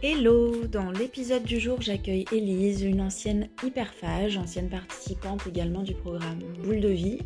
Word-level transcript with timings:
Hello 0.00 0.64
Dans 0.66 0.92
l'épisode 0.92 1.42
du 1.42 1.58
jour, 1.58 1.82
j'accueille 1.82 2.24
Élise, 2.30 2.82
une 2.82 3.00
ancienne 3.00 3.48
hyperphage, 3.64 4.36
ancienne 4.36 4.68
participante 4.68 5.44
également 5.48 5.82
du 5.82 5.92
programme 5.92 6.38
Boule 6.62 6.78
de 6.78 6.88
vie. 6.88 7.18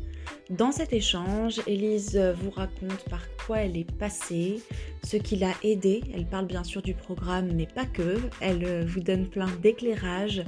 Dans 0.49 0.73
cet 0.73 0.95
échange, 0.95 1.61
Élise 1.67 2.17
vous 2.17 2.49
raconte 2.49 3.05
par 3.11 3.21
quoi 3.45 3.59
elle 3.59 3.77
est 3.77 3.93
passée, 3.99 4.63
ce 5.05 5.19
qui 5.19 5.37
l'a 5.37 5.53
aidée. 5.63 6.01
Elle 6.15 6.25
parle 6.25 6.47
bien 6.47 6.65
sûr 6.65 6.81
du 6.81 6.95
programme, 6.95 7.53
mais 7.53 7.67
pas 7.67 7.85
que. 7.85 8.17
Elle 8.41 8.87
vous 8.87 9.01
donne 9.01 9.29
plein 9.29 9.51
d'éclairages 9.61 10.43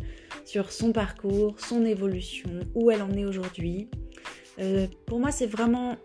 sur 0.46 0.72
son 0.72 0.92
parcours, 0.92 1.56
son 1.60 1.84
évolution, 1.84 2.48
où 2.74 2.90
elle 2.90 3.02
en 3.02 3.12
est 3.12 3.26
aujourd'hui. 3.26 3.90
Euh, 4.60 4.86
pour 5.06 5.20
moi, 5.20 5.30
c'est 5.30 5.46
vraiment 5.46 5.96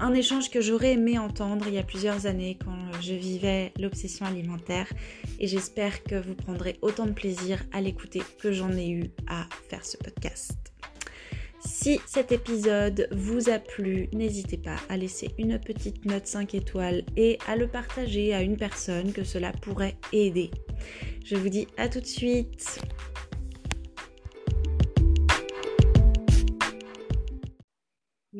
un 0.00 0.14
échange 0.14 0.50
que 0.50 0.60
j'aurais 0.60 0.92
aimé 0.92 1.18
entendre 1.18 1.66
il 1.68 1.74
y 1.74 1.78
a 1.78 1.82
plusieurs 1.82 2.26
années 2.26 2.58
quand 2.62 3.00
je 3.00 3.14
vivais 3.14 3.72
l'obsession 3.78 4.26
alimentaire 4.26 4.92
et 5.38 5.46
j'espère 5.46 6.02
que 6.02 6.16
vous 6.16 6.34
prendrez 6.34 6.78
autant 6.82 7.06
de 7.06 7.12
plaisir 7.12 7.62
à 7.72 7.80
l'écouter 7.80 8.22
que 8.40 8.52
j'en 8.52 8.72
ai 8.72 8.88
eu 8.90 9.10
à 9.26 9.46
faire 9.68 9.84
ce 9.84 9.96
podcast. 9.96 10.72
Si 11.60 12.00
cet 12.06 12.30
épisode 12.30 13.08
vous 13.10 13.48
a 13.48 13.58
plu, 13.58 14.08
n'hésitez 14.12 14.56
pas 14.56 14.76
à 14.88 14.96
laisser 14.96 15.30
une 15.38 15.58
petite 15.58 16.04
note 16.04 16.26
5 16.26 16.54
étoiles 16.54 17.02
et 17.16 17.38
à 17.48 17.56
le 17.56 17.66
partager 17.66 18.34
à 18.34 18.42
une 18.42 18.56
personne 18.56 19.12
que 19.12 19.24
cela 19.24 19.52
pourrait 19.52 19.96
aider. 20.12 20.50
Je 21.24 21.36
vous 21.36 21.48
dis 21.48 21.66
à 21.76 21.88
tout 21.88 22.00
de 22.00 22.06
suite. 22.06 22.80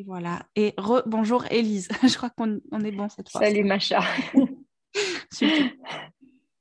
Voilà. 0.05 0.47
Et 0.57 0.75
bonjour 1.07 1.45
Elise. 1.51 1.89
Je 2.03 2.17
crois 2.17 2.31
qu'on 2.31 2.59
est 2.85 2.93
bon 2.93 3.09
cette 3.09 3.31
fois. 3.31 3.41
Salut 3.41 3.65
Macha. 3.65 4.01
Super. 5.33 5.73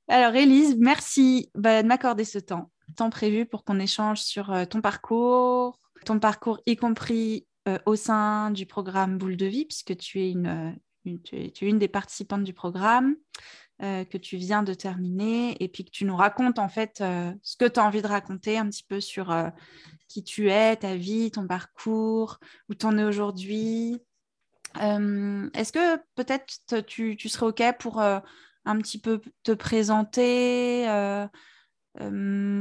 Alors 0.08 0.36
Elise, 0.36 0.76
merci 0.78 1.50
bah, 1.56 1.82
de 1.82 1.88
m'accorder 1.88 2.26
ce 2.26 2.38
temps, 2.38 2.72
temps 2.96 3.10
prévu 3.10 3.46
pour 3.46 3.64
qu'on 3.64 3.80
échange 3.80 4.22
sur 4.22 4.52
euh, 4.52 4.66
ton 4.66 4.82
parcours, 4.82 5.80
ton 6.06 6.20
parcours 6.20 6.60
y 6.66 6.76
compris 6.76 7.48
euh, 7.68 7.80
au 7.86 7.96
sein 7.96 8.52
du 8.52 8.66
programme 8.66 9.18
Boule 9.18 9.38
de 9.38 9.48
vie, 9.48 9.66
puisque 9.66 9.98
tu 9.98 10.22
es 10.22 10.30
une, 10.30 10.78
euh, 11.08 11.18
tu 11.24 11.36
es, 11.36 11.52
une 11.62 11.80
des 11.80 11.88
participantes 11.88 12.44
du 12.44 12.54
programme. 12.54 13.16
que 13.82 14.18
tu 14.18 14.38
viens 14.38 14.64
de 14.64 14.74
terminer 14.74 15.58
et 15.62 15.68
puis 15.68 15.84
que 15.84 15.90
tu 15.90 16.06
nous 16.06 16.16
racontes 16.16 16.60
en 16.60 16.70
fait 16.70 17.04
ce 17.42 17.58
que 17.58 17.68
tu 17.68 17.78
as 17.78 17.84
envie 17.84 18.02
de 18.02 18.08
raconter 18.08 18.58
un 18.58 18.70
petit 18.70 18.86
peu 18.88 19.02
sur 19.02 19.36
qui 20.16 20.24
tu 20.24 20.50
es, 20.50 20.78
ta 20.78 20.96
vie, 20.96 21.30
ton 21.30 21.46
parcours, 21.46 22.40
où 22.70 22.74
tu 22.74 22.86
en 22.86 22.98
es 22.98 23.04
aujourd'hui. 23.04 24.02
Euh, 24.82 25.50
est-ce 25.54 25.74
que 25.74 25.98
peut-être 26.16 26.86
tu, 26.86 27.18
serais 27.28 27.48
OK 27.48 27.62
pour 27.80 28.00
euh, 28.00 28.20
un 28.64 28.78
petit 28.78 28.98
peu 28.98 29.20
te 29.44 29.52
présenter, 29.52 30.88
euh, 30.90 31.28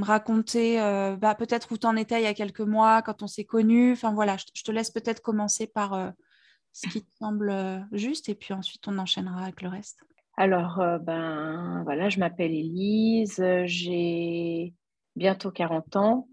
raconter 0.02 0.78
bah, 1.20 1.36
peut-être 1.36 1.70
où 1.70 1.78
tu 1.78 1.86
en 1.86 1.94
étais 1.94 2.20
il 2.20 2.24
y 2.24 2.26
a 2.26 2.34
quelques 2.34 2.60
mois 2.60 3.02
quand 3.02 3.22
on 3.22 3.28
s'est 3.28 3.44
connus 3.44 3.92
Enfin 3.92 4.12
voilà, 4.12 4.36
je, 4.36 4.62
te 4.62 4.72
laisse 4.72 4.90
peut-être 4.90 5.22
commencer 5.22 5.68
par 5.68 6.12
ce 6.72 6.88
qui 6.88 7.04
te 7.04 7.10
semble 7.18 7.86
juste 7.92 8.28
et 8.28 8.34
puis 8.34 8.52
ensuite 8.52 8.86
on 8.88 8.98
enchaînera 8.98 9.42
avec 9.44 9.62
le 9.62 9.68
reste. 9.68 10.00
Alors, 10.36 10.82
ben 11.02 11.82
voilà, 11.84 12.08
je 12.08 12.18
m'appelle 12.18 12.52
Elise, 12.52 13.42
j'ai 13.64 14.74
bientôt 15.14 15.52
40 15.52 15.96
ans. 15.96 16.28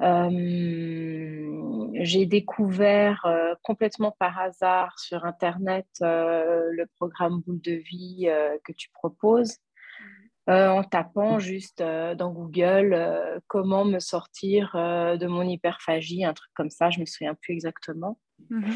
Euh, 0.00 1.88
j'ai 2.00 2.26
découvert 2.26 3.24
euh, 3.26 3.54
complètement 3.62 4.14
par 4.18 4.38
hasard 4.38 4.98
sur 4.98 5.24
Internet 5.24 5.86
euh, 6.00 6.70
le 6.72 6.86
programme 6.96 7.40
Boule 7.40 7.60
de 7.60 7.72
vie 7.72 8.28
que 8.64 8.72
tu 8.72 8.88
proposes. 8.90 9.58
en 10.48 10.82
tapant 10.82 11.38
juste 11.38 11.82
dans 11.82 12.32
Google 12.32 13.40
comment 13.46 13.84
me 13.84 14.00
sortir 14.00 14.72
de 14.74 15.26
mon 15.26 15.42
hyperphagie, 15.42 16.24
un 16.24 16.34
truc 16.34 16.50
comme 16.54 16.70
ça, 16.70 16.90
je 16.90 17.00
me 17.00 17.06
souviens 17.06 17.34
plus 17.34 17.52
exactement. 17.52 18.18
Mhm. 18.50 18.74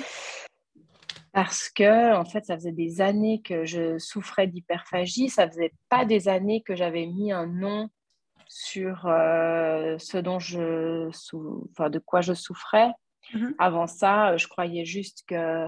Parce 1.32 1.69
que, 1.69 2.15
en 2.15 2.25
fait, 2.25 2.47
ça 2.47 2.55
faisait 2.55 2.72
des 2.72 3.03
années 3.03 3.43
que 3.43 3.66
je 3.66 3.99
souffrais 3.99 4.47
d'hyperphagie. 4.47 5.28
Ça 5.28 5.47
faisait 5.47 5.75
pas 5.91 6.06
des 6.06 6.28
années 6.28 6.62
que 6.62 6.75
j'avais 6.75 7.05
mis 7.05 7.31
un 7.31 7.47
nom 7.47 7.91
sur 8.49 9.07
euh, 9.07 9.97
ce 9.99 10.19
dont 10.19 10.39
je 10.39 11.09
enfin, 11.71 11.91
de 11.91 11.99
quoi 11.99 12.21
je 12.21 12.33
souffrais. 12.33 12.93
Mhm. 13.34 13.55
Avant 13.59 13.87
ça, 13.87 14.37
je 14.37 14.47
croyais 14.47 14.84
juste 14.84 15.25
que 15.27 15.67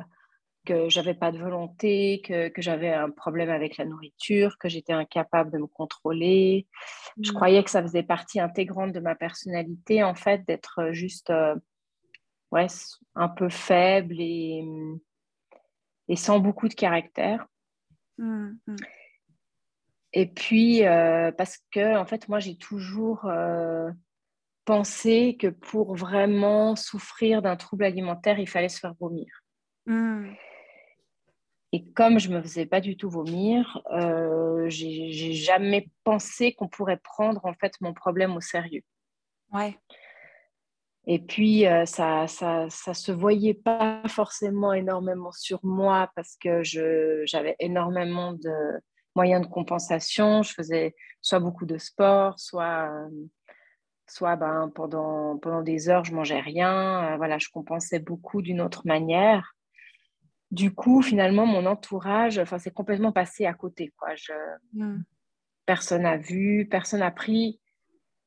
que 0.64 0.90
j'avais 0.90 1.14
pas 1.14 1.32
de 1.32 1.38
volonté, 1.38 2.20
que, 2.22 2.48
que 2.48 2.60
j'avais 2.60 2.92
un 2.92 3.10
problème 3.10 3.48
avec 3.48 3.78
la 3.78 3.86
nourriture, 3.86 4.58
que 4.58 4.68
j'étais 4.68 4.92
incapable 4.92 5.50
de 5.50 5.56
me 5.56 5.66
contrôler. 5.66 6.66
Je 7.22 7.30
mhm. 7.30 7.36
croyais 7.36 7.64
que 7.64 7.70
ça 7.70 7.80
faisait 7.80 8.02
partie 8.02 8.38
intégrante 8.38 8.92
de 8.92 9.00
ma 9.00 9.14
personnalité, 9.14 10.02
en 10.02 10.14
fait, 10.14 10.44
d'être 10.46 10.90
juste 10.92 11.30
euh, 11.30 11.54
ouais, 12.50 12.66
un 13.14 13.28
peu 13.28 13.48
faible 13.48 14.16
et, 14.18 14.62
et 16.08 16.16
sans 16.16 16.38
beaucoup 16.38 16.68
de 16.68 16.74
caractère. 16.74 17.46
Mhm. 18.18 18.58
Et 20.12 20.26
puis, 20.26 20.86
euh, 20.86 21.30
parce 21.32 21.58
que, 21.70 21.96
en 21.96 22.06
fait, 22.06 22.28
moi, 22.28 22.38
j'ai 22.38 22.56
toujours 22.56 23.26
euh, 23.26 23.90
pensé 24.64 25.36
que 25.38 25.48
pour 25.48 25.94
vraiment 25.94 26.76
souffrir 26.76 27.42
d'un 27.42 27.56
trouble 27.56 27.84
alimentaire, 27.84 28.38
il 28.38 28.48
fallait 28.48 28.68
se 28.68 28.80
faire 28.80 28.94
vomir. 29.00 29.26
Hmm. 29.86 30.32
Et 31.72 31.84
comme 31.92 32.18
je 32.18 32.30
ne 32.30 32.36
me 32.36 32.42
faisais 32.42 32.64
pas 32.64 32.80
du 32.80 32.96
tout 32.96 33.10
vomir, 33.10 33.82
euh, 33.92 34.66
j'ai 34.70 35.32
jamais 35.34 35.90
pensé 36.04 36.54
qu'on 36.54 36.68
pourrait 36.68 37.00
prendre, 37.02 37.44
en 37.44 37.52
fait, 37.52 37.74
mon 37.82 37.92
problème 37.92 38.34
au 38.34 38.40
sérieux. 38.40 38.82
Ouais. 39.52 39.78
Et 41.06 41.18
puis, 41.18 41.66
euh, 41.66 41.84
ça 41.84 42.26
ça, 42.26 42.66
ça 42.70 42.94
se 42.94 43.12
voyait 43.12 43.54
pas 43.54 44.02
forcément 44.08 44.72
énormément 44.72 45.32
sur 45.32 45.58
moi 45.62 46.10
parce 46.14 46.36
que 46.36 46.62
j'avais 46.62 47.56
énormément 47.60 48.32
de 48.32 48.80
moyens 49.18 49.42
de 49.44 49.50
compensation. 49.50 50.44
Je 50.44 50.52
faisais 50.52 50.94
soit 51.20 51.40
beaucoup 51.40 51.66
de 51.66 51.76
sport, 51.76 52.38
soit, 52.38 52.88
soit 54.06 54.36
ben, 54.36 54.70
pendant, 54.72 55.38
pendant 55.38 55.62
des 55.62 55.88
heures, 55.88 56.04
je 56.04 56.14
mangeais 56.14 56.40
rien. 56.40 56.74
Euh, 57.04 57.16
voilà, 57.16 57.38
je 57.38 57.48
compensais 57.48 57.98
beaucoup 57.98 58.42
d'une 58.42 58.60
autre 58.60 58.82
manière. 58.86 59.56
Du 60.52 60.72
coup, 60.72 61.02
finalement, 61.02 61.46
mon 61.46 61.66
entourage, 61.66 62.38
enfin, 62.38 62.58
c'est 62.58 62.72
complètement 62.72 63.12
passé 63.12 63.44
à 63.44 63.54
côté. 63.54 63.92
Quoi. 63.98 64.14
Je, 64.14 64.32
hmm. 64.74 65.02
Personne 65.66 66.02
n'a 66.02 66.16
vu, 66.16 66.68
personne 66.70 67.00
n'a 67.00 67.10
pris. 67.10 67.60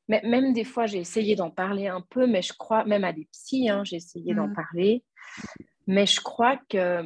Mais 0.09 0.21
même 0.23 0.51
des 0.51 0.65
fois, 0.65 0.87
j'ai 0.87 0.99
essayé 0.99 1.35
d'en 1.35 1.49
parler 1.49 1.87
un 1.87 2.01
peu, 2.01 2.27
mais 2.27 2.41
je 2.41 2.53
crois, 2.53 2.83
même 2.83 3.05
à 3.05 3.13
des 3.13 3.27
psys, 3.31 3.69
hein, 3.69 3.83
j'ai 3.85 3.95
essayé 3.95 4.33
d'en 4.35 4.49
hmm. 4.49 4.55
parler. 4.55 5.05
Mais 5.87 6.05
je 6.05 6.19
crois 6.19 6.57
que 6.69 7.01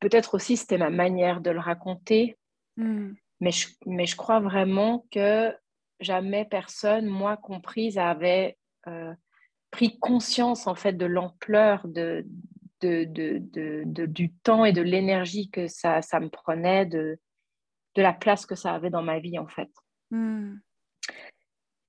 peut-être 0.00 0.34
aussi 0.34 0.56
c'était 0.56 0.78
ma 0.78 0.90
manière 0.90 1.40
de 1.40 1.50
le 1.50 1.60
raconter, 1.60 2.38
hmm. 2.76 3.12
mais, 3.40 3.50
je, 3.50 3.68
mais 3.86 4.06
je 4.06 4.16
crois 4.16 4.40
vraiment 4.40 5.06
que 5.10 5.54
jamais 6.00 6.44
personne, 6.44 7.06
moi 7.06 7.36
comprise, 7.36 7.98
avait 7.98 8.56
euh, 8.86 9.14
pris 9.70 9.98
conscience 9.98 10.66
en 10.66 10.74
fait 10.74 10.94
de 10.94 11.06
l'ampleur 11.06 11.86
de, 11.86 12.24
de, 12.80 13.04
de, 13.04 14.06
du 14.06 14.32
temps 14.32 14.64
et 14.64 14.72
de 14.72 14.82
l'énergie 14.82 15.50
que 15.50 15.68
ça, 15.68 16.02
ça 16.02 16.18
me 16.20 16.28
prenait, 16.28 16.86
de, 16.86 17.18
de 17.94 18.02
la 18.02 18.12
place 18.12 18.46
que 18.46 18.54
ça 18.54 18.74
avait 18.74 18.90
dans 18.90 19.02
ma 19.02 19.18
vie 19.18 19.38
en 19.38 19.48
fait. 19.48 19.70
Hmm. 20.10 20.56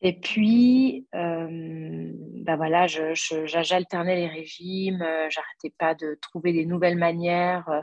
Et 0.04 0.20
puis, 0.20 1.08
euh, 1.14 2.12
bah 2.44 2.56
voilà, 2.56 2.88
j'alternais 2.88 4.16
les 4.16 4.28
régimes, 4.28 5.02
euh, 5.02 5.30
j'arrêtais 5.30 5.74
pas 5.78 5.94
de 5.94 6.18
trouver 6.20 6.54
des 6.54 6.66
nouvelles 6.66 6.98
manières 6.98 7.70
euh, 7.70 7.82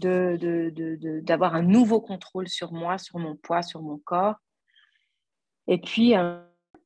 d'avoir 0.00 0.38
de, 0.38 0.70
de, 0.70 1.22
de, 1.22 1.44
un 1.44 1.62
nouveau 1.62 2.00
contrôle 2.00 2.48
sur 2.48 2.72
moi, 2.72 2.96
sur 2.96 3.18
mon 3.18 3.36
poids, 3.36 3.62
sur 3.62 3.82
mon 3.82 3.98
corps. 3.98 4.36
Et 5.66 5.78
puis, 5.78 6.14
un, 6.14 6.44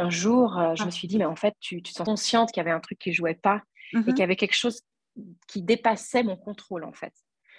jour, 0.08 0.60
je 0.74 0.84
me 0.84 0.90
suis 0.90 1.06
dit, 1.06 1.16
mais 1.16 1.24
en 1.26 1.36
fait, 1.36 1.54
tu, 1.60 1.80
tu 1.80 1.92
sens 1.92 2.04
consciente 2.04 2.50
qu'il 2.50 2.60
y 2.60 2.66
avait 2.66 2.72
un 2.72 2.80
truc 2.80 2.98
qui 2.98 3.12
jouait 3.12 3.34
pas 3.34 3.62
et 3.92 3.98
mm-hmm. 3.98 4.04
qu'il 4.06 4.18
y 4.18 4.22
avait 4.22 4.34
quelque 4.34 4.56
chose 4.56 4.80
qui 5.46 5.62
dépassait 5.62 6.24
mon 6.24 6.36
contrôle, 6.36 6.82
en 6.82 6.92
fait. 6.92 7.12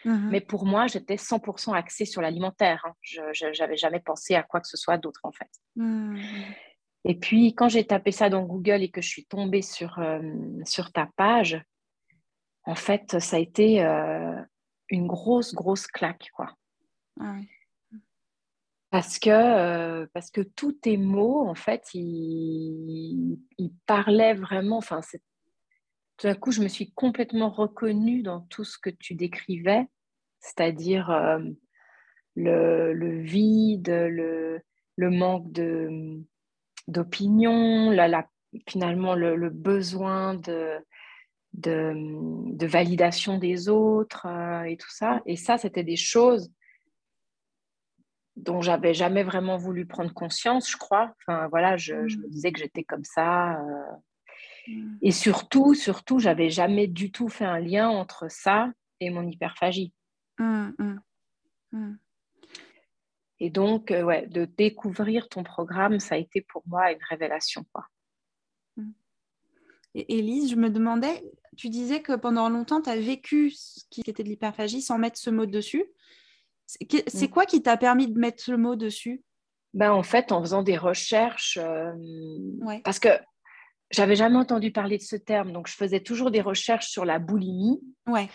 Mm-hmm. 0.03 0.29
Mais 0.29 0.41
pour 0.41 0.65
moi, 0.65 0.87
j'étais 0.87 1.15
100% 1.15 1.73
axée 1.73 2.03
sur 2.03 2.21
l'alimentaire. 2.21 2.83
Hein. 2.85 2.93
Je 3.01 3.57
n'avais 3.59 3.77
jamais 3.77 4.01
pensé 4.01 4.35
à 4.35 4.43
quoi 4.43 4.59
que 4.59 4.67
ce 4.67 4.75
soit 4.75 4.97
d'autre, 4.97 5.21
en 5.23 5.31
fait. 5.31 5.49
Mm-hmm. 5.77 6.21
Et 7.05 7.15
puis, 7.15 7.53
quand 7.53 7.67
j'ai 7.67 7.85
tapé 7.85 8.11
ça 8.11 8.29
dans 8.29 8.43
Google 8.43 8.81
et 8.81 8.89
que 8.89 9.01
je 9.01 9.09
suis 9.09 9.25
tombée 9.25 9.61
sur, 9.61 9.99
euh, 9.99 10.21
sur 10.65 10.91
ta 10.91 11.09
page, 11.17 11.61
en 12.63 12.75
fait, 12.75 13.19
ça 13.19 13.35
a 13.35 13.39
été 13.39 13.83
euh, 13.83 14.41
une 14.89 15.07
grosse, 15.07 15.53
grosse 15.53 15.87
claque, 15.87 16.29
quoi. 16.35 16.55
Ah 17.19 17.35
parce 18.89 19.17
que, 19.17 19.31
euh, 19.31 20.05
parce 20.13 20.29
que 20.29 20.41
tous 20.41 20.73
tes 20.73 20.97
mots, 20.97 21.47
en 21.47 21.55
fait, 21.55 21.95
ils, 21.95 23.39
ils 23.57 23.73
parlaient 23.87 24.35
vraiment. 24.35 24.77
Enfin, 24.77 25.01
tout 26.17 26.27
d'un 26.27 26.35
coup, 26.35 26.51
je 26.51 26.61
me 26.61 26.67
suis 26.67 26.91
complètement 26.91 27.49
reconnue 27.49 28.21
dans 28.21 28.41
tout 28.41 28.63
ce 28.63 28.77
que 28.77 28.91
tu 28.91 29.15
décrivais, 29.15 29.87
c'est-à-dire 30.41 31.09
le, 32.35 32.93
le, 32.93 33.19
vide, 33.19 33.89
le, 33.89 34.61
le 34.95 35.09
manque 35.09 35.51
de, 35.51 36.23
d'opinion, 36.87 37.91
la, 37.91 38.27
finalement 38.67 39.15
le, 39.15 39.49
besoin 39.49 40.35
de, 40.35 40.77
de, 41.53 42.65
validation 42.65 43.37
des 43.37 43.69
autres 43.69 44.25
euh, 44.27 44.63
et 44.63 44.77
tout 44.77 44.89
ça. 44.89 45.21
Et 45.25 45.35
ça, 45.35 45.57
c'était 45.57 45.83
des 45.83 45.95
choses 45.95 46.51
dont 48.35 48.61
j'avais 48.61 48.93
jamais 48.93 49.23
vraiment 49.23 49.57
voulu 49.57 49.85
prendre 49.85 50.13
conscience, 50.13 50.69
je 50.69 50.77
crois. 50.77 51.13
Enfin, 51.21 51.47
voilà, 51.49 51.77
je, 51.77 51.93
me 51.93 52.27
mm. 52.27 52.29
disais 52.29 52.51
que 52.51 52.59
j'étais 52.59 52.83
comme 52.83 53.03
ça. 53.03 53.59
Euh. 53.61 53.91
Mm. 54.67 54.97
Et 55.01 55.11
surtout, 55.11 55.73
surtout, 55.75 56.19
j'avais 56.19 56.49
jamais 56.49 56.87
du 56.87 57.11
tout 57.11 57.29
fait 57.29 57.45
un 57.45 57.59
lien 57.59 57.89
entre 57.89 58.29
ça 58.29 58.71
et 58.99 59.09
mon 59.09 59.27
hyperphagie. 59.27 59.93
Mm, 60.39 60.97
et 63.43 63.49
donc, 63.49 63.91
euh, 63.91 64.03
ouais, 64.03 64.25
de 64.27 64.45
découvrir 64.45 65.27
ton 65.27 65.43
programme, 65.43 65.99
ça 65.99 66.15
a 66.15 66.17
été 66.17 66.39
pour 66.39 66.63
moi 66.65 66.93
une 66.93 67.03
révélation. 67.09 67.65
Quoi. 67.73 67.85
Et 69.95 70.17
Elise, 70.17 70.49
je 70.49 70.55
me 70.55 70.69
demandais, 70.69 71.21
tu 71.57 71.67
disais 71.67 72.01
que 72.01 72.13
pendant 72.13 72.47
longtemps, 72.47 72.81
tu 72.81 72.89
as 72.89 72.95
vécu 72.95 73.51
ce 73.51 73.83
qui 73.89 73.99
était 73.99 74.23
de 74.23 74.29
l'hyperphagie 74.29 74.81
sans 74.81 74.97
mettre 74.97 75.17
ce 75.17 75.29
mot 75.29 75.45
dessus. 75.45 75.83
C'est 76.67 77.27
mm. 77.27 77.31
quoi 77.31 77.45
qui 77.45 77.61
t'a 77.61 77.75
permis 77.75 78.07
de 78.07 78.17
mettre 78.17 78.41
ce 78.41 78.53
mot 78.53 78.77
dessus? 78.77 79.21
Ben, 79.73 79.91
En 79.91 80.03
fait, 80.03 80.31
en 80.31 80.39
faisant 80.39 80.63
des 80.63 80.77
recherches, 80.77 81.59
euh, 81.61 81.91
parce 82.85 82.99
que 82.99 83.09
j'avais 83.91 84.15
jamais 84.15 84.37
entendu 84.37 84.71
parler 84.71 84.97
de 84.97 85.03
ce 85.03 85.17
terme, 85.17 85.51
donc 85.51 85.67
je 85.67 85.75
faisais 85.75 85.99
toujours 85.99 86.31
des 86.31 86.39
recherches 86.39 86.87
sur 86.87 87.03
la 87.03 87.19
boulimie. 87.19 87.81
Ouais. 88.07 88.29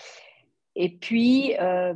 Et 0.77 0.99
puis, 0.99 1.57
euh, 1.59 1.95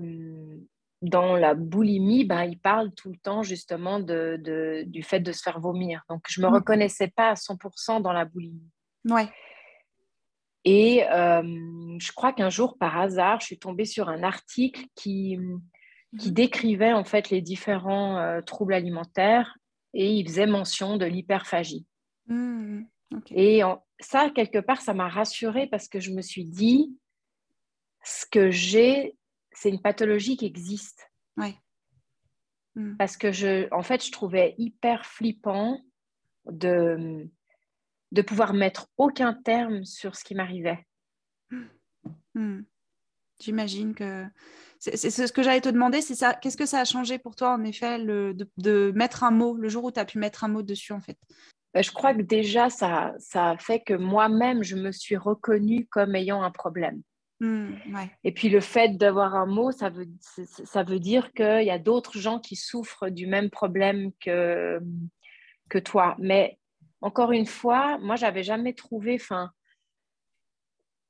dans 1.03 1.37
la 1.37 1.55
boulimie, 1.55 2.25
ben, 2.25 2.45
il 2.45 2.59
parle 2.59 2.93
tout 2.93 3.11
le 3.11 3.19
temps 3.19 3.43
justement 3.43 4.01
de, 4.01 4.85
du 4.87 5.03
fait 5.03 5.21
de 5.21 5.33
se 5.33 5.43
faire 5.43 5.61
vomir. 5.61 6.03
Donc, 6.09 6.25
je 6.29 6.41
ne 6.41 6.47
me 6.47 6.51
mm. 6.51 6.55
reconnaissais 6.55 7.09
pas 7.09 7.31
à 7.31 7.35
100% 7.35 8.01
dans 8.01 8.13
la 8.13 8.25
boulimie. 8.25 8.71
Ouais. 9.09 9.29
Et 10.65 11.05
euh, 11.11 11.43
je 11.99 12.13
crois 12.13 12.33
qu'un 12.33 12.51
jour, 12.51 12.79
par 12.79 12.97
hasard, 12.99 13.41
je 13.41 13.47
suis 13.47 13.59
tombée 13.59 13.85
sur 13.85 14.09
un 14.09 14.23
article 14.23 14.85
qui, 14.95 15.39
qui 16.19 16.29
mhm. 16.29 16.35
décrivait 16.35 16.93
en 16.93 17.05
fait 17.05 17.31
les 17.31 17.43
différents 17.43 18.19
euh, 18.19 18.41
troubles 18.43 18.75
alimentaires 18.75 19.57
et 19.95 20.13
il 20.13 20.27
faisait 20.27 20.47
mention 20.47 20.97
de 20.97 21.05
l'hyperphagie. 21.05 21.85
Mmh, 22.29 22.83
et 23.31 23.63
ça, 23.99 24.31
quelque 24.31 24.59
part, 24.59 24.81
ça 24.81 24.95
m'a 24.95 25.09
rassurée 25.09 25.67
parce 25.67 25.89
que 25.89 26.01
je 26.01 26.13
me 26.13 26.23
suis 26.23 26.45
dit, 26.45 26.97
ce 28.05 28.25
que 28.31 28.51
j'ai, 28.51 29.17
c'est 29.55 29.71
une 29.71 29.83
pathologie 29.83 30.37
qui 30.37 30.47
existe. 30.47 31.11
Ouais. 31.37 31.57
Mmh. 32.75 32.97
Parce 32.97 33.17
que, 33.17 33.33
je, 33.33 33.69
en 33.73 33.83
fait, 33.83 34.05
je 34.05 34.13
trouvais 34.13 34.55
hyper 34.59 35.07
flippant 35.07 35.81
de 36.47 37.29
de 38.13 38.23
pouvoir 38.23 38.53
mettre 38.53 38.89
aucun 38.99 39.33
terme 39.33 39.85
sur 39.85 40.15
ce 40.15 40.23
qui 40.23 40.35
m'arrivait. 40.35 40.87
Hmm. 42.35 42.61
J'imagine 43.41 43.95
que 43.95 44.25
c'est 44.79 44.97
ce 45.11 45.33
que 45.33 45.43
j'allais 45.43 45.61
te 45.61 45.69
demander, 45.69 46.01
c'est 46.01 46.15
ça. 46.15 46.35
Qu'est-ce 46.35 46.57
que 46.57 46.67
ça 46.67 46.81
a 46.81 46.85
changé 46.85 47.19
pour 47.19 47.35
toi, 47.37 47.53
en 47.53 47.65
effet, 47.65 47.99
de, 47.99 48.93
mettre 48.95 49.25
un 49.25 49.31
mot, 49.31 49.57
le 49.57 49.69
jour 49.69 49.85
où 49.85 49.91
tu 49.91 50.01
as 50.01 50.05
pu 50.05 50.19
mettre 50.19 50.45
un 50.45 50.49
mot 50.49 50.63
dessus, 50.63 50.93
en 50.93 51.01
fait? 51.01 51.19
Ben, 51.75 51.83
Je 51.83 51.91
crois 51.91 52.15
que 52.15 52.23
déjà, 52.23 52.69
ça, 52.69 53.15
ça 53.19 53.51
a 53.51 53.59
fait 53.59 53.81
que 53.81 53.95
moi-même, 53.95 54.63
je 54.63 54.77
me 54.77 54.93
suis 54.93 55.17
reconnue 55.17 55.87
comme 55.87 56.15
ayant 56.15 56.43
un 56.43 56.51
problème. 56.51 57.03
Hmm, 57.43 57.75
Et 58.23 58.31
puis 58.31 58.49
le 58.51 58.61
fait 58.61 58.97
d'avoir 58.97 59.35
un 59.35 59.47
mot, 59.47 59.73
ça 59.73 59.91
veut, 59.91 60.07
ça 60.47 60.85
veut 60.85 61.01
dire 61.01 61.33
qu'il 61.33 61.65
y 61.65 61.73
a 61.73 61.79
d'autres 61.81 62.17
gens 62.17 62.39
qui 62.39 62.55
souffrent 62.55 63.09
du 63.09 63.27
même 63.27 63.51
problème 63.51 64.13
que, 64.21 64.81
que 65.69 65.79
toi. 65.79 66.15
Mais 66.21 66.61
encore 67.01 67.33
une 67.33 67.47
fois, 67.47 67.99
moi, 67.99 68.15
j'avais 68.15 68.45
jamais 68.45 68.75
trouvé, 68.75 69.17
enfin, 69.21 69.51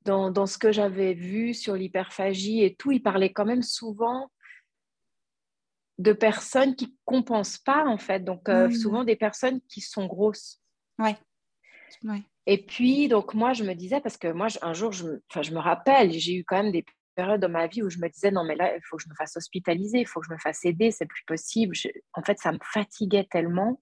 dans, 0.06 0.46
ce 0.46 0.56
que 0.56 0.72
j'avais 0.72 1.12
vu 1.12 1.52
sur 1.52 1.74
l'hyperphagie 1.74 2.62
et 2.62 2.76
tout, 2.76 2.92
il 2.92 3.02
parlait 3.02 3.30
quand 3.30 3.44
même 3.44 3.62
souvent 3.62 4.32
de 5.98 6.14
personnes 6.14 6.74
qui 6.76 6.96
compensent 7.04 7.60
pas, 7.62 7.84
en 7.84 7.98
fait. 7.98 8.20
Donc, 8.20 8.48
euh, 8.48 8.68
mmh. 8.68 8.72
souvent 8.72 9.04
des 9.04 9.16
personnes 9.16 9.60
qui 9.68 9.82
sont 9.82 10.06
grosses. 10.06 10.62
Ouais. 12.02 12.22
Et 12.46 12.64
puis, 12.64 13.08
donc, 13.08 13.34
moi, 13.34 13.52
je 13.52 13.64
me 13.64 13.74
disais, 13.74 14.00
parce 14.00 14.16
que 14.16 14.28
moi, 14.28 14.48
un 14.62 14.74
jour, 14.74 14.92
je 14.92 15.04
me, 15.04 15.22
je 15.40 15.52
me 15.52 15.60
rappelle, 15.60 16.12
j'ai 16.12 16.34
eu 16.34 16.44
quand 16.44 16.62
même 16.62 16.72
des 16.72 16.84
périodes 17.14 17.40
dans 17.40 17.48
ma 17.48 17.66
vie 17.66 17.82
où 17.82 17.90
je 17.90 17.98
me 17.98 18.08
disais, 18.08 18.30
non, 18.30 18.44
mais 18.44 18.56
là, 18.56 18.74
il 18.74 18.80
faut 18.84 18.96
que 18.96 19.02
je 19.02 19.08
me 19.08 19.14
fasse 19.14 19.36
hospitaliser, 19.36 20.00
il 20.00 20.06
faut 20.06 20.20
que 20.20 20.26
je 20.26 20.32
me 20.32 20.38
fasse 20.38 20.64
aider, 20.64 20.90
c'est 20.90 21.06
plus 21.06 21.24
possible. 21.24 21.76
en 22.14 22.22
fait, 22.22 22.38
ça 22.38 22.52
me 22.52 22.58
fatiguait 22.62 23.26
tellement. 23.30 23.80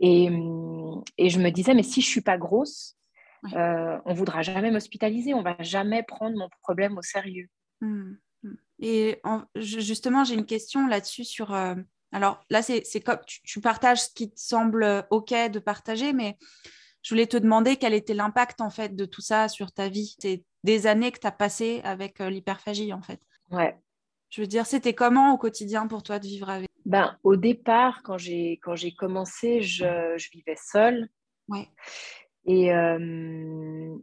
Et, 0.00 0.26
et, 1.16 1.28
je 1.28 1.40
me 1.40 1.50
disais, 1.50 1.74
mais 1.74 1.82
si 1.82 2.00
je 2.00 2.06
suis 2.06 2.20
pas 2.20 2.38
grosse, 2.38 2.96
euh, 3.54 3.98
on 4.04 4.14
voudra 4.14 4.42
jamais 4.42 4.70
m'hospitaliser, 4.70 5.34
on 5.34 5.42
va 5.42 5.56
jamais 5.60 6.02
prendre 6.02 6.36
mon 6.36 6.48
problème 6.62 6.98
au 6.98 7.02
sérieux. 7.02 7.48
Mmh, 7.80 8.12
mmh. 8.42 8.54
Et 8.80 9.20
justement, 9.56 10.24
j'ai 10.24 10.34
une 10.34 10.46
question 10.46 10.86
là-dessus 10.86 11.24
sur. 11.24 11.52
Euh, 11.52 11.74
alors 12.12 12.44
là, 12.48 12.62
c'est 12.62 13.00
comme 13.00 13.18
tu, 13.26 13.42
tu, 13.42 13.60
partages 13.60 14.02
ce 14.02 14.14
qui 14.14 14.30
te 14.30 14.40
semble 14.40 14.82
euh, 14.82 15.02
OK 15.10 15.30
de 15.30 15.58
partager, 15.58 16.12
mais 16.12 16.38
je 17.02 17.14
voulais 17.14 17.26
te 17.26 17.36
demander 17.36 17.76
quel 17.76 17.94
était 17.94 18.14
l'impact 18.14 18.60
en 18.60 18.70
fait 18.70 18.94
de 18.94 19.04
tout 19.04 19.20
ça 19.20 19.48
sur 19.48 19.72
ta 19.72 19.88
vie. 19.88 20.16
C'est 20.18 20.44
des 20.64 20.86
années 20.86 21.12
que 21.12 21.20
tu 21.20 21.26
as 21.26 21.32
passées 21.32 21.80
avec 21.84 22.18
l'hyperphagie 22.18 22.92
en 22.92 23.02
fait. 23.02 23.20
Ouais. 23.50 23.76
Je 24.30 24.42
veux 24.42 24.46
dire, 24.46 24.66
c'était 24.66 24.94
comment 24.94 25.32
au 25.32 25.38
quotidien 25.38 25.86
pour 25.86 26.02
toi 26.02 26.18
de 26.18 26.26
vivre 26.26 26.50
avec? 26.50 26.68
Ben, 26.84 27.18
Au 27.22 27.36
départ, 27.36 28.02
quand 28.02 28.18
j'ai, 28.18 28.58
quand 28.62 28.74
j'ai 28.74 28.94
commencé, 28.94 29.62
je, 29.62 30.14
je, 30.16 30.30
vivais 30.30 30.56
seule. 30.56 31.08
Ouais. 31.48 31.68
Et 32.46 32.72
euh, 32.72 33.96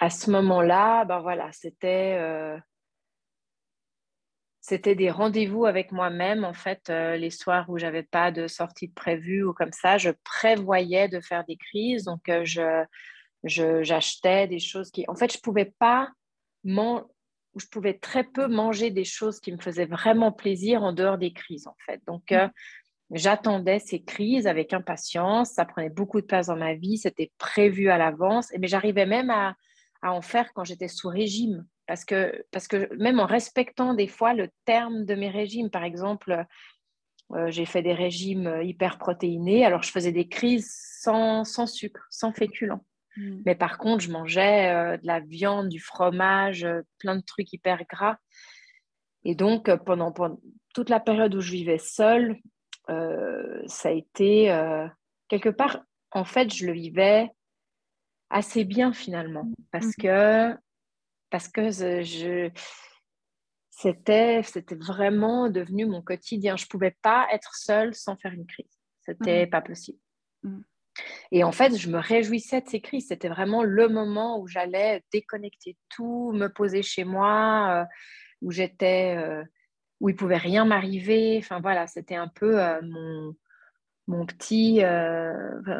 à 0.00 0.10
ce 0.10 0.30
moment-là, 0.30 1.04
ben 1.04 1.20
voilà, 1.20 1.50
c'était, 1.52 2.16
euh, 2.18 2.58
c'était 4.62 4.94
des 4.94 5.10
rendez-vous 5.10 5.66
avec 5.66 5.92
moi-même. 5.92 6.44
En 6.44 6.54
fait, 6.54 6.88
euh, 6.88 7.16
les 7.16 7.30
soirs 7.30 7.68
où 7.68 7.76
j'avais 7.76 8.04
pas 8.04 8.30
de 8.30 8.46
sortie 8.46 8.88
de 8.88 8.94
prévue 8.94 9.44
ou 9.44 9.52
comme 9.52 9.72
ça, 9.72 9.98
je 9.98 10.10
prévoyais 10.24 11.08
de 11.08 11.20
faire 11.20 11.44
des 11.44 11.56
crises. 11.56 12.04
Donc, 12.04 12.22
je, 12.28 12.84
je, 13.42 13.82
j'achetais 13.82 14.46
des 14.46 14.60
choses 14.60 14.90
qui... 14.90 15.04
En 15.08 15.16
fait, 15.16 15.32
je 15.32 15.40
pouvais 15.40 15.74
pas 15.78 16.08
où 16.64 17.60
je 17.60 17.66
pouvais 17.66 17.94
très 17.94 18.24
peu 18.24 18.46
manger 18.46 18.90
des 18.90 19.04
choses 19.04 19.40
qui 19.40 19.52
me 19.52 19.58
faisaient 19.58 19.84
vraiment 19.84 20.32
plaisir 20.32 20.84
en 20.84 20.92
dehors 20.92 21.18
des 21.18 21.32
crises, 21.32 21.66
en 21.66 21.76
fait. 21.84 22.00
Donc, 22.06 22.30
mmh. 22.30 22.34
euh, 22.34 22.48
j'attendais 23.10 23.80
ces 23.80 24.02
crises 24.02 24.46
avec 24.46 24.72
impatience. 24.72 25.50
Ça 25.50 25.64
prenait 25.64 25.90
beaucoup 25.90 26.20
de 26.20 26.26
place 26.26 26.46
dans 26.46 26.56
ma 26.56 26.74
vie. 26.74 26.98
C'était 26.98 27.32
prévu 27.36 27.90
à 27.90 27.98
l'avance. 27.98 28.50
Mais 28.58 28.68
j'arrivais 28.68 29.06
même 29.06 29.30
à, 29.30 29.56
en 30.02 30.22
faire 30.22 30.52
quand 30.54 30.64
j'étais 30.64 30.88
sous 30.88 31.08
régime. 31.08 31.66
Parce 31.86 32.04
que, 32.04 32.44
parce 32.50 32.68
que 32.68 32.94
même 32.96 33.20
en 33.20 33.26
respectant 33.26 33.94
des 33.94 34.06
fois 34.06 34.34
le 34.34 34.48
terme 34.64 35.04
de 35.04 35.14
mes 35.14 35.30
régimes, 35.30 35.70
par 35.70 35.84
exemple, 35.84 36.44
euh, 37.32 37.50
j'ai 37.50 37.64
fait 37.64 37.82
des 37.82 37.94
régimes 37.94 38.60
hyper 38.62 38.98
protéinés. 38.98 39.64
Alors, 39.64 39.82
je 39.82 39.90
faisais 39.90 40.12
des 40.12 40.28
crises 40.28 40.72
sans, 41.00 41.44
sans 41.44 41.66
sucre, 41.66 42.06
sans 42.10 42.32
féculents. 42.32 42.84
Mm. 43.16 43.42
Mais 43.44 43.54
par 43.54 43.78
contre, 43.78 44.04
je 44.04 44.10
mangeais 44.10 44.70
euh, 44.70 44.96
de 44.96 45.06
la 45.06 45.20
viande, 45.20 45.68
du 45.68 45.80
fromage, 45.80 46.64
euh, 46.64 46.82
plein 46.98 47.16
de 47.16 47.22
trucs 47.22 47.52
hyper 47.52 47.84
gras. 47.84 48.16
Et 49.24 49.34
donc, 49.34 49.68
euh, 49.68 49.76
pendant, 49.76 50.12
toute 50.74 50.88
la 50.88 51.00
période 51.00 51.34
où 51.34 51.40
je 51.40 51.52
vivais 51.52 51.78
seule, 51.78 52.38
ça 52.88 53.88
a 53.88 53.92
été 53.92 54.46
quelque 55.28 55.48
part, 55.48 55.82
en 56.10 56.24
fait, 56.24 56.52
je 56.52 56.66
le 56.66 56.72
vivais 56.72 57.30
assez 58.30 58.64
bien 58.64 58.92
finalement. 58.92 59.48
Parce 59.70 59.86
mm. 59.98 60.02
que, 60.02 60.56
parce 61.32 61.48
que 61.48 61.70
je, 61.70 62.50
c'était, 63.70 64.42
c'était 64.44 64.76
vraiment 64.76 65.48
devenu 65.48 65.86
mon 65.86 66.02
quotidien. 66.02 66.56
Je 66.56 66.66
ne 66.66 66.68
pouvais 66.68 66.94
pas 67.02 67.26
être 67.32 67.56
seule 67.56 67.94
sans 67.94 68.16
faire 68.16 68.32
une 68.32 68.46
crise. 68.46 68.78
C'était 69.00 69.18
n'était 69.24 69.46
mm. 69.46 69.50
pas 69.50 69.60
possible. 69.62 69.98
Et 71.30 71.42
en 71.42 71.52
fait, 71.52 71.76
je 71.76 71.88
me 71.88 71.98
réjouissais 71.98 72.60
de 72.60 72.68
ces 72.68 72.80
crises. 72.82 73.08
C'était 73.08 73.30
vraiment 73.30 73.62
le 73.62 73.88
moment 73.88 74.38
où 74.38 74.46
j'allais 74.46 75.02
déconnecter 75.10 75.76
tout, 75.88 76.32
me 76.32 76.48
poser 76.48 76.82
chez 76.82 77.04
moi, 77.04 77.82
euh, 77.82 77.84
où 78.42 78.50
j'étais, 78.50 79.16
euh, 79.16 79.42
où 80.00 80.10
il 80.10 80.16
pouvait 80.16 80.36
rien 80.36 80.66
m'arriver. 80.66 81.38
Enfin 81.38 81.60
voilà, 81.60 81.86
c'était 81.86 82.16
un 82.16 82.28
peu 82.28 82.62
euh, 82.62 82.80
mon, 82.82 83.34
mon 84.08 84.26
petit, 84.26 84.82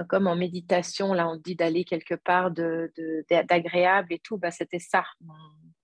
comme 0.09 0.27
en 0.27 0.37
méditation, 0.37 1.13
là 1.13 1.29
on 1.29 1.37
dit 1.37 1.57
d'aller 1.57 1.85
quelque 1.85 2.15
part 2.15 2.51
d'agréable 2.51 4.09
de, 4.09 4.15
et 4.15 4.19
tout. 4.21 4.39
Bah, 4.39 4.51
c'était 4.51 4.79
ça, 4.79 5.05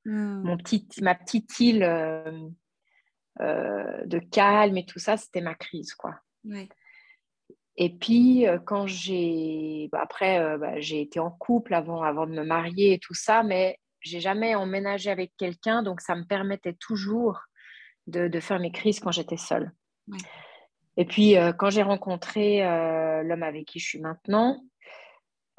mon, 0.04 0.54
mmh. 0.54 0.58
petit, 0.58 0.86
ma 1.02 1.14
petite 1.14 1.58
île 1.60 1.80
de 3.40 4.18
calme 4.30 4.76
et 4.76 4.86
tout 4.86 4.98
ça, 4.98 5.16
c'était 5.16 5.40
ma 5.40 5.54
crise, 5.54 5.94
quoi. 5.94 6.14
Et 7.80 7.90
puis, 7.90 8.46
euh, 8.46 8.58
quand 8.58 8.88
j'ai. 8.88 9.88
Bah, 9.92 10.00
après, 10.02 10.40
euh, 10.40 10.58
bah, 10.58 10.80
j'ai 10.80 11.00
été 11.00 11.20
en 11.20 11.30
couple 11.30 11.74
avant, 11.74 12.02
avant 12.02 12.26
de 12.26 12.32
me 12.32 12.44
marier 12.44 12.94
et 12.94 12.98
tout 12.98 13.14
ça, 13.14 13.44
mais 13.44 13.78
j'ai 14.00 14.18
jamais 14.18 14.56
emménagé 14.56 15.10
avec 15.10 15.32
quelqu'un, 15.38 15.84
donc 15.84 16.00
ça 16.00 16.16
me 16.16 16.24
permettait 16.24 16.74
toujours 16.74 17.40
de, 18.08 18.26
de, 18.26 18.40
faire 18.40 18.58
mes 18.58 18.72
crises 18.72 18.98
quand 18.98 19.12
j'étais 19.12 19.36
seule. 19.36 19.72
Et 21.00 21.04
puis, 21.04 21.36
quand 21.58 21.70
j'ai 21.70 21.82
rencontré 21.82 22.58
l'homme 23.24 23.44
avec 23.44 23.66
qui 23.66 23.78
je 23.78 23.86
suis 23.86 24.00
maintenant, 24.00 24.64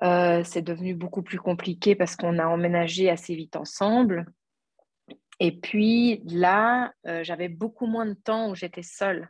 c'est 0.02 0.62
devenu 0.62 0.94
beaucoup 0.94 1.24
plus 1.24 1.40
compliqué 1.40 1.96
parce 1.96 2.16
qu'on 2.18 2.38
a 2.40 2.46
emménagé 2.46 3.10
assez 3.10 3.34
vite 3.36 3.56
ensemble. 3.56 4.26
Et 5.40 5.58
puis 5.58 6.22
là, 6.26 6.92
j'avais 7.22 7.48
beaucoup 7.48 7.88
moins 7.88 8.06
de 8.06 8.14
temps 8.14 8.52
où 8.52 8.56
j'étais 8.56 8.84
seule. 8.84 9.30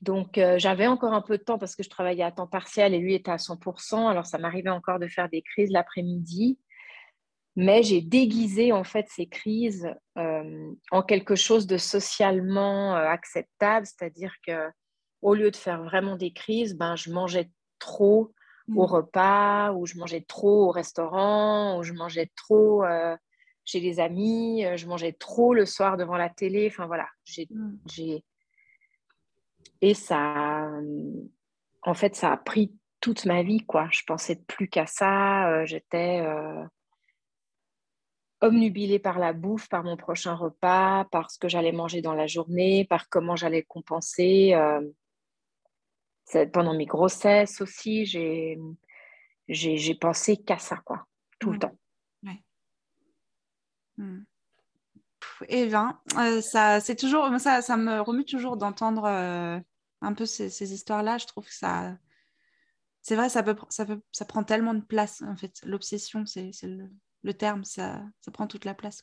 Donc, 0.00 0.40
j'avais 0.56 0.86
encore 0.86 1.12
un 1.12 1.20
peu 1.20 1.36
de 1.36 1.42
temps 1.42 1.58
parce 1.58 1.76
que 1.76 1.82
je 1.82 1.90
travaillais 1.90 2.24
à 2.24 2.32
temps 2.32 2.46
partiel 2.46 2.94
et 2.94 2.98
lui 2.98 3.14
était 3.14 3.30
à 3.30 3.36
100%. 3.36 4.08
Alors, 4.08 4.24
ça 4.24 4.38
m'arrivait 4.38 4.70
encore 4.70 4.98
de 4.98 5.08
faire 5.08 5.28
des 5.28 5.42
crises 5.42 5.70
l'après-midi. 5.70 6.58
Mais 7.54 7.82
j'ai 7.82 8.00
déguisé 8.00 8.72
en 8.72 8.82
fait 8.82 9.06
ces 9.10 9.26
crises 9.26 9.94
en 10.16 11.02
quelque 11.06 11.34
chose 11.34 11.66
de 11.66 11.76
socialement 11.76 12.94
acceptable, 12.94 13.84
c'est-à-dire 13.84 14.34
que 14.46 14.70
au 15.22 15.34
lieu 15.34 15.50
de 15.50 15.56
faire 15.56 15.82
vraiment 15.82 16.16
des 16.16 16.32
crises, 16.32 16.76
ben, 16.76 16.96
je 16.96 17.10
mangeais 17.10 17.50
trop 17.78 18.32
au 18.68 18.82
mmh. 18.82 18.90
repas, 18.90 19.72
ou 19.72 19.86
je 19.86 19.96
mangeais 19.96 20.20
trop 20.20 20.68
au 20.68 20.70
restaurant, 20.70 21.78
ou 21.78 21.82
je 21.82 21.92
mangeais 21.92 22.30
trop 22.36 22.84
chez 23.64 23.80
les 23.80 24.00
amis, 24.00 24.64
je 24.76 24.86
mangeais 24.86 25.12
trop 25.12 25.54
le 25.54 25.66
soir 25.66 25.96
devant 25.96 26.16
la 26.16 26.28
télé. 26.28 26.68
Enfin 26.70 26.86
voilà, 26.86 27.08
j'ai 27.24 27.48
mmh. 27.50 28.20
Et 29.82 29.94
ça, 29.94 30.68
euh, 30.68 31.10
en 31.82 31.94
fait, 31.94 32.14
ça 32.14 32.32
a 32.32 32.36
pris 32.36 32.72
toute 33.00 33.26
ma 33.26 33.42
vie, 33.42 33.66
quoi. 33.66 33.88
Je 33.90 34.02
pensais 34.06 34.36
plus 34.36 34.68
qu'à 34.68 34.86
ça. 34.86 35.50
Euh, 35.50 35.66
j'étais 35.66 36.20
euh, 36.20 36.64
omnubilée 38.40 39.00
par 39.00 39.18
la 39.18 39.32
bouffe, 39.32 39.68
par 39.68 39.82
mon 39.82 39.96
prochain 39.96 40.34
repas, 40.34 41.04
par 41.10 41.32
ce 41.32 41.38
que 41.38 41.48
j'allais 41.48 41.72
manger 41.72 42.00
dans 42.00 42.14
la 42.14 42.28
journée, 42.28 42.84
par 42.84 43.08
comment 43.08 43.34
j'allais 43.34 43.64
compenser. 43.64 44.54
Pendant 46.52 46.74
mes 46.74 46.86
grossesses 46.86 47.60
aussi, 47.60 48.06
j'ai, 48.06 48.58
j'ai, 49.48 49.94
pensé 49.94 50.36
qu'à 50.36 50.58
ça, 50.58 50.76
quoi, 50.84 51.06
tout 51.38 51.52
le 51.52 51.58
temps. 51.58 51.76
Hmm. 53.98 54.22
Et 55.48 55.66
ben, 55.66 55.98
ça, 56.40 56.80
c'est 56.80 56.96
toujours, 56.96 57.28
ça, 57.38 57.60
ça 57.60 57.76
me 57.76 58.00
remue 58.00 58.24
toujours 58.24 58.56
d'entendre 58.56 59.06
un 60.02 60.14
peu 60.14 60.26
ces, 60.26 60.72
histoires-là, 60.72 61.18
je 61.18 61.26
trouve 61.26 61.46
que 61.46 61.54
ça. 61.54 61.96
C'est 63.02 63.16
vrai, 63.16 63.28
ça, 63.28 63.42
peut, 63.42 63.56
ça, 63.70 63.84
peut, 63.84 64.00
ça 64.12 64.24
prend 64.24 64.44
tellement 64.44 64.74
de 64.74 64.80
place, 64.80 65.22
en 65.22 65.36
fait. 65.36 65.60
L'obsession, 65.64 66.24
c'est 66.26 66.52
le, 66.62 67.34
terme, 67.34 67.64
ça, 67.64 68.02
ça 68.20 68.30
prend 68.30 68.46
toute 68.46 68.64
la 68.64 68.74
place. 68.74 69.02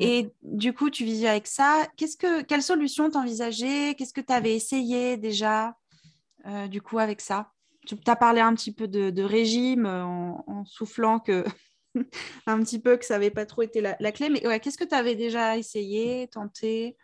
Et 0.00 0.32
du 0.42 0.72
coup, 0.72 0.88
tu 0.88 1.04
vivais 1.04 1.28
avec 1.28 1.46
ça. 1.46 1.86
Qu'est-ce 1.96 2.16
que, 2.16 2.42
quelle 2.42 2.62
solution 2.62 3.10
t'envisageais? 3.10 3.94
Qu'est-ce 3.94 4.14
que 4.14 4.22
tu 4.22 4.32
avais 4.32 4.54
essayé 4.56 5.16
déjà, 5.18 5.76
euh, 6.46 6.68
du 6.68 6.82
coup, 6.82 6.98
avec 6.98 7.20
ça 7.20 7.52
Tu 7.86 7.96
as 8.06 8.16
parlé 8.16 8.40
un 8.40 8.54
petit 8.54 8.74
peu 8.74 8.88
de, 8.88 9.22
régime 9.22 9.86
euh, 9.86 10.04
en, 10.04 10.64
soufflant 10.64 11.18
que 11.18 11.44
un 12.46 12.60
petit 12.62 12.80
peu 12.80 12.96
que 12.96 13.04
ça 13.04 13.14
n'avait 13.14 13.30
pas 13.30 13.46
trop 13.46 13.62
été 13.62 13.80
la, 13.80 13.96
la 14.00 14.12
clé. 14.12 14.28
Mais 14.28 14.46
ouais, 14.46 14.60
qu'est-ce 14.60 14.78
que 14.78 14.84
tu 14.84 14.94
avais 14.94 15.14
déjà 15.14 15.56
essayé, 15.56 16.28
tenté? 16.28 16.96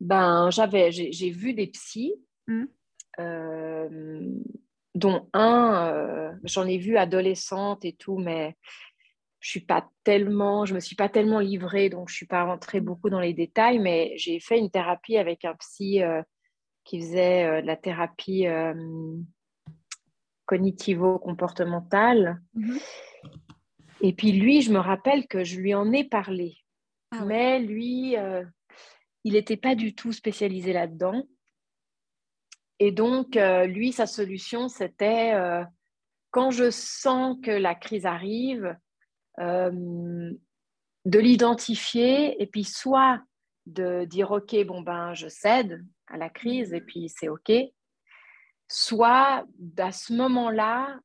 Ben, 0.00 0.50
j'avais, 0.50 0.92
j'ai 0.92 1.30
vu 1.30 1.54
des 1.54 1.66
psys, 1.68 2.14
mmh. 2.46 2.64
euh, 3.18 4.20
dont 4.94 5.28
un, 5.32 5.92
euh, 5.92 6.32
j'en 6.44 6.66
ai 6.66 6.78
vu 6.78 6.96
adolescente 6.96 7.84
et 7.84 7.94
tout, 7.94 8.16
mais 8.16 8.56
je 9.40 9.50
suis 9.50 9.60
pas 9.60 9.88
tellement, 10.04 10.64
je 10.66 10.74
me 10.74 10.80
suis 10.80 10.96
pas 10.96 11.08
tellement 11.08 11.40
livrée, 11.40 11.88
donc 11.88 12.10
je 12.10 12.14
suis 12.14 12.26
pas 12.26 12.44
rentrée 12.44 12.80
beaucoup 12.80 13.10
dans 13.10 13.20
les 13.20 13.34
détails, 13.34 13.80
mais 13.80 14.12
j'ai 14.16 14.38
fait 14.40 14.58
une 14.58 14.70
thérapie 14.70 15.16
avec 15.16 15.44
un 15.44 15.54
psy 15.56 16.02
euh, 16.02 16.22
qui 16.88 17.00
faisait 17.00 17.62
de 17.62 17.66
la 17.66 17.76
thérapie 17.76 18.46
cognitivo-comportementale. 20.46 22.40
Mmh. 22.54 22.76
Et 24.00 24.12
puis 24.14 24.32
lui, 24.32 24.62
je 24.62 24.72
me 24.72 24.78
rappelle 24.78 25.26
que 25.26 25.44
je 25.44 25.60
lui 25.60 25.74
en 25.74 25.92
ai 25.92 26.04
parlé. 26.04 26.56
Ah 27.10 27.24
mais 27.24 27.58
lui, 27.58 28.16
il 29.24 29.32
n'était 29.34 29.56
pas 29.56 29.74
du 29.74 29.94
tout 29.94 30.12
spécialisé 30.12 30.72
là-dedans. 30.72 31.22
Et 32.78 32.92
donc, 32.92 33.36
euh, 33.36 33.66
lui, 33.66 33.92
sa 33.92 34.06
solution, 34.06 34.68
c'était 34.68 35.34
euh, 35.34 35.64
quand 36.30 36.50
je 36.50 36.70
sens 36.70 37.36
que 37.42 37.50
la 37.50 37.74
crise 37.74 38.06
arrive, 38.06 38.76
euh, 39.40 40.32
de 41.04 41.18
l'identifier 41.18 42.40
et 42.42 42.46
puis 42.46 42.64
soit 42.64 43.20
de 43.66 44.04
dire, 44.04 44.30
OK, 44.30 44.54
bon, 44.66 44.82
ben, 44.82 45.14
je 45.14 45.28
cède 45.28 45.84
à 46.10 46.16
la 46.16 46.28
crise 46.28 46.72
et 46.72 46.80
puis 46.80 47.08
c'est 47.08 47.28
OK, 47.28 47.52
soit 48.68 49.44
à 49.78 49.92
ce 49.92 50.12
moment-là, 50.12 50.98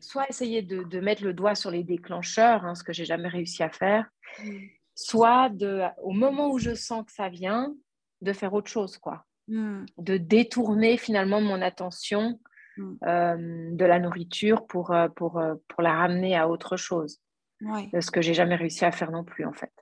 soit 0.00 0.28
essayer 0.28 0.62
de, 0.62 1.00
mettre 1.00 1.24
le 1.24 1.32
doigt 1.32 1.54
sur 1.54 1.70
les 1.70 1.84
déclencheurs, 1.84 2.64
hein, 2.64 2.74
ce 2.74 2.82
que 2.82 2.92
j'ai 2.92 3.04
jamais 3.04 3.28
réussi 3.28 3.62
à 3.62 3.70
faire, 3.70 4.06
mmh 4.44 4.66
soit 4.98 5.48
de, 5.48 5.84
au 6.02 6.10
moment 6.10 6.50
où 6.50 6.58
je 6.58 6.74
sens 6.74 7.06
que 7.06 7.12
ça 7.12 7.28
vient, 7.28 7.72
de 8.20 8.32
faire 8.32 8.52
autre 8.52 8.68
chose, 8.68 8.98
quoi. 8.98 9.24
Hmm. 9.46 9.84
De 9.96 10.16
détourner 10.16 10.96
finalement 10.96 11.40
mon 11.40 11.62
attention 11.62 12.40
hmm. 12.76 12.94
euh, 13.04 13.70
de 13.76 13.84
la 13.84 14.00
nourriture 14.00 14.66
pour, 14.66 14.90
euh, 14.90 15.08
pour, 15.08 15.38
euh, 15.38 15.54
pour 15.68 15.82
la 15.82 15.92
ramener 15.92 16.36
à 16.36 16.48
autre 16.48 16.76
chose. 16.76 17.20
Ce 17.60 18.10
que 18.10 18.20
j'ai 18.20 18.34
jamais 18.34 18.56
réussi 18.56 18.84
à 18.84 18.92
faire 18.92 19.12
non 19.12 19.24
plus, 19.24 19.44
en 19.44 19.52
fait. 19.52 19.72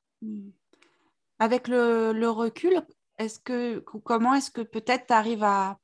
Avec 1.38 1.68
le, 1.68 2.12
le 2.12 2.28
recul, 2.28 2.82
est-ce 3.18 3.38
que, 3.40 3.78
comment 3.78 4.34
est-ce 4.34 4.50
que 4.50 4.60
peut-être 4.60 5.06
tu 5.06 5.12
arrives 5.12 5.44
à, 5.44 5.78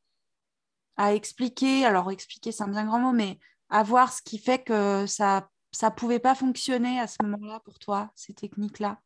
à 0.97 1.15
expliquer, 1.15 1.85
alors 1.85 2.11
expliquer 2.11 2.53
c'est 2.53 2.65
un 2.65 2.69
bien 2.69 2.85
grand 2.85 3.01
mot, 3.01 3.13
mais 3.13 3.39
à 3.71 3.83
voir 3.83 4.13
ce 4.13 4.23
qui 4.23 4.39
fait 4.39 4.63
que 4.63 5.07
ça 5.07 5.49
ça 5.73 5.91
pouvait 5.91 6.19
pas 6.19 6.35
fonctionner 6.35 7.01
à 7.01 7.07
ce 7.07 7.17
moment-là 7.23 7.61
pour 7.65 7.79
toi, 7.79 8.13
ces 8.15 8.35
techniques-là? 8.35 9.01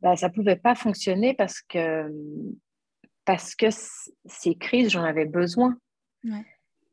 Bah, 0.00 0.16
ça 0.16 0.28
ne 0.28 0.34
pouvait 0.34 0.56
pas 0.56 0.74
fonctionner 0.74 1.32
parce 1.32 1.62
que, 1.62 2.12
parce 3.24 3.54
que 3.54 3.66
ces 4.26 4.56
crises, 4.56 4.90
j'en 4.90 5.04
avais 5.04 5.26
besoin. 5.26 5.76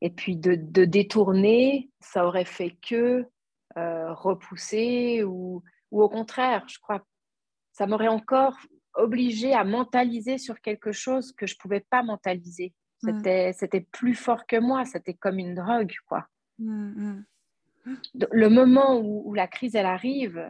Et 0.01 0.09
puis 0.11 0.37
de, 0.37 0.55
de, 0.55 0.85
détourner, 0.85 1.89
ça 1.99 2.25
aurait 2.25 2.45
fait 2.45 2.77
que 2.87 3.27
euh, 3.77 4.13
repousser 4.13 5.23
ou, 5.23 5.63
ou, 5.91 6.03
au 6.03 6.09
contraire, 6.09 6.63
je 6.67 6.79
crois, 6.79 7.03
ça 7.71 7.87
m'aurait 7.87 8.07
encore 8.07 8.55
obligé 8.97 9.53
à 9.53 9.63
mentaliser 9.63 10.37
sur 10.37 10.61
quelque 10.61 10.91
chose 10.91 11.31
que 11.33 11.45
je 11.45 11.55
ne 11.55 11.59
pouvais 11.59 11.85
pas 11.89 12.03
mentaliser. 12.03 12.73
C'était, 13.03 13.53
c'était 13.53 13.85
plus 13.91 14.15
fort 14.15 14.47
que 14.47 14.55
moi, 14.55 14.85
c'était 14.85 15.13
comme 15.13 15.37
une 15.37 15.55
drogue, 15.55 15.93
quoi. 16.07 16.27
Mmh, 16.59 17.23
mmh. 17.85 17.95
Le 18.31 18.49
moment 18.49 18.97
où, 18.97 19.29
où, 19.29 19.33
la 19.33 19.47
crise, 19.47 19.75
elle 19.75 19.85
arrive, 19.85 20.49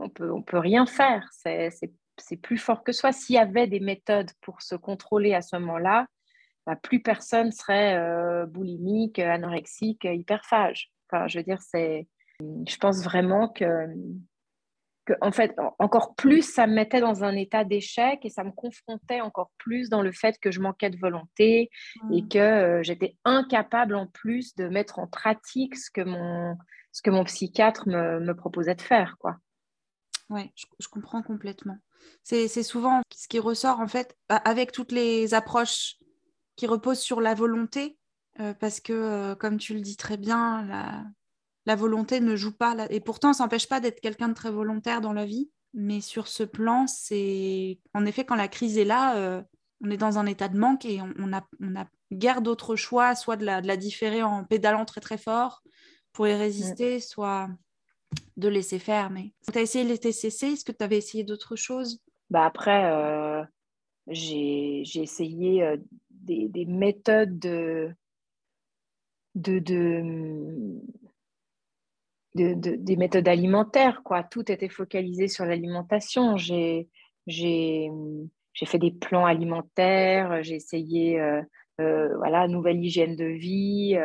on 0.00 0.08
peut, 0.08 0.32
on 0.32 0.42
peut 0.42 0.58
rien 0.58 0.86
faire. 0.86 1.28
C'est 1.32 2.36
plus 2.42 2.58
fort 2.58 2.82
que 2.82 2.92
soi. 2.92 3.12
S'il 3.12 3.36
y 3.36 3.38
avait 3.38 3.66
des 3.66 3.80
méthodes 3.80 4.30
pour 4.40 4.62
se 4.62 4.74
contrôler 4.74 5.34
à 5.34 5.42
ce 5.42 5.56
moment-là, 5.56 6.06
bah, 6.66 6.76
plus 6.76 7.00
personne 7.00 7.52
serait 7.52 7.96
euh, 7.96 8.46
boulimique, 8.46 9.18
anorexique, 9.18 10.04
hyperphage. 10.04 10.90
Enfin, 11.10 11.28
je 11.28 11.38
veux 11.38 11.44
dire, 11.44 11.60
c'est. 11.60 12.08
Je 12.40 12.76
pense 12.78 13.04
vraiment 13.04 13.48
que, 13.48 13.86
que, 15.10 15.18
en 15.20 15.32
fait, 15.32 15.54
encore 15.78 16.14
plus, 16.14 16.42
ça 16.42 16.66
me 16.66 16.74
mettait 16.74 17.00
dans 17.00 17.24
un 17.24 17.34
état 17.36 17.64
d'échec 17.64 18.20
et 18.22 18.30
ça 18.30 18.44
me 18.44 18.52
confrontait 18.52 19.20
encore 19.20 19.50
plus 19.58 19.88
dans 19.88 20.02
le 20.02 20.12
fait 20.12 20.38
que 20.38 20.50
je 20.50 20.60
manquais 20.60 20.90
de 20.90 20.98
volonté 20.98 21.70
et 22.12 22.22
mmh. 22.22 22.28
que 22.28 22.38
euh, 22.38 22.82
j'étais 22.82 23.16
incapable 23.24 23.94
en 23.94 24.06
plus 24.06 24.54
de 24.54 24.68
mettre 24.68 24.98
en 24.98 25.06
pratique 25.06 25.76
ce 25.76 25.90
que 25.90 26.02
mon, 26.02 26.56
ce 26.92 27.02
que 27.02 27.10
mon 27.10 27.24
psychiatre 27.24 27.88
me, 27.88 28.20
me 28.20 28.34
proposait 28.34 28.74
de 28.74 28.82
faire, 28.82 29.16
quoi. 29.18 29.36
Oui, 30.28 30.52
je, 30.54 30.86
comprends 30.86 31.22
complètement. 31.22 31.76
C'est 32.22 32.46
souvent 32.62 33.02
ce 33.12 33.26
qui 33.26 33.40
ressort, 33.40 33.80
en 33.80 33.88
fait, 33.88 34.16
avec 34.28 34.70
toutes 34.70 34.92
les 34.92 35.34
approches 35.34 35.96
qui 36.54 36.68
reposent 36.68 37.00
sur 37.00 37.20
la 37.20 37.34
volonté, 37.34 37.98
euh, 38.38 38.54
parce 38.54 38.78
que, 38.80 38.92
euh, 38.92 39.34
comme 39.34 39.58
tu 39.58 39.74
le 39.74 39.80
dis 39.80 39.96
très 39.96 40.16
bien, 40.16 40.64
la, 40.66 41.04
la 41.66 41.76
volonté 41.76 42.20
ne 42.20 42.36
joue 42.36 42.56
pas. 42.56 42.74
Et 42.90 43.00
pourtant, 43.00 43.32
ça 43.32 43.44
n'empêche 43.44 43.68
pas 43.68 43.80
d'être 43.80 44.00
quelqu'un 44.00 44.28
de 44.28 44.34
très 44.34 44.50
volontaire 44.50 45.00
dans 45.00 45.12
la 45.12 45.26
vie. 45.26 45.50
Mais 45.72 46.00
sur 46.00 46.26
ce 46.26 46.42
plan, 46.42 46.86
c'est. 46.86 47.78
En 47.94 48.04
effet, 48.06 48.24
quand 48.24 48.34
la 48.34 48.48
crise 48.48 48.76
est 48.76 48.84
là, 48.84 49.16
euh, 49.16 49.42
on 49.82 49.90
est 49.90 49.96
dans 49.96 50.18
un 50.18 50.26
état 50.26 50.48
de 50.48 50.58
manque 50.58 50.84
et 50.84 51.00
on, 51.00 51.32
a, 51.32 51.46
on 51.60 51.76
a 51.76 51.86
guère 52.12 52.42
d'autres 52.42 52.76
choix, 52.76 53.14
soit 53.14 53.36
de 53.36 53.44
la, 53.44 53.60
de 53.62 53.68
la 53.68 53.76
différer 53.76 54.22
en 54.22 54.44
pédalant 54.44 54.84
très 54.84 55.00
très 55.00 55.18
fort 55.18 55.62
pour 56.12 56.26
y 56.26 56.34
résister, 56.34 56.98
soit 57.00 57.48
de 58.36 58.48
laisser 58.48 58.78
faire. 58.78 59.10
Mais 59.10 59.32
tu 59.52 59.58
as 59.58 59.62
essayé 59.62 59.84
les 59.84 59.98
TCC 59.98 60.52
Est-ce 60.52 60.64
que 60.64 60.72
tu 60.72 60.82
avais 60.82 60.98
essayé 60.98 61.24
d'autres 61.24 61.56
choses? 61.56 62.02
Bah 62.30 62.44
Après, 62.44 62.84
euh, 62.92 63.44
j'ai 64.08 64.82
essayé 64.94 65.62
euh, 65.62 65.76
des, 66.10 66.48
des, 66.48 66.64
méthodes 66.64 67.38
de, 67.38 67.94
de, 69.34 69.58
de, 69.58 70.80
de, 72.34 72.54
des 72.54 72.96
méthodes 72.96 73.28
alimentaires. 73.28 74.02
Quoi. 74.04 74.22
Tout 74.22 74.50
était 74.50 74.68
focalisé 74.68 75.28
sur 75.28 75.44
l'alimentation. 75.44 76.36
J'ai 76.36 76.88
j'ai 77.26 78.66
fait 78.66 78.78
des 78.78 78.90
plans 78.90 79.24
alimentaires, 79.24 80.42
j'ai 80.42 80.56
essayé, 80.56 81.20
euh, 81.20 81.40
euh, 81.80 82.16
voilà, 82.16 82.48
nouvelle 82.48 82.84
hygiène 82.84 83.14
de 83.14 83.24
vie. 83.24 83.96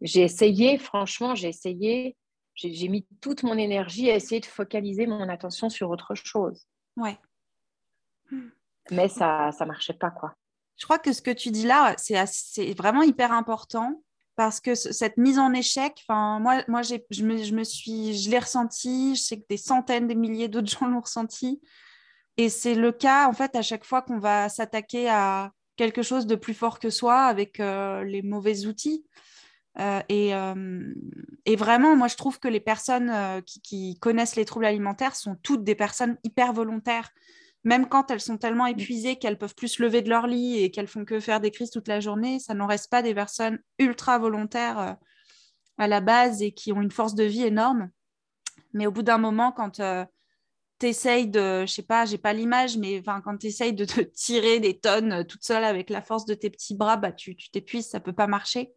j'ai 0.00 0.22
essayé, 0.22 0.78
franchement, 0.78 1.34
j'ai 1.34 1.48
essayé, 1.48 2.16
j'ai 2.54 2.88
mis 2.88 3.06
toute 3.20 3.42
mon 3.42 3.58
énergie 3.58 4.10
à 4.10 4.14
essayer 4.14 4.40
de 4.40 4.46
focaliser 4.46 5.06
mon 5.06 5.28
attention 5.28 5.68
sur 5.68 5.90
autre 5.90 6.14
chose. 6.14 6.66
Ouais. 6.96 7.18
Mais 8.90 9.08
ça 9.08 9.50
ne 9.60 9.66
marchait 9.66 9.94
pas, 9.94 10.10
quoi. 10.10 10.34
Je 10.76 10.84
crois 10.84 10.98
que 10.98 11.12
ce 11.12 11.22
que 11.22 11.30
tu 11.30 11.50
dis 11.50 11.66
là, 11.66 11.94
c'est 11.96 12.74
vraiment 12.74 13.02
hyper 13.02 13.32
important 13.32 14.02
parce 14.42 14.60
que 14.60 14.74
cette 14.74 15.18
mise 15.18 15.38
en 15.38 15.52
échec, 15.52 16.02
moi, 16.08 16.64
moi 16.66 16.82
je, 16.82 17.22
me, 17.22 17.44
je 17.44 17.54
me 17.54 17.62
suis, 17.62 18.18
je 18.18 18.28
l'ai 18.28 18.40
ressenti, 18.40 19.14
je 19.14 19.22
sais 19.22 19.36
que 19.36 19.46
des 19.48 19.56
centaines, 19.56 20.08
des 20.08 20.16
milliers 20.16 20.48
d'autres 20.48 20.66
gens 20.80 20.88
l'ont 20.88 21.00
ressenti. 21.00 21.60
Et 22.38 22.48
c'est 22.48 22.74
le 22.74 22.90
cas, 22.90 23.28
en 23.28 23.34
fait, 23.34 23.54
à 23.54 23.62
chaque 23.62 23.84
fois 23.84 24.02
qu'on 24.02 24.18
va 24.18 24.48
s'attaquer 24.48 25.08
à 25.08 25.52
quelque 25.76 26.02
chose 26.02 26.26
de 26.26 26.34
plus 26.34 26.54
fort 26.54 26.80
que 26.80 26.90
soi 26.90 27.20
avec 27.20 27.60
euh, 27.60 28.02
les 28.02 28.22
mauvais 28.22 28.66
outils. 28.66 29.06
Euh, 29.78 30.00
et, 30.08 30.34
euh, 30.34 30.92
et, 31.46 31.54
vraiment, 31.54 31.94
moi, 31.94 32.08
je 32.08 32.16
trouve 32.16 32.40
que 32.40 32.48
les 32.48 32.58
personnes 32.58 33.12
qui, 33.46 33.60
qui, 33.60 33.98
connaissent 34.00 34.34
les 34.34 34.44
troubles 34.44 34.66
alimentaires 34.66 35.14
sont 35.14 35.36
toutes 35.44 35.62
des 35.62 35.76
personnes 35.76 36.18
hyper 36.24 36.52
volontaires 36.52 37.10
même 37.64 37.88
quand 37.88 38.10
elles 38.10 38.20
sont 38.20 38.38
tellement 38.38 38.66
mm. 38.66 38.78
épuisées 38.78 39.16
qu'elles 39.16 39.38
peuvent 39.38 39.54
plus 39.54 39.68
se 39.68 39.82
lever 39.82 40.02
de 40.02 40.08
leur 40.08 40.26
lit 40.26 40.58
et 40.58 40.70
qu'elles 40.70 40.88
font 40.88 41.04
que 41.04 41.20
faire 41.20 41.40
des 41.40 41.50
crises 41.50 41.70
toute 41.70 41.88
la 41.88 42.00
journée, 42.00 42.38
ça 42.38 42.54
n'en 42.54 42.66
reste 42.66 42.90
pas 42.90 43.02
des 43.02 43.14
personnes 43.14 43.58
ultra 43.78 44.18
volontaires 44.18 44.78
euh, 44.78 44.92
à 45.78 45.88
la 45.88 46.00
base 46.00 46.42
et 46.42 46.52
qui 46.52 46.72
ont 46.72 46.82
une 46.82 46.90
force 46.90 47.14
de 47.14 47.24
vie 47.24 47.44
énorme. 47.44 47.90
Mais 48.72 48.86
au 48.86 48.92
bout 48.92 49.02
d'un 49.02 49.18
moment, 49.18 49.52
quand 49.52 49.80
euh, 49.80 50.04
tu 50.80 50.86
essayes 50.86 51.28
de, 51.28 51.64
je 51.66 51.72
sais 51.72 51.82
pas, 51.82 52.04
j'ai 52.04 52.18
pas 52.18 52.32
l'image, 52.32 52.76
mais 52.78 53.02
quand 53.02 53.36
tu 53.38 53.46
essayes 53.46 53.74
de 53.74 53.84
te 53.84 54.00
tirer 54.14 54.60
des 54.60 54.78
tonnes 54.78 55.12
euh, 55.12 55.24
toute 55.24 55.44
seule 55.44 55.64
avec 55.64 55.90
la 55.90 56.02
force 56.02 56.24
de 56.24 56.34
tes 56.34 56.50
petits 56.50 56.74
bras, 56.74 56.96
bah, 56.96 57.12
tu 57.12 57.36
t'épuises, 57.36 57.88
ça 57.88 58.00
peut 58.00 58.12
pas 58.12 58.26
marcher. 58.26 58.72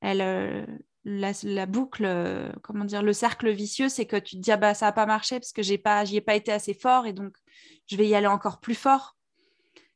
Elle, 0.00 0.68
la, 1.08 1.66
boucle, 1.66 2.04
euh, 2.04 2.52
comment 2.62 2.84
dire, 2.84 3.02
le 3.02 3.12
cercle 3.12 3.50
vicieux, 3.50 3.88
c'est 3.88 4.06
que 4.06 4.16
tu 4.16 4.36
te 4.36 4.40
dis 4.40 4.52
ah 4.52 4.56
bah 4.56 4.74
ça 4.74 4.86
n'a 4.86 4.92
pas 4.92 5.06
marché 5.06 5.38
parce 5.40 5.52
que 5.52 5.62
j'ai 5.62 5.78
pas, 5.78 6.04
j'y 6.04 6.16
ai 6.16 6.20
pas 6.20 6.34
été 6.34 6.52
assez 6.52 6.74
fort 6.74 7.06
et 7.06 7.12
donc 7.12 7.34
je 7.86 7.96
vais 7.96 8.06
y 8.06 8.14
aller 8.14 8.26
encore 8.26 8.60
plus 8.60 8.74
fort. 8.74 9.16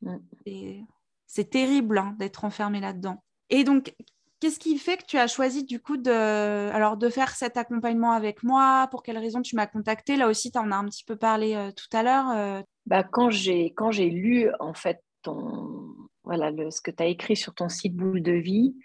Mm. 0.01 0.17
Et 0.45 0.81
c'est 1.27 1.49
terrible 1.49 1.97
hein, 1.97 2.15
d'être 2.17 2.45
enfermé 2.45 2.79
là-dedans. 2.79 3.23
Et 3.49 3.63
donc, 3.63 3.93
qu'est-ce 4.39 4.59
qui 4.59 4.77
fait 4.77 4.97
que 4.97 5.05
tu 5.05 5.17
as 5.17 5.27
choisi 5.27 5.63
du 5.63 5.79
coup 5.79 5.97
de, 5.97 6.69
alors, 6.71 6.97
de 6.97 7.09
faire 7.09 7.35
cet 7.35 7.57
accompagnement 7.57 8.13
avec 8.13 8.43
moi? 8.43 8.87
Pour 8.89 9.03
quelles 9.03 9.17
raisons 9.17 9.41
tu 9.41 9.55
m'as 9.55 9.67
contacté 9.67 10.15
Là 10.15 10.27
aussi, 10.27 10.51
tu 10.51 10.57
en 10.57 10.71
as 10.71 10.75
un 10.75 10.85
petit 10.85 11.03
peu 11.03 11.15
parlé 11.15 11.53
euh, 11.53 11.71
tout 11.71 11.95
à 11.95 12.03
l'heure. 12.03 12.29
Euh. 12.31 12.61
Bah, 12.85 13.03
quand 13.03 13.29
j'ai 13.29 13.73
quand 13.73 13.91
j'ai 13.91 14.09
lu 14.09 14.49
en 14.59 14.73
fait 14.73 15.01
ton 15.21 15.93
voilà 16.23 16.51
le, 16.51 16.69
ce 16.69 16.81
que 16.81 16.91
tu 16.91 17.01
as 17.01 17.05
écrit 17.05 17.35
sur 17.35 17.53
ton 17.53 17.69
site 17.69 17.95
Boule 17.95 18.21
de 18.21 18.33
vie 18.33 18.75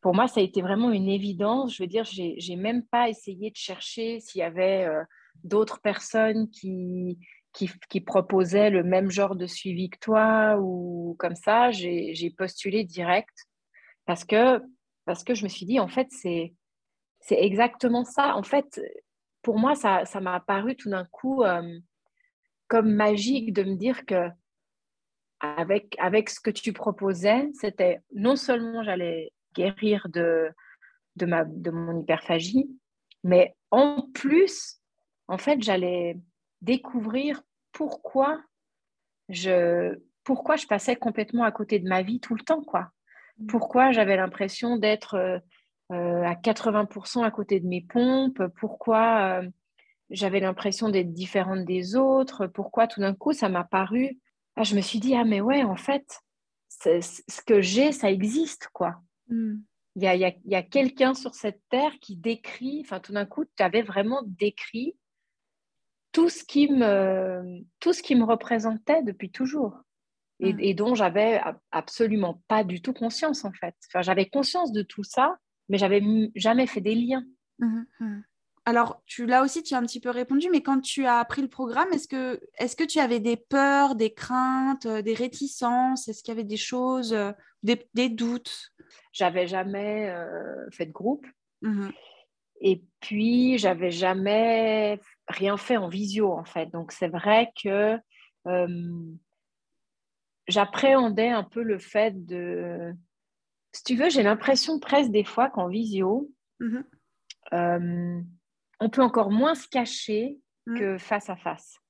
pour 0.00 0.14
moi, 0.14 0.28
ça 0.28 0.40
a 0.40 0.42
été 0.42 0.62
vraiment 0.62 0.90
une 0.90 1.08
évidence. 1.08 1.74
Je 1.74 1.82
veux 1.82 1.88
dire, 1.88 2.04
j'ai 2.04 2.56
même 2.56 2.84
pas 2.84 3.08
essayé 3.08 3.50
de 3.50 3.56
chercher 3.56 4.20
s'il 4.20 4.40
y 4.40 4.44
avait 4.44 4.84
euh, 4.84 5.02
d'autres 5.42 5.80
personnes 5.80 6.48
qui, 6.50 7.18
qui, 7.52 8.00
proposaient 8.00 8.70
le 8.70 8.84
même 8.84 9.10
genre 9.10 9.34
de 9.34 9.46
suivi 9.46 9.90
que 9.90 9.98
toi 9.98 10.56
ou 10.60 11.16
comme 11.18 11.34
ça. 11.34 11.72
J'ai 11.72 12.34
postulé 12.36 12.84
direct 12.84 13.46
parce 14.06 14.24
que, 14.24 14.62
parce 15.04 15.24
que 15.24 15.34
je 15.34 15.42
me 15.42 15.48
suis 15.48 15.66
dit, 15.66 15.80
en 15.80 15.88
fait, 15.88 16.08
c'est 16.12 16.52
exactement 17.30 18.04
ça. 18.04 18.36
En 18.36 18.44
fait, 18.44 18.80
pour 19.42 19.58
moi, 19.58 19.74
ça 19.74 20.20
m'a 20.20 20.40
paru 20.40 20.76
tout 20.76 20.90
d'un 20.90 21.06
coup 21.06 21.42
euh, 21.42 21.78
comme 22.68 22.92
magique 22.92 23.52
de 23.52 23.64
me 23.64 23.74
dire 23.74 24.06
que 24.06 24.28
avec, 25.40 25.96
avec 25.98 26.30
ce 26.30 26.40
que 26.40 26.50
tu 26.50 26.72
proposais, 26.72 27.48
c'était 27.54 28.00
non 28.12 28.36
seulement 28.36 28.82
j'allais 28.82 29.32
guérir 29.58 30.08
de, 30.08 30.50
de, 31.16 31.26
ma, 31.26 31.44
de 31.44 31.70
mon 31.70 32.00
hyperphagie. 32.00 32.70
Mais 33.24 33.54
en 33.70 34.02
plus, 34.14 34.80
en 35.26 35.38
fait, 35.38 35.62
j'allais 35.62 36.16
découvrir 36.62 37.42
pourquoi 37.72 38.40
je, 39.28 39.98
pourquoi 40.24 40.56
je 40.56 40.66
passais 40.66 40.96
complètement 40.96 41.44
à 41.44 41.52
côté 41.52 41.78
de 41.78 41.88
ma 41.88 42.02
vie 42.02 42.20
tout 42.20 42.34
le 42.34 42.42
temps, 42.42 42.62
quoi. 42.62 42.90
Mm. 43.38 43.46
Pourquoi 43.46 43.92
j'avais 43.92 44.16
l'impression 44.16 44.76
d'être 44.76 45.14
euh, 45.14 45.38
euh, 45.92 46.22
à 46.22 46.34
80% 46.34 47.24
à 47.24 47.30
côté 47.30 47.60
de 47.60 47.66
mes 47.66 47.82
pompes, 47.82 48.42
pourquoi 48.58 49.40
euh, 49.40 49.48
j'avais 50.10 50.40
l'impression 50.40 50.88
d'être 50.88 51.12
différente 51.12 51.64
des 51.64 51.96
autres, 51.96 52.46
pourquoi 52.46 52.86
tout 52.86 53.00
d'un 53.00 53.14
coup 53.14 53.32
ça 53.32 53.48
m'a 53.48 53.64
paru? 53.64 54.18
Ah, 54.56 54.64
je 54.64 54.74
me 54.74 54.80
suis 54.80 54.98
dit, 54.98 55.14
ah 55.14 55.24
mais 55.24 55.40
ouais, 55.40 55.62
en 55.62 55.76
fait, 55.76 56.20
ce 56.68 57.42
que 57.46 57.60
j'ai, 57.60 57.92
ça 57.92 58.10
existe, 58.10 58.68
quoi. 58.72 58.96
Hmm. 59.28 59.56
Il 59.96 60.02
y 60.04 60.54
a, 60.54 60.62
quelqu'un 60.62 61.14
sur 61.14 61.34
cette 61.34 61.60
terre 61.70 61.92
qui 62.00 62.16
décrit, 62.16 62.82
enfin 62.84 63.00
tout 63.00 63.12
d'un 63.12 63.26
coup, 63.26 63.44
tu 63.44 63.62
avais 63.62 63.82
vraiment 63.82 64.22
décrit 64.24 64.96
tout 66.12 66.28
ce 66.28 66.44
qui 66.44 66.70
me, 66.70 67.62
tout 67.80 67.92
ce 67.92 68.02
qui 68.02 68.14
me 68.14 68.24
représentait 68.24 69.02
depuis 69.02 69.30
toujours. 69.30 69.82
Et, 70.40 70.72
hmm. 70.72 70.76
dont 70.76 70.94
j'avais 70.94 71.40
absolument 71.72 72.40
pas 72.46 72.62
du 72.62 72.80
tout 72.80 72.92
conscience 72.92 73.44
en 73.44 73.52
fait. 73.52 73.74
Enfin, 73.88 74.02
j'avais 74.02 74.26
conscience 74.26 74.70
de 74.70 74.82
tout 74.82 75.02
ça, 75.02 75.36
mais 75.68 75.78
j'avais 75.78 76.00
jamais 76.36 76.68
fait 76.68 76.80
des 76.80 76.94
liens. 76.94 77.24
Hmm, 77.58 78.20
Alors, 78.64 79.02
tu 79.04 79.26
là 79.26 79.42
aussi, 79.42 79.64
tu 79.64 79.74
as 79.74 79.78
un 79.78 79.82
petit 79.82 79.98
peu 79.98 80.10
répondu, 80.10 80.48
mais 80.52 80.62
quand 80.62 80.80
tu 80.80 81.06
as 81.06 81.18
appris 81.18 81.42
le 81.42 81.48
programme, 81.48 81.92
est-ce 81.92 82.06
que, 82.06 82.40
est 82.58 82.78
que 82.78 82.84
tu 82.84 83.00
avais 83.00 83.18
des 83.18 83.36
peurs, 83.36 83.96
des 83.96 84.14
craintes, 84.14 84.86
euh, 84.86 85.02
des 85.02 85.14
réticences? 85.14 86.06
Est-ce 86.06 86.22
qu'il 86.22 86.32
y 86.32 86.36
avait 86.36 86.44
des 86.44 86.56
choses, 86.56 87.12
euh, 87.66 87.76
des 87.94 88.08
doutes 88.08 88.72
j'avais 89.12 89.46
jamais 89.46 90.10
euh, 90.10 90.70
fait 90.70 90.86
de 90.86 90.92
groupe. 90.92 91.26
Mmh 91.62 91.88
Et 92.60 92.84
puis, 93.00 93.58
j'avais 93.58 93.90
jamais 93.90 95.00
rien 95.28 95.56
fait 95.56 95.76
en 95.76 95.88
visio, 95.88 96.32
en 96.32 96.44
fait. 96.44 96.66
Donc, 96.66 96.92
c'est 96.92 97.08
vrai 97.08 97.52
que 97.62 97.98
j'appréhendais 100.46 101.28
un 101.28 101.44
peu 101.44 101.62
le 101.62 101.78
fait 101.78 102.24
de... 102.24 102.94
Si 103.72 103.84
tu 103.84 103.96
veux, 103.96 104.08
j'ai 104.08 104.22
l'impression 104.22 104.78
presque 104.78 105.10
des 105.10 105.24
fois 105.24 105.50
qu'en 105.50 105.68
visio, 105.68 106.30
mmh 106.60 106.80
on 108.80 108.90
peut 108.90 109.02
encore 109.02 109.32
moins 109.32 109.56
se 109.56 109.66
cacher 109.66 110.38
mmh. 110.66 110.78
que 110.78 110.98
face 110.98 111.28
à 111.30 111.36
face. 111.36 111.80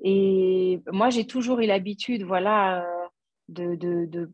Et 0.00 0.82
moi, 0.92 1.08
j'ai 1.08 1.26
toujours 1.26 1.60
eu 1.60 1.66
l'habitude, 1.66 2.24
voilà, 2.24 2.84
de, 3.48 3.74
de, 3.74 4.32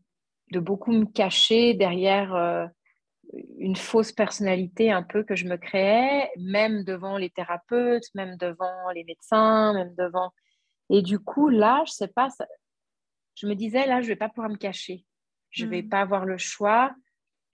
de 0.51 0.59
beaucoup 0.59 0.91
me 0.91 1.05
cacher 1.05 1.73
derrière 1.73 2.35
euh, 2.35 2.67
une 3.57 3.75
fausse 3.75 4.11
personnalité 4.11 4.91
un 4.91 5.03
peu 5.03 5.23
que 5.23 5.35
je 5.35 5.47
me 5.47 5.57
créais, 5.57 6.29
même 6.37 6.83
devant 6.83 7.17
les 7.17 7.29
thérapeutes, 7.29 8.13
même 8.13 8.35
devant 8.37 8.89
les 8.93 9.03
médecins, 9.03 9.73
même 9.73 9.93
devant... 9.95 10.31
Et 10.89 11.01
du 11.01 11.19
coup, 11.19 11.49
là, 11.49 11.83
je 11.85 11.93
sais 11.93 12.09
pas, 12.09 12.27
je 13.35 13.47
me 13.47 13.55
disais, 13.55 13.87
là, 13.87 14.01
je 14.01 14.07
vais 14.07 14.17
pas 14.17 14.29
pouvoir 14.29 14.49
me 14.49 14.57
cacher. 14.57 15.05
Je 15.49 15.65
vais 15.65 15.81
hmm. 15.81 15.89
pas 15.89 16.01
avoir 16.01 16.25
le 16.25 16.37
choix. 16.37 16.93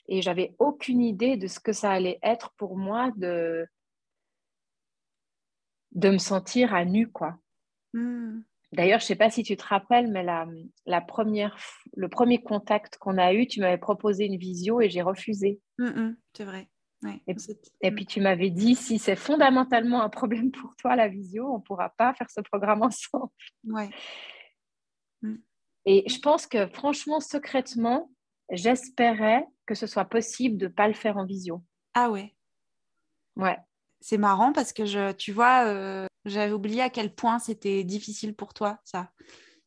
Et 0.07 0.21
j'avais 0.21 0.55
aucune 0.57 1.01
idée 1.01 1.37
de 1.37 1.47
ce 1.47 1.59
que 1.59 1.73
ça 1.73 1.91
allait 1.91 2.19
être 2.23 2.53
pour 2.57 2.77
moi 2.77 3.11
de, 3.17 3.67
de 5.91 6.09
me 6.09 6.17
sentir 6.17 6.73
à 6.73 6.85
nu, 6.85 7.11
quoi. 7.11 7.37
Hmm. 7.93 8.41
D'ailleurs, 8.77 8.99
je 8.99 9.05
ne 9.05 9.07
sais 9.07 9.15
pas 9.15 9.31
si 9.31 9.41
tu 9.41 9.57
te 9.57 9.65
rappelles, 9.65 10.07
mais 10.07 10.23
la, 10.23 11.01
première, 11.01 11.57
le 11.95 12.09
premier 12.09 12.43
contact 12.43 12.99
qu'on 12.99 13.17
a 13.17 13.33
eu, 13.33 13.47
tu 13.47 13.59
m'avais 13.59 13.79
proposé 13.79 14.25
une 14.25 14.37
visio 14.37 14.81
et 14.81 14.89
j'ai 14.89 15.01
refusé. 15.01 15.59
Mm, 15.79 15.85
mm, 15.85 16.17
c'est 16.35 16.45
vrai. 16.45 16.69
et, 17.81 17.91
puis 17.91 18.05
tu 18.05 18.21
m'avais 18.21 18.51
dit, 18.51 18.75
si 18.75 18.99
c'est 18.99 19.15
fondamentalement 19.15 20.03
un 20.03 20.09
problème 20.09 20.51
pour 20.51 20.75
toi, 20.75 20.95
la 20.95 21.07
visio, 21.07 21.51
on 21.51 21.57
ne 21.57 21.63
pourra 21.63 21.89
pas 21.89 22.13
faire 22.13 22.29
ce 22.29 22.39
programme 22.41 22.83
ensemble. 22.83 23.31
Ouais. 23.63 23.89
Mm. 25.23 25.37
Et 25.85 26.03
je 26.07 26.19
pense 26.19 26.45
que 26.45 26.67
franchement, 26.67 27.19
secrètement, 27.19 28.11
j'espérais 28.51 29.43
que 29.65 29.73
ce 29.73 29.87
soit 29.87 30.05
possible 30.05 30.57
de 30.57 30.67
ne 30.67 30.71
pas 30.71 30.87
le 30.87 30.93
faire 30.93 31.17
en 31.17 31.25
visio. 31.25 31.63
Ah 31.95 32.11
ouais. 32.11 32.35
Ouais. 33.37 33.57
C'est 34.01 34.19
marrant 34.19 34.53
parce 34.53 34.71
que 34.71 34.85
je, 34.85 35.13
tu 35.13 35.31
vois, 35.31 35.65
euh, 35.65 36.06
j'avais 36.29 36.53
oublié 36.53 36.81
à 36.81 36.89
quel 36.89 37.13
point 37.13 37.39
c'était 37.39 37.83
difficile 37.83 38.35
pour 38.35 38.53
toi, 38.53 38.79
ça. 38.83 39.11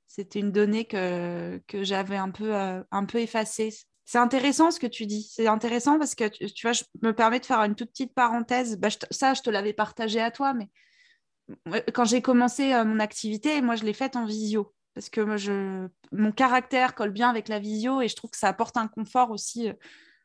C'était 0.06 0.40
une 0.40 0.52
donnée 0.52 0.86
que, 0.86 1.58
que 1.68 1.84
j'avais 1.84 2.16
un 2.16 2.30
peu, 2.30 2.54
euh, 2.54 2.82
un 2.90 3.04
peu 3.04 3.18
effacée. 3.18 3.72
C'est 4.04 4.18
intéressant 4.18 4.72
ce 4.72 4.80
que 4.80 4.88
tu 4.88 5.06
dis. 5.06 5.30
C'est 5.32 5.46
intéressant 5.46 5.98
parce 5.98 6.16
que 6.16 6.26
tu, 6.26 6.66
vois, 6.66 6.72
je 6.72 6.82
me 7.02 7.12
permets 7.12 7.38
de 7.38 7.46
faire 7.46 7.60
une 7.60 7.76
toute 7.76 7.90
petite 7.90 8.12
parenthèse. 8.12 8.76
Bah, 8.76 8.88
ça, 9.10 9.34
je 9.34 9.42
te 9.42 9.50
l'avais 9.50 9.72
partagé 9.72 10.20
à 10.20 10.30
toi, 10.32 10.52
mais 10.52 10.68
quand 11.94 12.04
j'ai 12.04 12.22
commencé 12.22 12.72
euh, 12.72 12.84
mon 12.84 12.98
activité, 12.98 13.62
moi, 13.62 13.76
je 13.76 13.84
l'ai 13.84 13.92
faite 13.92 14.16
en 14.16 14.26
visio 14.26 14.74
parce 14.94 15.08
que 15.08 15.36
je... 15.36 15.88
mon 16.12 16.32
caractère 16.32 16.94
colle 16.94 17.10
bien 17.10 17.30
avec 17.30 17.48
la 17.48 17.58
visio 17.58 18.00
et 18.00 18.08
je 18.08 18.16
trouve 18.16 18.30
que 18.30 18.36
ça 18.36 18.48
apporte 18.48 18.76
un 18.76 18.88
confort 18.88 19.30
aussi 19.30 19.68
euh, 19.68 19.72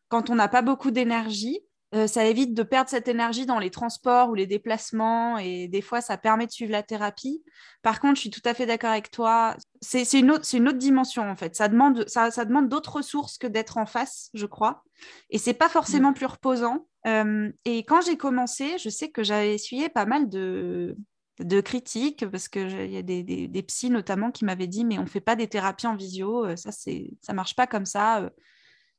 quand 0.07 0.29
on 0.29 0.35
n'a 0.35 0.47
pas 0.47 0.61
beaucoup 0.61 0.91
d'énergie 0.91 1.59
Euh, 1.93 2.07
ça 2.07 2.25
évite 2.25 2.53
de 2.53 2.63
perdre 2.63 2.89
cette 2.89 3.07
énergie 3.07 3.45
dans 3.45 3.59
les 3.59 3.69
transports 3.69 4.29
ou 4.29 4.35
les 4.35 4.47
déplacements 4.47 5.37
et 5.37 5.67
des 5.67 5.81
fois 5.81 6.01
ça 6.01 6.17
permet 6.17 6.47
de 6.47 6.51
suivre 6.51 6.71
la 6.71 6.81
thérapie. 6.81 7.43
Par 7.83 7.99
contre, 7.99 8.15
je 8.15 8.21
suis 8.21 8.29
tout 8.31 8.41
à 8.43 8.53
fait 8.55 8.65
d'accord 8.65 8.89
avec 8.89 9.11
toi. 9.11 9.55
C'est 9.81 10.11
une, 10.13 10.31
autre, 10.31 10.47
une 10.53 10.67
autre 10.67 10.79
dimension 10.79 11.29
en 11.29 11.35
fait. 11.35 11.55
Ça 11.55 11.67
demande, 11.67 12.07
ça, 12.07 12.31
ça 12.31 12.43
demande 12.43 12.69
d'autres 12.69 12.93
ressources 12.93 13.37
que 13.37 13.45
d'être 13.45 13.77
en 13.77 13.85
face, 13.85 14.29
je 14.33 14.47
crois. 14.47 14.83
Et 15.29 15.37
c'est 15.37 15.53
pas 15.53 15.69
forcément 15.69 16.11
plus 16.11 16.25
reposant. 16.25 16.87
Euh, 17.05 17.51
et 17.65 17.83
quand 17.83 18.01
j'ai 18.01 18.17
commencé, 18.17 18.77
je 18.79 18.89
sais 18.89 19.11
que 19.11 19.23
j'avais 19.23 19.53
essuyé 19.53 19.87
pas 19.87 20.07
mal 20.07 20.27
de, 20.27 20.97
de 21.39 21.61
critiques 21.61 22.27
parce 22.29 22.47
qu'il 22.47 22.91
y 22.91 22.97
a 22.97 23.03
des, 23.03 23.21
des, 23.21 23.47
des, 23.47 23.63
psys 23.63 23.91
notamment 23.91 24.31
qui 24.31 24.43
m'avaient 24.43 24.67
dit 24.67 24.85
mais 24.85 24.97
on 24.97 25.05
fait 25.05 25.21
pas 25.21 25.35
des 25.35 25.47
thérapies 25.47 25.85
en 25.85 25.95
visio, 25.95 26.45
euh, 26.45 26.55
ça 26.55 26.71
c'est 26.71 27.11
ça 27.21 27.33
marche 27.33 27.55
pas 27.55 27.67
comme 27.67 27.85
ça, 27.85 28.27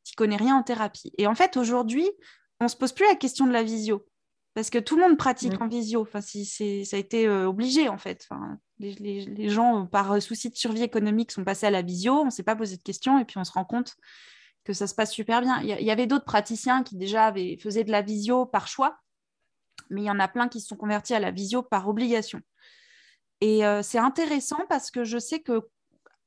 tu 0.04 0.14
connais 0.14 0.36
rien 0.36 0.56
en 0.56 0.62
thérapie. 0.62 1.12
Et 1.18 1.26
en 1.26 1.34
fait 1.34 1.56
aujourd'hui, 1.56 2.08
on 2.60 2.68
se 2.68 2.76
pose 2.76 2.92
plus 2.92 3.06
la 3.06 3.14
question 3.14 3.46
de 3.46 3.52
la 3.52 3.62
visio 3.62 4.06
parce 4.56 4.70
que 4.70 4.78
tout 4.78 4.96
le 4.96 5.02
monde 5.02 5.18
pratique 5.18 5.60
mm. 5.60 5.62
en 5.62 5.68
visio. 5.68 6.00
Enfin, 6.00 6.22
si 6.22 6.46
ça 6.86 6.96
a 6.96 6.98
été 6.98 7.28
euh, 7.28 7.46
obligé 7.46 7.90
en 7.90 7.98
fait. 7.98 8.26
Enfin, 8.28 8.58
les, 8.78 9.50
gens 9.50 9.82
euh, 9.82 9.84
par 9.84 10.20
souci 10.22 10.48
de 10.48 10.56
survie 10.56 10.82
économique 10.82 11.30
sont 11.30 11.44
passés 11.44 11.66
à 11.66 11.70
la 11.70 11.82
visio. 11.82 12.14
On 12.14 12.24
ne 12.24 12.30
s'est 12.30 12.42
pas 12.42 12.56
posé 12.56 12.78
de 12.78 12.82
questions 12.82 13.18
et 13.18 13.26
puis 13.26 13.36
on 13.36 13.44
se 13.44 13.52
rend 13.52 13.66
compte 13.66 13.94
que 14.64 14.72
ça 14.72 14.86
se 14.86 14.94
passe 14.94 15.12
super 15.12 15.42
bien. 15.42 15.60
Il 15.60 15.68
y, 15.68 15.90
avait 15.90 16.06
d'autres 16.06 16.24
praticiens 16.24 16.82
qui 16.82 16.96
déjà 16.96 17.26
avaient, 17.26 17.58
faisaient 17.62 17.84
de 17.84 17.92
la 17.92 18.00
visio 18.00 18.46
par 18.46 18.66
choix, 18.66 18.98
mais 19.90 20.00
il 20.00 20.06
y 20.06 20.10
en 20.10 20.18
a 20.18 20.26
plein 20.26 20.48
qui 20.48 20.62
se 20.62 20.68
sont 20.68 20.76
convertis 20.76 21.14
à 21.14 21.20
la 21.20 21.30
visio 21.30 21.62
par 21.62 21.86
obligation. 21.86 22.40
Et 23.42 23.64
euh, 23.66 23.82
c'est 23.82 23.98
intéressant 23.98 24.64
parce 24.70 24.90
que 24.90 25.04
je 25.04 25.18
sais 25.18 25.40
que 25.40 25.68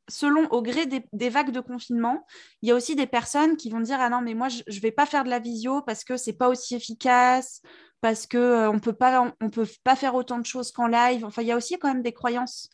selon 0.10 0.48
au 0.52 0.62
gré 0.62 0.86
des, 0.86 1.30
vagues 1.30 1.52
de 1.52 1.60
confinement, 1.60 2.26
il 2.62 2.70
y 2.70 2.72
a 2.72 2.76
aussi 2.76 2.96
des 2.96 3.08
personnes 3.08 3.56
qui 3.56 3.70
vont 3.70 3.80
dire 3.80 3.98
ah 4.00 4.10
non 4.10 4.22
mais 4.22 4.34
moi 4.34 4.50
je, 4.50 4.62
ne 4.68 4.80
vais 4.82 4.92
pas 4.92 5.06
faire 5.06 5.24
de 5.24 5.30
la 5.30 5.40
visio 5.40 5.82
parce 5.84 6.04
que 6.04 6.18
c'est 6.18 6.34
pas 6.34 6.50
aussi 6.50 6.76
efficace, 6.76 7.62
parce 8.02 8.28
que 8.28 8.38
euh, 8.38 8.70
on 8.70 8.80
peut 8.80 8.94
pas 8.94 9.34
on 9.42 9.50
peut 9.50 9.68
pas 9.84 9.96
faire 9.96 10.16
autant 10.16 10.40
de 10.40 10.46
choses 10.46 10.72
qu'en 10.72 10.88
live. 10.88 11.26
Enfin 11.26 11.42
il 11.42 11.48
y 11.48 11.52
a 11.52 11.58
aussi 11.58 11.78
quand 11.80 11.88
même 11.88 12.04
des 12.04 12.14
croyances 12.14 12.70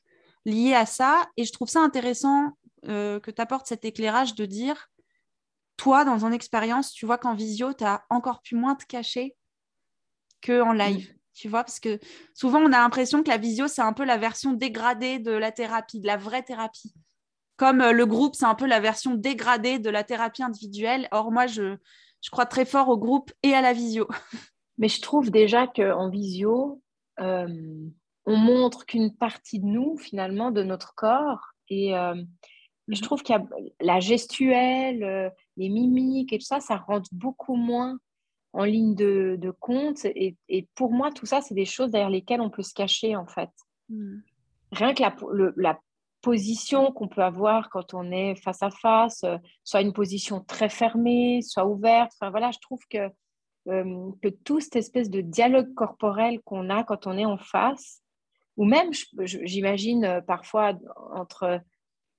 liées 0.45 0.73
à 0.73 0.85
ça 0.85 1.27
et 1.37 1.45
je 1.45 1.51
trouve 1.51 1.69
ça 1.69 1.81
intéressant 1.81 2.51
euh, 2.87 3.19
que 3.19 3.31
tu 3.31 3.41
apportes 3.41 3.67
cet 3.67 3.85
éclairage 3.85 4.35
de 4.35 4.45
dire 4.45 4.89
toi 5.77 6.05
dans 6.05 6.19
ton 6.19 6.31
expérience 6.31 6.93
tu 6.93 7.05
vois 7.05 7.17
qu'en 7.17 7.33
visio 7.35 7.73
tu 7.73 7.83
as 7.83 8.05
encore 8.09 8.41
plus 8.41 8.55
moins 8.55 8.75
de 8.75 8.83
cacher 8.83 9.35
qu'en 10.45 10.73
live. 10.73 11.11
Tu 11.33 11.49
vois, 11.49 11.65
parce 11.65 11.81
que 11.81 11.99
souvent 12.33 12.59
on 12.59 12.67
a 12.71 12.79
l'impression 12.79 13.21
que 13.21 13.27
la 13.27 13.37
visio, 13.37 13.67
c'est 13.67 13.81
un 13.81 13.91
peu 13.91 14.05
la 14.05 14.17
version 14.17 14.53
dégradée 14.53 15.19
de 15.19 15.31
la 15.31 15.51
thérapie, 15.51 15.99
de 15.99 16.07
la 16.07 16.15
vraie 16.15 16.43
thérapie 16.43 16.93
comme 17.57 17.81
euh, 17.81 17.91
le 17.91 18.05
groupe, 18.05 18.35
c'est 18.35 18.45
un 18.45 18.55
peu 18.55 18.65
la 18.65 18.79
version 18.79 19.15
dégradée 19.15 19.79
de 19.79 19.89
la 19.89 20.03
thérapie 20.03 20.43
individuelle. 20.43 21.07
Or, 21.11 21.31
moi, 21.31 21.47
je, 21.47 21.77
crois 22.31 22.45
très 22.45 22.65
fort 22.65 22.89
au 22.89 22.97
groupe 22.97 23.31
et 23.43 23.53
à 23.53 23.61
la 23.61 23.73
visio. 23.73 24.07
Mais 24.77 24.89
je 24.89 25.01
trouve 25.01 25.31
déjà 25.31 25.67
qu'en 25.67 26.09
visio, 26.09 26.81
euh, 27.19 27.47
on 28.25 28.35
montre 28.35 28.85
qu'une 28.85 29.15
partie 29.15 29.59
de 29.59 29.65
nous, 29.65 29.97
finalement, 29.97 30.51
de 30.51 30.63
notre 30.63 30.95
corps. 30.95 31.39
Et 31.69 31.95
euh, 31.95 32.15
je 32.87 32.99
mhm. 32.99 33.05
trouve 33.05 33.23
qu'il 33.23 33.35
y 33.35 33.39
a 33.39 33.45
la 33.79 33.99
gestuelle, 33.99 35.31
les 35.55 35.69
mimiques 35.69 36.33
et 36.33 36.39
tout 36.39 36.45
ça, 36.45 36.59
ça 36.59 36.75
rentre 36.75 37.09
beaucoup 37.13 37.55
moins 37.55 37.97
en 38.51 38.65
ligne 38.65 38.95
de, 38.95 39.53
compte. 39.59 40.03
Et, 40.05 40.35
pour 40.75 40.91
moi, 40.91 41.11
tout 41.11 41.25
ça, 41.25 41.41
c'est 41.41 41.55
des 41.55 41.65
choses 41.65 41.91
derrière 41.91 42.09
lesquelles 42.09 42.41
on 42.41 42.49
peut 42.49 42.63
se 42.63 42.73
cacher, 42.73 43.15
en 43.15 43.27
fait. 43.27 43.49
Mhm. 43.87 44.23
Rien 44.71 44.93
que 44.93 45.01
la, 45.03 45.15
la 45.55 45.79
position 46.25 46.91
qu'on 46.91 47.07
peut 47.07 47.21
avoir 47.21 47.69
quand 47.69 47.93
on 47.93 48.11
est 48.11 48.33
face 48.33 48.63
à 48.63 48.71
face, 48.71 49.23
euh, 49.23 49.37
soit 49.63 49.81
une 49.81 49.93
position 49.93 50.41
très 50.41 50.69
fermée, 50.69 51.43
soit 51.43 51.67
ouverte. 51.67 52.11
Enfin, 52.15 52.31
voilà, 52.31 52.49
je 52.49 52.57
trouve 52.57 52.81
que, 52.89 53.11
euh, 53.67 54.11
que 54.23 54.29
toute 54.29 54.63
cette 54.63 54.75
espèce 54.77 55.11
de 55.11 55.21
dialogue 55.21 55.71
corporel 55.75 56.41
qu'on 56.41 56.71
a 56.71 56.83
quand 56.83 57.05
on 57.05 57.15
est 57.15 57.25
en 57.25 57.37
face, 57.37 58.01
ou 58.57 58.65
même, 58.65 58.89
j'imagine, 59.19 60.03
euh, 60.03 60.21
parfois 60.21 60.73
entre 61.13 61.61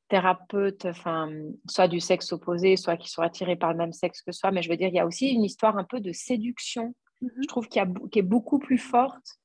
thérapeutes, 0.08 0.84
enfin, 0.84 1.28
soit 1.68 1.88
du 1.88 1.98
sexe 1.98 2.32
opposé, 2.32 2.76
soit 2.76 2.96
qui 2.96 3.10
sont 3.10 3.22
attirés 3.22 3.56
par 3.56 3.72
le 3.72 3.78
même 3.78 3.92
sexe 3.92 4.22
que 4.22 4.30
soi, 4.30 4.52
mais 4.52 4.62
je 4.62 4.68
veux 4.70 4.76
dire, 4.76 4.88
il 4.88 4.94
y 4.94 5.00
a 5.00 5.06
aussi 5.06 5.30
une 5.30 5.42
histoire 5.42 5.76
un 5.78 5.84
peu 5.84 5.98
de 5.98 6.12
séduction, 6.12 6.94
mm-hmm. 7.22 7.42
je 7.42 7.48
trouve, 7.48 7.66
qui, 7.66 7.80
a, 7.80 7.88
qui, 8.12 8.20
est 8.20 8.30
beaucoup 8.36 8.60
plus 8.60 8.78
forte 8.78 9.40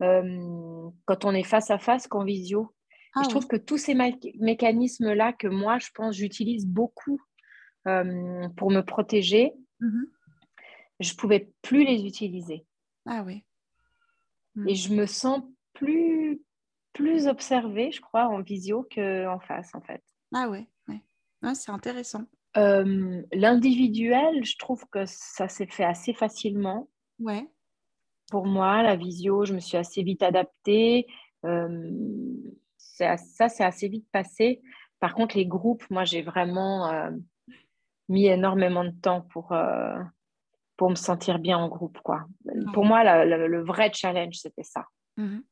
quand 0.00 1.24
on 1.24 1.32
est 1.32 1.44
face 1.44 1.70
à 1.70 1.78
face 1.78 2.06
qu'en 2.06 2.24
visio. 2.24 2.74
Ah 3.14 3.22
je 3.22 3.28
trouve 3.28 3.46
que 3.46 3.56
tous 3.56 3.78
ces 3.78 3.94
mécanismes-là 3.94 5.32
que 5.32 5.46
moi, 5.46 5.78
je 5.78 5.88
pense, 5.94 6.16
j'utilise 6.16 6.66
beaucoup 6.66 7.20
euh, 7.86 8.48
pour 8.56 8.70
me 8.70 8.80
protéger, 8.80 9.52
mmh 9.80 10.04
je 11.00 11.12
ne 11.12 11.16
pouvais 11.16 11.50
plus 11.62 11.84
les 11.84 12.06
utiliser. 12.06 12.64
Ah 13.06 13.22
oui. 13.26 13.42
Mmh. 14.54 14.68
Et 14.68 14.74
je 14.74 14.94
me 14.94 15.06
sens 15.06 15.42
plus, 15.72 16.40
plus 16.92 17.26
observée, 17.26 17.90
je 17.90 18.00
crois, 18.00 18.28
en 18.28 18.40
visio 18.40 18.86
qu'en 18.94 19.40
face, 19.40 19.74
en 19.74 19.80
fait. 19.80 20.02
Ah 20.32 20.48
oui, 20.48 20.66
ouais. 20.88 21.54
c'est 21.54 21.72
intéressant. 21.72 22.24
Euh, 22.56 23.22
l'individuel, 23.32 24.44
je 24.44 24.56
trouve 24.56 24.84
que 24.90 25.04
ça 25.06 25.48
s'est 25.48 25.66
fait 25.66 25.84
assez 25.84 26.14
facilement. 26.14 26.88
Ouais. 27.18 27.48
Pour 28.30 28.46
moi, 28.46 28.82
la 28.82 28.96
visio, 28.96 29.44
je 29.44 29.54
me 29.54 29.60
suis 29.60 29.76
assez 29.76 30.02
vite 30.02 30.22
adaptée. 30.22 31.06
Euh, 31.44 31.90
ça, 32.94 33.48
c'est 33.48 33.64
assez 33.64 33.88
vite 33.88 34.06
passé. 34.12 34.62
Par 35.00 35.14
contre, 35.14 35.36
les 35.36 35.46
groupes, 35.46 35.84
moi, 35.90 36.04
j'ai 36.04 36.22
vraiment 36.22 36.90
euh, 36.90 37.10
mis 38.08 38.26
énormément 38.26 38.84
de 38.84 38.92
temps 39.02 39.22
pour, 39.22 39.52
euh, 39.52 39.98
pour 40.76 40.90
me 40.90 40.94
sentir 40.94 41.38
bien 41.38 41.58
en 41.58 41.68
groupe. 41.68 41.98
Quoi. 42.02 42.24
Pour 42.72 42.84
moi, 42.84 43.24
le 43.24 43.62
vrai 43.64 43.90
challenge, 43.92 44.36
c'était 44.36 44.62
ça. 44.62 44.84
Mhm. 45.16 45.42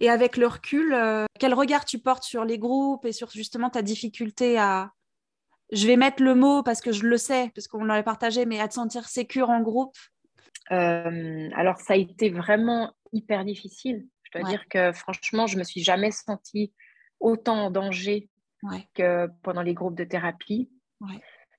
Et 0.00 0.10
avec 0.10 0.36
le 0.36 0.46
recul, 0.46 0.92
euh, 0.92 1.24
quel 1.38 1.54
regard 1.54 1.84
tu 1.84 1.98
portes 1.98 2.24
sur 2.24 2.44
les 2.44 2.58
groupes 2.58 3.04
et 3.04 3.12
sur 3.12 3.30
justement 3.30 3.70
ta 3.70 3.82
difficulté 3.82 4.58
à, 4.58 4.92
je 5.72 5.86
vais 5.86 5.96
mettre 5.96 6.22
le 6.22 6.34
mot 6.34 6.62
parce 6.62 6.80
que 6.80 6.92
je 6.92 7.04
le 7.04 7.16
sais, 7.16 7.50
parce 7.54 7.66
qu'on 7.68 7.84
l'avait 7.84 8.02
partagé, 8.02 8.44
mais 8.44 8.60
à 8.60 8.68
te 8.68 8.74
sentir 8.74 9.08
sécure 9.08 9.50
en 9.50 9.60
groupe? 9.60 9.96
Alors, 10.68 11.78
ça 11.78 11.94
a 11.94 11.96
été 11.96 12.30
vraiment 12.30 12.92
hyper 13.12 13.44
difficile. 13.44 14.06
Je 14.22 14.38
dois 14.38 14.48
dire 14.48 14.66
que 14.68 14.92
franchement, 14.92 15.46
je 15.46 15.58
me 15.58 15.64
suis 15.64 15.82
jamais 15.82 16.10
sentie 16.10 16.72
autant 17.22 17.66
en 17.66 17.70
danger 17.70 18.28
que 18.94 19.28
pendant 19.42 19.62
les 19.62 19.74
groupes 19.74 19.96
de 19.96 20.04
thérapie. 20.04 20.70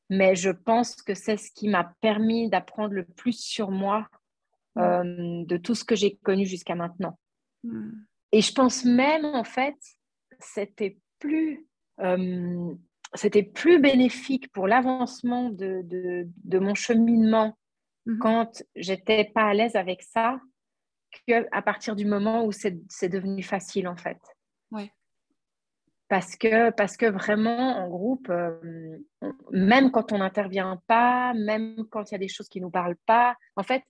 Mais 0.10 0.36
je 0.36 0.50
pense 0.50 1.02
que 1.02 1.14
c'est 1.14 1.38
ce 1.38 1.52
qui 1.52 1.68
m'a 1.68 1.96
permis 2.02 2.50
d'apprendre 2.50 2.94
le 2.94 3.06
plus 3.06 3.40
sur 3.40 3.72
moi 3.72 4.08
euh, 4.78 5.44
de 5.46 5.58
tout 5.58 5.76
ce 5.76 5.84
que 5.84 5.96
j'ai 5.96 6.18
connu 6.18 6.46
jusqu'à 6.46 6.76
maintenant. 6.76 7.18
Hmm. 7.64 7.92
Et 8.32 8.42
je 8.42 8.54
pense 8.54 8.86
même, 8.86 9.26
en 9.26 9.44
fait, 9.44 9.76
c'était 10.40 10.98
plus, 11.20 11.66
euh, 12.00 12.74
c'était 13.14 13.44
plus 13.44 13.80
bénéfique 13.80 14.52
pour 14.52 14.68
l'avancement 14.68 15.50
de, 15.50 15.82
de, 15.84 16.60
mon 16.60 16.76
cheminement 16.76 17.58
hmm. 18.06 18.20
quand 18.20 18.64
j'étais 18.76 19.26
pas 19.34 19.46
à 19.46 19.54
l'aise 19.54 19.76
avec 19.76 20.04
ça 20.04 20.40
qu'à 21.28 21.62
partir 21.62 21.96
du 21.96 22.06
moment 22.06 22.46
où 22.46 22.52
c'est 22.52 23.10
devenu 23.10 23.44
facile, 23.44 23.88
en 23.88 23.98
fait. 23.98 24.20
Ouais 24.72 24.92
parce 26.08 26.36
que, 26.36 26.70
parce 26.72 26.98
que 26.98 27.06
vraiment, 27.06 27.78
en 27.78 27.88
groupe, 27.90 28.30
euh, 28.30 28.98
même 29.52 29.92
quand 29.92 30.12
on 30.12 30.20
n'intervient 30.20 30.82
pas, 30.88 31.34
même 31.34 31.86
quand 31.90 32.12
il 32.12 32.14
y 32.14 32.16
a 32.16 32.20
des 32.20 32.28
choses 32.28 32.50
qui 32.50 32.60
ne 32.60 32.66
nous 32.66 32.72
parlent 32.72 32.98
pas, 33.06 33.36
en 33.56 33.64
fait, 33.64 33.84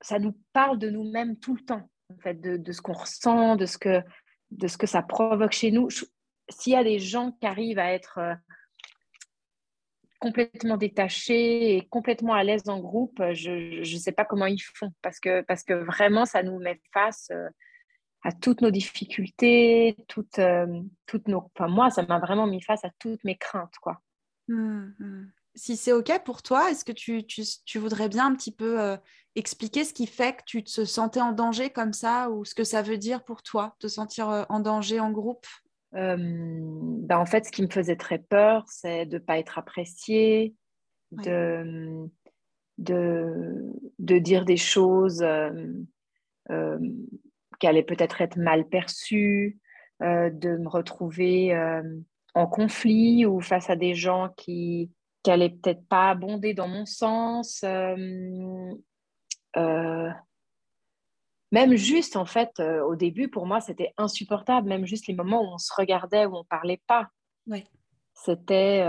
ça 0.00 0.18
nous 0.18 0.36
parle 0.52 0.78
de 0.78 0.90
nous-mêmes 0.90 1.38
tout 1.38 1.54
le 1.54 1.64
temps, 1.64 1.88
en 2.12 2.18
fait, 2.18 2.40
de, 2.40 2.72
ce 2.72 2.80
qu'on 2.80 2.92
ressent, 2.92 3.56
de 3.56 3.66
ce, 3.66 3.78
que, 3.78 4.02
de 4.50 4.66
ce 4.66 4.78
que 4.78 4.86
ça 4.86 5.02
provoque 5.02 5.52
chez 5.52 5.70
nous. 5.70 5.88
S'il 6.48 6.72
y 6.72 6.76
a 6.76 6.84
des 6.84 6.98
gens 6.98 7.32
qui 7.32 7.46
arrivent 7.46 7.78
à 7.78 7.92
être 7.92 8.18
euh, 8.18 8.34
complètement 10.20 10.76
détachés 10.76 11.76
et 11.76 11.86
complètement 11.88 12.34
à 12.34 12.44
l'aise 12.44 12.68
en 12.68 12.80
groupe, 12.80 13.22
je 13.32 13.80
ne 13.80 13.98
sais 13.98 14.12
pas 14.12 14.24
comment 14.24 14.46
ils 14.46 14.62
font, 14.62 14.92
parce 15.02 15.20
que, 15.20 15.42
parce 15.42 15.64
que 15.64 15.74
vraiment, 15.74 16.24
ça 16.24 16.42
nous 16.42 16.58
met 16.58 16.80
face... 16.92 17.28
Euh, 17.32 17.48
à 18.24 18.32
toutes 18.32 18.62
nos 18.62 18.70
difficultés, 18.70 19.96
toutes, 20.08 20.38
euh, 20.38 20.80
toutes 21.06 21.28
nos... 21.28 21.50
Enfin, 21.54 21.68
moi, 21.68 21.90
ça 21.90 22.02
m'a 22.06 22.18
vraiment 22.18 22.46
mis 22.46 22.62
face 22.62 22.82
à 22.84 22.90
toutes 22.98 23.22
mes 23.22 23.36
craintes, 23.36 23.76
quoi. 23.82 24.00
Mmh, 24.48 24.86
mmh. 24.98 25.32
Si 25.54 25.76
c'est 25.76 25.92
OK 25.92 26.10
pour 26.24 26.42
toi, 26.42 26.70
est-ce 26.70 26.86
que 26.86 26.92
tu, 26.92 27.24
tu, 27.26 27.42
tu, 27.64 27.78
voudrais 27.78 28.08
bien 28.08 28.26
un 28.26 28.34
petit 28.34 28.50
peu 28.50 28.80
euh, 28.80 28.96
expliquer 29.36 29.84
ce 29.84 29.92
qui 29.92 30.06
fait 30.06 30.36
que 30.36 30.42
tu 30.46 30.64
te 30.64 30.84
sentais 30.84 31.20
en 31.20 31.32
danger 31.32 31.70
comme 31.70 31.92
ça 31.92 32.30
ou 32.30 32.44
ce 32.46 32.54
que 32.54 32.64
ça 32.64 32.80
veut 32.80 32.96
dire 32.96 33.22
pour 33.24 33.42
toi, 33.42 33.76
te 33.78 33.88
sentir 33.88 34.30
euh, 34.30 34.44
en 34.48 34.58
danger 34.58 35.00
en 35.00 35.12
groupe? 35.12 35.46
Ben, 35.92 37.06
En 37.10 37.26
fait, 37.26 37.44
ce 37.44 37.52
qui 37.52 37.62
me 37.62 37.70
faisait 37.70 37.94
très 37.94 38.18
peur, 38.18 38.64
c'est 38.68 39.06
de 39.06 39.18
ne 39.18 39.22
pas 39.22 39.38
être 39.38 39.58
appréciée, 39.58 40.54
de, 41.12 42.08
de, 42.78 43.70
de, 44.00 44.18
dire 44.18 44.44
des 44.44 44.56
choses 44.56 45.24
qui 47.64 47.68
allait 47.68 47.82
peut-être 47.82 48.20
être 48.20 48.36
mal 48.36 48.68
perçue, 48.68 49.58
euh, 50.02 50.28
de 50.28 50.58
me 50.58 50.68
retrouver 50.68 51.54
euh, 51.54 51.82
en 52.34 52.46
conflit 52.46 53.24
ou 53.24 53.40
face 53.40 53.70
à 53.70 53.76
des 53.76 53.94
gens 53.94 54.28
qui 54.36 54.90
qu'elle 55.22 55.40
est 55.40 55.48
peut-être 55.62 55.88
pas 55.88 56.10
abondée 56.10 56.52
dans 56.52 56.68
mon 56.68 56.84
sens. 56.84 57.64
Euh, 57.64 58.74
même 61.52 61.74
juste, 61.74 62.16
en 62.16 62.26
fait, 62.26 62.60
au 62.60 62.96
début, 62.96 63.28
pour 63.28 63.46
moi, 63.46 63.62
c'était 63.62 63.94
insupportable. 63.96 64.68
Même 64.68 64.84
juste 64.84 65.06
les 65.06 65.14
moments 65.14 65.40
où 65.40 65.54
on 65.54 65.58
se 65.58 65.72
regardait, 65.74 66.26
où 66.26 66.36
on 66.36 66.44
parlait 66.44 66.82
pas. 66.86 67.08
C'était 68.12 68.86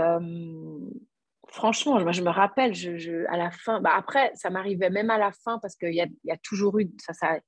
franchement, 1.48 1.98
moi, 2.00 2.12
je 2.12 2.20
me 2.20 2.28
rappelle, 2.28 2.74
je, 2.74 3.24
à 3.32 3.38
la 3.38 3.50
fin, 3.50 3.80
bah 3.80 3.92
après, 3.96 4.32
ça 4.34 4.50
m'arrivait 4.50 4.90
même 4.90 5.08
à 5.08 5.16
la 5.16 5.32
fin 5.32 5.58
parce 5.60 5.76
qu'il 5.76 5.94
y 5.94 6.02
a, 6.02 6.06
y 6.24 6.30
a, 6.30 6.36
toujours 6.36 6.78
eu 6.78 6.90
ça, 6.98 7.14
ça, 7.14 7.38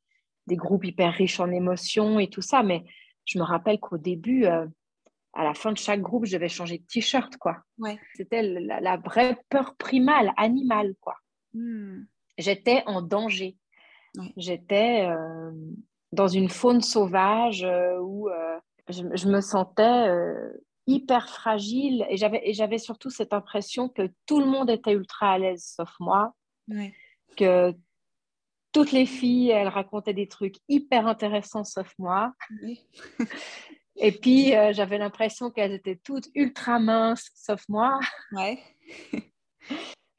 des 0.49 0.57
groupes 0.57 0.85
hyper 0.85 1.13
riches 1.13 1.39
en 1.39 1.51
émotions 1.51 2.19
et 2.19 2.29
tout 2.29 2.43
ça, 2.43 2.65
mais 2.65 2.85
je 3.25 3.39
me 3.39 3.45
rappelle 3.45 3.79
qu'au 3.79 3.99
début, 3.99 4.47
euh, 4.47 4.67
à 5.35 5.45
la 5.45 5.55
fin 5.55 5.71
de 5.71 5.79
chaque 5.79 6.01
groupe, 6.01 6.25
je 6.25 6.33
devais 6.33 6.49
changer 6.49 6.79
de 6.79 6.85
t-shirt, 6.85 7.37
quoi. 7.37 7.59
Ouais. 7.79 7.99
C'était 8.15 8.43
la, 8.43 8.97
vraie 8.97 9.39
peur 9.51 9.77
primale, 9.77 10.33
animale, 10.37 10.95
quoi. 11.01 11.15
Hmm. 11.53 12.05
J'étais 12.39 12.83
en 12.87 13.03
danger. 13.03 13.57
J'étais 14.37 15.07
euh, 15.07 15.53
dans 16.13 16.29
une 16.29 16.49
faune 16.49 16.81
sauvage 16.81 17.63
euh, 17.63 17.99
où 18.01 18.29
je, 18.89 19.03
je, 19.15 19.29
me 19.29 19.41
sentais 19.41 20.09
hyper 20.87 21.29
fragile 21.29 22.07
et 22.09 22.17
j'avais, 22.17 22.41
et 22.49 22.55
j'avais 22.55 22.79
surtout 22.79 23.11
cette 23.11 23.35
impression 23.35 23.89
que 23.89 24.11
tout 24.27 24.41
le 24.41 24.47
monde 24.47 24.71
était 24.71 24.93
ultra 24.93 25.33
à 25.33 25.39
l'aise 25.39 25.75
sauf 25.77 25.91
moi. 26.01 26.35
Que 27.37 27.75
toutes 28.79 28.93
les 28.93 29.07
filles, 29.07 29.51
elles 29.51 29.67
racontaient 29.67 30.15
des 30.15 30.29
trucs 30.29 30.55
hyper 30.69 31.09
intéressants 31.09 31.65
sauf 31.65 31.93
moi. 31.99 32.33
et 33.97 34.13
puis, 34.13 34.55
euh, 34.55 34.73
j'avais 34.73 34.99
l'impression 34.99 35.51
qu'elles 35.51 35.73
étaient 35.73 35.99
toutes 36.05 36.29
ultra 36.37 36.79
minces 36.79 37.29
sauf 37.35 37.63
moi. 37.69 37.99
Ouais. 38.33 38.59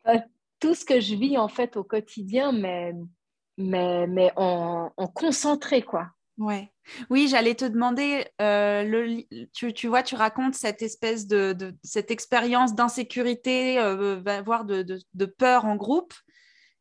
Euh, 0.07 0.17
tout 0.61 0.75
ce 0.75 0.85
que 0.85 1.01
je 1.01 1.13
vis 1.13 1.37
en 1.37 1.49
fait 1.49 1.75
au 1.75 1.83
quotidien, 1.83 2.53
mais, 2.53 2.93
mais, 3.57 4.07
mais 4.07 4.31
en, 4.37 4.91
en 4.95 5.07
concentré, 5.07 5.81
quoi. 5.81 6.07
Ouais. 6.37 6.71
Oui, 7.09 7.27
j'allais 7.27 7.53
te 7.53 7.65
demander, 7.65 8.25
euh, 8.41 8.83
le, 8.83 9.23
tu, 9.53 9.73
tu, 9.73 9.87
vois, 9.87 10.03
tu 10.03 10.15
racontes 10.15 10.53
cette 10.53 10.81
espèce 10.81 11.27
de, 11.27 11.51
de 11.51 11.75
cette 11.83 12.11
expérience 12.11 12.75
d'insécurité, 12.75 13.77
euh, 13.77 14.21
voire 14.45 14.63
de, 14.63 14.83
de, 14.83 14.99
de, 15.13 15.25
peur 15.25 15.65
en 15.65 15.75
groupe. 15.75 16.13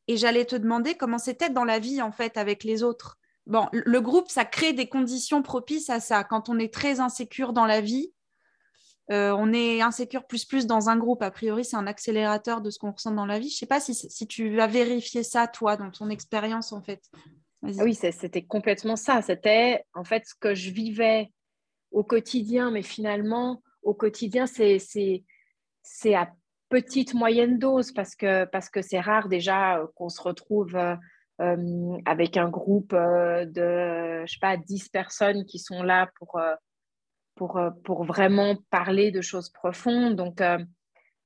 Et 0.08 0.16
j'allais 0.16 0.46
te 0.46 0.56
demander 0.56 0.96
comment 0.96 1.18
c'était 1.18 1.50
dans 1.50 1.64
la 1.64 1.78
vie, 1.78 2.02
en 2.02 2.10
fait, 2.10 2.36
avec 2.36 2.64
les 2.64 2.82
autres. 2.82 3.18
Bon, 3.46 3.66
le 3.72 4.00
groupe, 4.00 4.28
ça 4.28 4.44
crée 4.44 4.72
des 4.72 4.88
conditions 4.88 5.42
propices 5.42 5.90
à 5.90 6.00
ça. 6.00 6.24
Quand 6.24 6.48
on 6.48 6.58
est 6.58 6.72
très 6.72 7.00
insécure 7.00 7.52
dans 7.52 7.66
la 7.66 7.80
vie, 7.80 8.12
euh, 9.10 9.34
on 9.38 9.52
est 9.54 9.80
insécure 9.80 10.26
plus 10.26 10.44
plus 10.44 10.66
dans 10.66 10.90
un 10.90 10.96
groupe. 10.96 11.22
A 11.22 11.30
priori, 11.30 11.64
c'est 11.64 11.76
un 11.76 11.86
accélérateur 11.86 12.60
de 12.60 12.68
ce 12.70 12.78
qu'on 12.78 12.92
ressent 12.92 13.12
dans 13.12 13.24
la 13.24 13.38
vie. 13.38 13.48
Je 13.48 13.56
sais 13.56 13.66
pas 13.66 13.80
si, 13.80 13.94
si 13.94 14.26
tu 14.26 14.60
as 14.60 14.66
vérifié 14.66 15.22
ça, 15.22 15.46
toi, 15.46 15.76
dans 15.76 15.90
ton 15.90 16.10
expérience, 16.10 16.72
en 16.72 16.82
fait. 16.82 17.02
Ah 17.62 17.84
oui, 17.84 17.94
c'était 17.94 18.44
complètement 18.44 18.96
ça. 18.96 19.20
C'était 19.22 19.84
en 19.94 20.04
fait 20.04 20.24
ce 20.26 20.34
que 20.38 20.54
je 20.54 20.70
vivais 20.70 21.32
au 21.90 22.04
quotidien, 22.04 22.70
mais 22.70 22.82
finalement, 22.82 23.62
au 23.82 23.94
quotidien, 23.94 24.46
c'est 24.46 26.14
à 26.14 26.30
petite, 26.68 27.14
moyenne 27.14 27.58
dose 27.58 27.92
parce 27.92 28.14
que 28.14 28.40
c'est 28.42 28.50
parce 28.50 28.70
que 28.70 29.00
rare 29.00 29.28
déjà 29.28 29.78
euh, 29.78 29.86
qu'on 29.94 30.08
se 30.08 30.20
retrouve 30.20 30.76
euh, 30.76 30.96
euh, 31.40 31.96
avec 32.04 32.36
un 32.36 32.48
groupe 32.48 32.94
de, 32.94 34.24
je 34.26 34.32
sais 34.32 34.38
pas, 34.40 34.56
10 34.56 34.88
personnes 34.88 35.44
qui 35.44 35.58
sont 35.58 35.82
là 35.82 36.10
pour, 36.18 36.40
pour, 37.36 37.60
pour 37.84 38.04
vraiment 38.04 38.56
parler 38.70 39.12
de 39.12 39.20
choses 39.20 39.48
profondes. 39.50 40.16
Donc, 40.16 40.42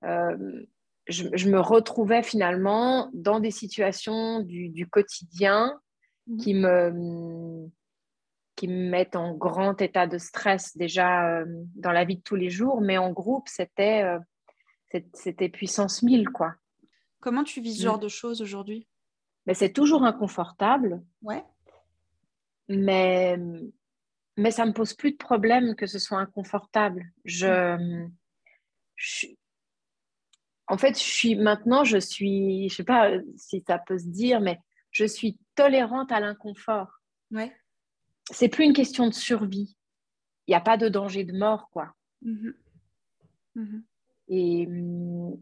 je, 0.02 1.24
je, 1.32 1.48
me 1.48 1.58
retrouvais 1.58 2.22
finalement 2.22 3.10
dans 3.14 3.40
des 3.40 3.50
situations 3.50 4.40
du, 4.40 4.68
du 4.68 4.86
quotidien 4.86 5.80
Mmh. 6.26 6.36
qui 6.38 6.54
me, 6.54 7.70
qui 8.54 8.68
me 8.68 8.90
mettent 8.90 9.16
en 9.16 9.34
grand 9.34 9.80
état 9.80 10.06
de 10.06 10.18
stress 10.18 10.76
déjà 10.76 11.28
euh, 11.28 11.44
dans 11.74 11.90
la 11.90 12.04
vie 12.04 12.16
de 12.16 12.22
tous 12.22 12.36
les 12.36 12.50
jours, 12.50 12.80
mais 12.80 12.96
en 12.96 13.10
groupe, 13.10 13.48
c'était 13.48 14.02
euh, 14.04 14.18
c'était 15.14 15.48
puissance 15.48 16.02
1000, 16.02 16.28
quoi. 16.30 16.54
Comment 17.20 17.44
tu 17.44 17.60
vis 17.60 17.76
ce 17.76 17.82
mmh. 17.82 17.84
genre 17.84 17.98
de 17.98 18.08
choses 18.08 18.42
aujourd'hui? 18.42 18.86
Mais 19.46 19.54
C'est 19.54 19.72
toujours 19.72 20.04
inconfortable. 20.04 21.02
Ouais. 21.22 21.44
Mais, 22.68 23.38
mais 24.36 24.50
ça 24.50 24.64
ne 24.64 24.70
me 24.70 24.74
pose 24.74 24.94
plus 24.94 25.12
de 25.12 25.16
problème 25.16 25.74
que 25.74 25.86
ce 25.86 25.98
soit 25.98 26.18
inconfortable. 26.18 27.12
Je, 27.24 28.06
je, 28.96 29.26
en 30.68 30.78
fait, 30.78 30.98
je 30.98 31.04
suis 31.04 31.34
maintenant, 31.34 31.84
je 31.84 31.98
suis, 31.98 32.68
je 32.68 32.76
sais 32.76 32.84
pas 32.84 33.10
si 33.36 33.62
ça 33.66 33.78
peut 33.78 33.98
se 33.98 34.08
dire, 34.08 34.40
mais 34.40 34.58
je 34.90 35.04
suis 35.04 35.38
tolérante 35.54 36.12
à 36.12 36.20
l'inconfort. 36.20 37.00
Ouais. 37.30 37.54
C'est 38.30 38.48
plus 38.48 38.64
une 38.64 38.72
question 38.72 39.08
de 39.08 39.14
survie. 39.14 39.76
Il 40.46 40.52
n'y 40.52 40.54
a 40.54 40.60
pas 40.60 40.76
de 40.76 40.88
danger 40.88 41.24
de 41.24 41.36
mort, 41.36 41.68
quoi. 41.70 41.94
Mm-hmm. 42.24 42.54
Mm-hmm. 43.56 43.82
Et 44.34 44.66
hum, 44.66 45.36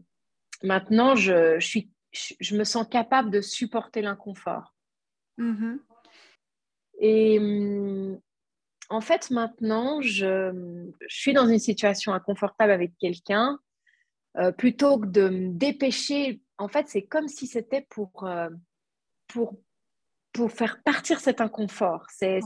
maintenant, 0.63 1.15
je, 1.15 1.57
suis, 1.61 1.89
je, 2.11 2.57
me 2.57 2.65
sens 2.65 2.85
capable 2.89 3.31
de 3.31 3.39
supporter 3.39 4.01
l'inconfort. 4.01 4.75
Mm-hmm. 5.39 5.79
Et 6.99 7.39
hum, 7.39 8.19
en 8.89 8.99
fait, 8.99 9.31
maintenant, 9.31 10.01
je, 10.01 10.91
suis 11.07 11.31
dans 11.31 11.47
une 11.47 11.59
situation 11.59 12.13
inconfortable 12.13 12.73
avec 12.73 12.91
quelqu'un. 12.99 13.57
Euh, 14.37 14.51
plutôt 14.51 14.99
que 14.99 15.07
de 15.07 15.29
me 15.29 15.53
dépêcher, 15.53 16.41
en 16.57 16.67
fait, 16.67 16.87
c'est 16.89 17.03
comme 17.03 17.29
si 17.29 17.47
c'était 17.47 17.87
pour, 17.89 18.25
euh, 18.25 18.49
pour, 19.27 19.57
pour 20.33 20.51
faire 20.51 20.83
partir 20.83 21.21
cet 21.21 21.39
inconfort. 21.39 22.05
C'est 22.09 22.41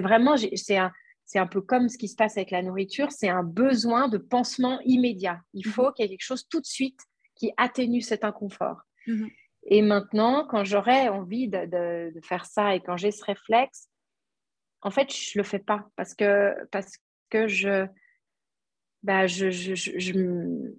vraiment, 0.00 0.36
c'est 0.36 0.76
un, 0.76 0.92
un 1.38 1.46
peu 1.46 1.60
comme 1.60 1.88
ce 1.88 1.98
qui 1.98 2.08
se 2.08 2.16
passe 2.16 2.36
avec 2.36 2.50
la 2.50 2.62
nourriture, 2.62 3.10
c'est 3.10 3.28
un 3.28 3.42
besoin 3.42 4.08
de 4.08 4.18
pansement 4.18 4.80
immédiat. 4.84 5.40
Il 5.54 5.66
faut 5.66 5.86
mhm. 5.86 5.92
qu'il 5.94 6.04
y 6.04 6.06
ait 6.06 6.10
quelque 6.10 6.24
chose 6.24 6.46
tout 6.48 6.60
de 6.60 6.66
suite 6.66 7.00
qui 7.34 7.52
atténue 7.56 8.00
cet 8.00 8.24
inconfort. 8.24 8.82
Mhm. 9.06 9.30
Et 9.64 9.82
maintenant, 9.82 10.46
quand 10.46 10.64
j'aurais 10.64 11.08
envie 11.08 11.48
de, 11.48 12.10
de, 12.12 12.20
faire 12.22 12.46
ça 12.46 12.74
et 12.74 12.80
quand 12.80 12.96
j'ai 12.96 13.12
ce 13.12 13.24
réflexe, 13.24 13.88
en 14.80 14.90
fait, 14.90 15.12
je 15.14 15.38
le 15.38 15.44
fais 15.44 15.60
pas 15.60 15.88
parce 15.96 16.14
que, 16.14 16.52
parce 16.70 16.96
que 17.30 17.46
je, 17.46 17.86
bah, 19.02 19.26
je, 19.26 19.50
je, 19.50 19.74
je 19.74 20.72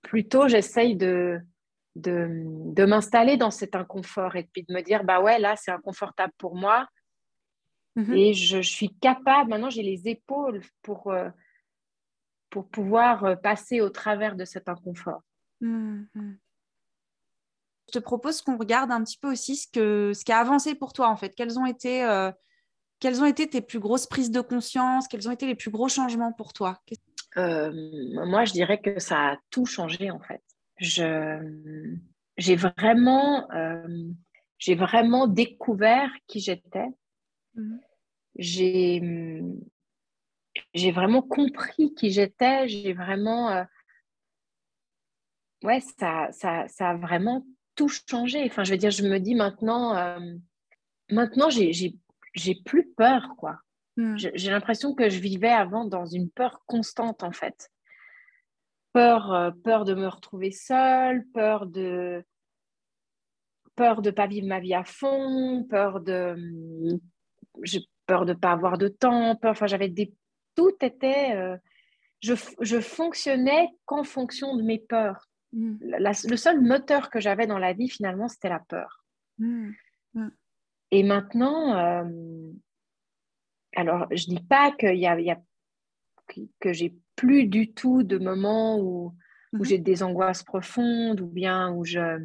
plutôt 0.00 0.48
j'essaye 0.48 0.96
de, 0.96 1.40
de, 1.96 2.84
m'installer 2.84 3.36
dans 3.36 3.50
cet 3.50 3.74
inconfort 3.74 4.36
et 4.36 4.44
puis 4.52 4.64
de 4.68 4.72
me 4.72 4.82
dire, 4.82 5.04
bah 5.04 5.20
ouais, 5.20 5.38
là, 5.38 5.56
c'est 5.56 5.70
inconfortable 5.70 6.32
pour 6.38 6.56
moi. 6.56 6.86
Mhm. 7.96 8.14
Et 8.14 8.34
je, 8.34 8.60
suis 8.60 8.94
capable, 8.98 9.50
maintenant, 9.50 9.70
j'ai 9.70 9.82
les 9.82 10.08
épaules 10.08 10.60
pour, 10.82 11.12
euh, 11.12 11.28
pour 12.50 12.66
pouvoir 12.68 13.24
euh, 13.24 13.36
passer 13.36 13.80
au 13.80 13.90
travers 13.90 14.36
de 14.36 14.44
cet 14.44 14.68
inconfort. 14.68 15.22
Mhm. 15.60 16.38
Je 17.88 17.92
te 17.92 17.98
propose 17.98 18.40
qu'on 18.42 18.56
regarde 18.56 18.90
un 18.90 19.04
petit 19.04 19.18
peu 19.18 19.30
aussi 19.30 19.56
ce, 19.56 19.68
que, 19.68 20.12
ce 20.14 20.24
qui 20.24 20.32
a 20.32 20.38
avancé 20.38 20.74
pour 20.74 20.92
toi, 20.92 21.08
en 21.08 21.16
fait. 21.16 21.34
Quelles 21.34 21.58
ont 21.58 21.66
été... 21.66 22.04
Euh, 22.04 22.30
quelles 23.00 23.20
ont 23.20 23.26
été 23.26 23.46
tes 23.46 23.60
plus 23.60 23.80
grosses 23.80 24.06
prises 24.06 24.30
de 24.30 24.40
conscience? 24.40 25.08
Quels 25.08 25.28
ont 25.28 25.32
été 25.32 25.46
les 25.46 25.56
plus 25.56 25.70
gros 25.70 25.88
changements 25.88 26.32
pour 26.32 26.54
toi? 26.54 26.80
Moi, 27.36 28.44
je 28.44 28.52
dirais 28.52 28.80
que 28.80 28.98
ça 28.98 29.32
a 29.32 29.36
tout 29.50 29.66
changé 29.66 30.10
en 30.10 30.20
fait 30.20 30.40
je, 30.78 31.96
j'ai 32.36 32.56
vraiment, 32.56 33.50
euh, 33.52 34.08
j'ai 34.58 34.74
vraiment 34.74 35.26
découvert 35.26 36.10
qui 36.26 36.40
j'étais. 36.40 36.86
Mhm. 37.54 37.80
J'ai, 38.36 39.42
j'ai 40.72 40.92
vraiment 40.92 41.22
compris 41.22 41.94
qui 41.94 42.10
j'étais. 42.10 42.68
J'ai 42.68 42.92
vraiment, 42.92 43.50
euh, 43.50 43.64
ouais, 45.62 45.80
ça, 45.80 46.28
ça, 46.32 46.66
ça 46.68 46.90
a 46.90 46.96
vraiment 46.96 47.46
tout 47.76 47.88
changé. 47.88 48.44
Enfin, 48.44 48.64
je 48.64 48.72
veux 48.72 48.78
dire, 48.78 48.90
je 48.90 49.04
me 49.04 49.18
dis 49.18 49.34
maintenant, 49.34 49.96
euh, 49.96 50.34
maintenant, 51.10 51.50
j'ai, 51.50 51.72
j'ai, 51.72 51.96
j'ai 52.34 52.56
plus 52.64 52.88
peur, 52.96 53.34
quoi. 53.38 53.58
Mhm. 53.96 54.16
J'ai 54.16 54.50
l'impression 54.50 54.94
que 54.94 55.08
je 55.08 55.20
vivais 55.20 55.52
avant 55.52 55.84
dans 55.84 56.06
une 56.06 56.28
peur 56.28 56.62
constante, 56.66 57.22
en 57.22 57.30
fait 57.32 57.70
peur, 58.94 59.32
euh, 59.32 59.50
peur 59.50 59.84
de 59.84 59.92
me 59.94 60.06
retrouver 60.06 60.52
seule, 60.52 61.26
peur 61.34 61.66
de 61.66 62.24
peur 63.74 64.02
de 64.02 64.10
pas 64.10 64.28
vivre 64.28 64.46
ma 64.46 64.60
vie 64.60 64.72
à 64.72 64.84
fond, 64.84 65.66
peur 65.68 66.00
de 66.00 66.36
j'ai 67.62 67.80
peur 68.06 68.26
de 68.26 68.32
pas 68.32 68.52
avoir 68.52 68.78
de 68.78 68.88
temps, 68.88 69.36
peur, 69.36 69.52
enfin 69.52 69.66
j'avais 69.66 69.88
des 69.88 70.14
tout 70.54 70.76
était 70.82 71.34
euh, 71.34 71.56
je, 72.20 72.34
je, 72.60 72.80
fonctionnais 72.80 73.68
qu'en 73.86 74.04
fonction 74.04 74.56
de 74.56 74.62
mes 74.62 74.78
peurs. 74.78 75.28
Mm. 75.52 75.76
le 75.80 76.36
seul 76.36 76.60
moteur 76.60 77.10
que 77.10 77.20
j'avais 77.20 77.46
dans 77.46 77.58
la 77.58 77.72
vie 77.72 77.88
finalement 77.88 78.28
c'était 78.28 78.48
la 78.48 78.60
peur. 78.60 79.04
Mm. 79.38 79.70
Mm. 80.14 80.28
Et 80.90 81.02
maintenant 81.02 81.76
euh, 81.76 82.50
alors 83.76 84.06
je 84.10 84.26
dis 84.26 84.42
pas 84.48 84.72
qu'il 84.72 84.98
y 84.98 85.06
a, 85.06 85.20
y 85.20 85.30
a 85.30 85.40
que 86.60 86.72
j'ai 86.72 86.94
plus 87.16 87.46
du 87.46 87.72
tout 87.72 88.02
de 88.02 88.18
moments 88.18 88.78
où, 88.78 89.14
où 89.52 89.58
mhm. 89.58 89.64
j'ai 89.64 89.78
des 89.78 90.02
angoisses 90.02 90.42
profondes, 90.42 91.20
ou 91.20 91.26
bien 91.26 91.72
où 91.72 91.84
je 91.84 92.18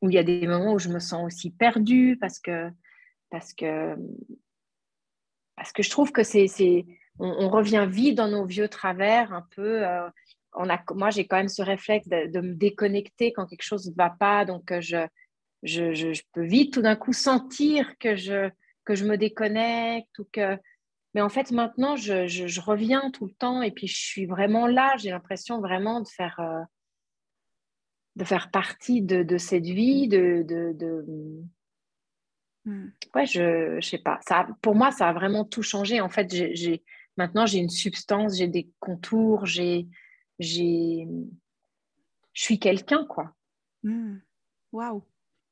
où 0.00 0.08
il 0.08 0.14
y 0.14 0.18
a 0.18 0.22
des 0.22 0.46
moments 0.46 0.74
où 0.74 0.78
je 0.78 0.90
me 0.90 1.00
sens 1.00 1.26
aussi 1.26 1.50
perdue 1.50 2.16
parce 2.20 2.38
que 2.38 2.70
parce 3.30 3.52
que 3.52 3.96
parce 5.56 5.72
que 5.72 5.82
je 5.82 5.90
trouve 5.90 6.12
que 6.12 6.22
c'est 6.22 6.46
on, 7.18 7.48
revient 7.48 7.86
vite 7.90 8.16
dans 8.16 8.28
nos 8.28 8.44
vieux 8.44 8.68
travers 8.68 9.32
un 9.32 9.46
peu. 9.56 9.86
Euh, 9.86 10.08
on 10.54 10.68
a, 10.70 10.80
moi, 10.94 11.10
j'ai 11.10 11.26
quand 11.26 11.36
même 11.36 11.48
ce 11.48 11.62
réflexe 11.62 12.08
de, 12.08 12.40
me 12.40 12.54
déconnecter 12.54 13.32
quand 13.32 13.46
quelque 13.46 13.62
chose 13.62 13.88
ne 13.88 13.94
va 13.94 14.10
pas, 14.10 14.44
donc 14.44 14.70
euh, 14.70 14.80
je, 14.80 15.06
je, 15.64 15.92
je, 15.92 16.22
peux 16.32 16.44
vite 16.44 16.72
tout 16.72 16.82
d'un 16.82 16.96
coup 16.96 17.12
sentir 17.12 17.98
que 17.98 18.14
je, 18.14 18.48
que 18.84 18.94
je 18.94 19.04
me 19.04 19.18
déconnecte 19.18 20.16
ou 20.20 20.28
que 20.32 20.56
mais 21.14 21.22
en 21.22 21.28
fait, 21.28 21.50
maintenant, 21.50 21.96
je, 21.96 22.26
je, 22.26 22.60
reviens 22.60 23.10
tout 23.10 23.26
le 23.26 23.32
temps 23.32 23.62
et 23.62 23.70
puis 23.70 23.86
je 23.86 23.96
suis 23.96 24.26
vraiment 24.26 24.66
là. 24.66 24.94
J'ai 24.98 25.10
l'impression 25.10 25.60
vraiment 25.60 26.00
de 26.00 26.08
faire, 26.08 26.38
euh, 26.38 26.62
de 28.16 28.24
faire 28.24 28.50
partie 28.50 29.00
de, 29.02 29.22
de 29.22 29.38
cette 29.38 29.64
vie. 29.64 30.06
De, 30.06 30.44
de. 30.46 31.42
Ouais, 33.14 33.26
je 33.26 33.76
ne 33.76 33.80
sais 33.80 33.98
pas. 33.98 34.18
Ça, 34.26 34.46
pour 34.62 34.74
moi, 34.74 34.90
ça 34.90 35.08
a 35.08 35.12
vraiment 35.12 35.44
tout 35.44 35.62
changé. 35.62 36.00
En 36.00 36.08
fait, 36.08 36.32
j'ai, 36.32 36.84
maintenant, 37.16 37.46
j'ai 37.46 37.58
une 37.58 37.70
substance, 37.70 38.36
j'ai 38.38 38.48
des 38.48 38.70
contours, 38.80 39.46
j'ai, 39.46 39.86
j'ai... 40.38 41.06
je 42.32 42.42
suis 42.42 42.58
quelqu'un, 42.58 43.04
quoi. 43.04 43.32
Hmm. 43.82 44.18
Waouh! 44.72 45.04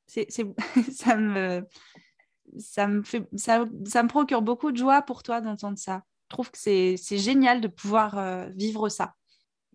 C'est, 0.06 0.28
ça 0.92 1.16
me 1.16 1.66
ça 2.58 2.86
me, 2.86 3.02
fait, 3.02 3.28
ça, 3.36 3.64
ça, 3.86 4.02
me 4.02 4.08
procure 4.08 4.42
beaucoup 4.42 4.72
de 4.72 4.76
joie 4.76 5.02
pour 5.02 5.22
toi 5.22 5.40
d'entendre 5.40 5.78
ça. 5.78 6.02
Je 6.30 6.34
trouve 6.34 6.50
que 6.50 6.58
c'est 6.58 6.96
génial 7.18 7.60
de 7.60 7.68
pouvoir 7.68 8.18
euh, 8.18 8.46
vivre 8.54 8.88
ça. 8.88 9.14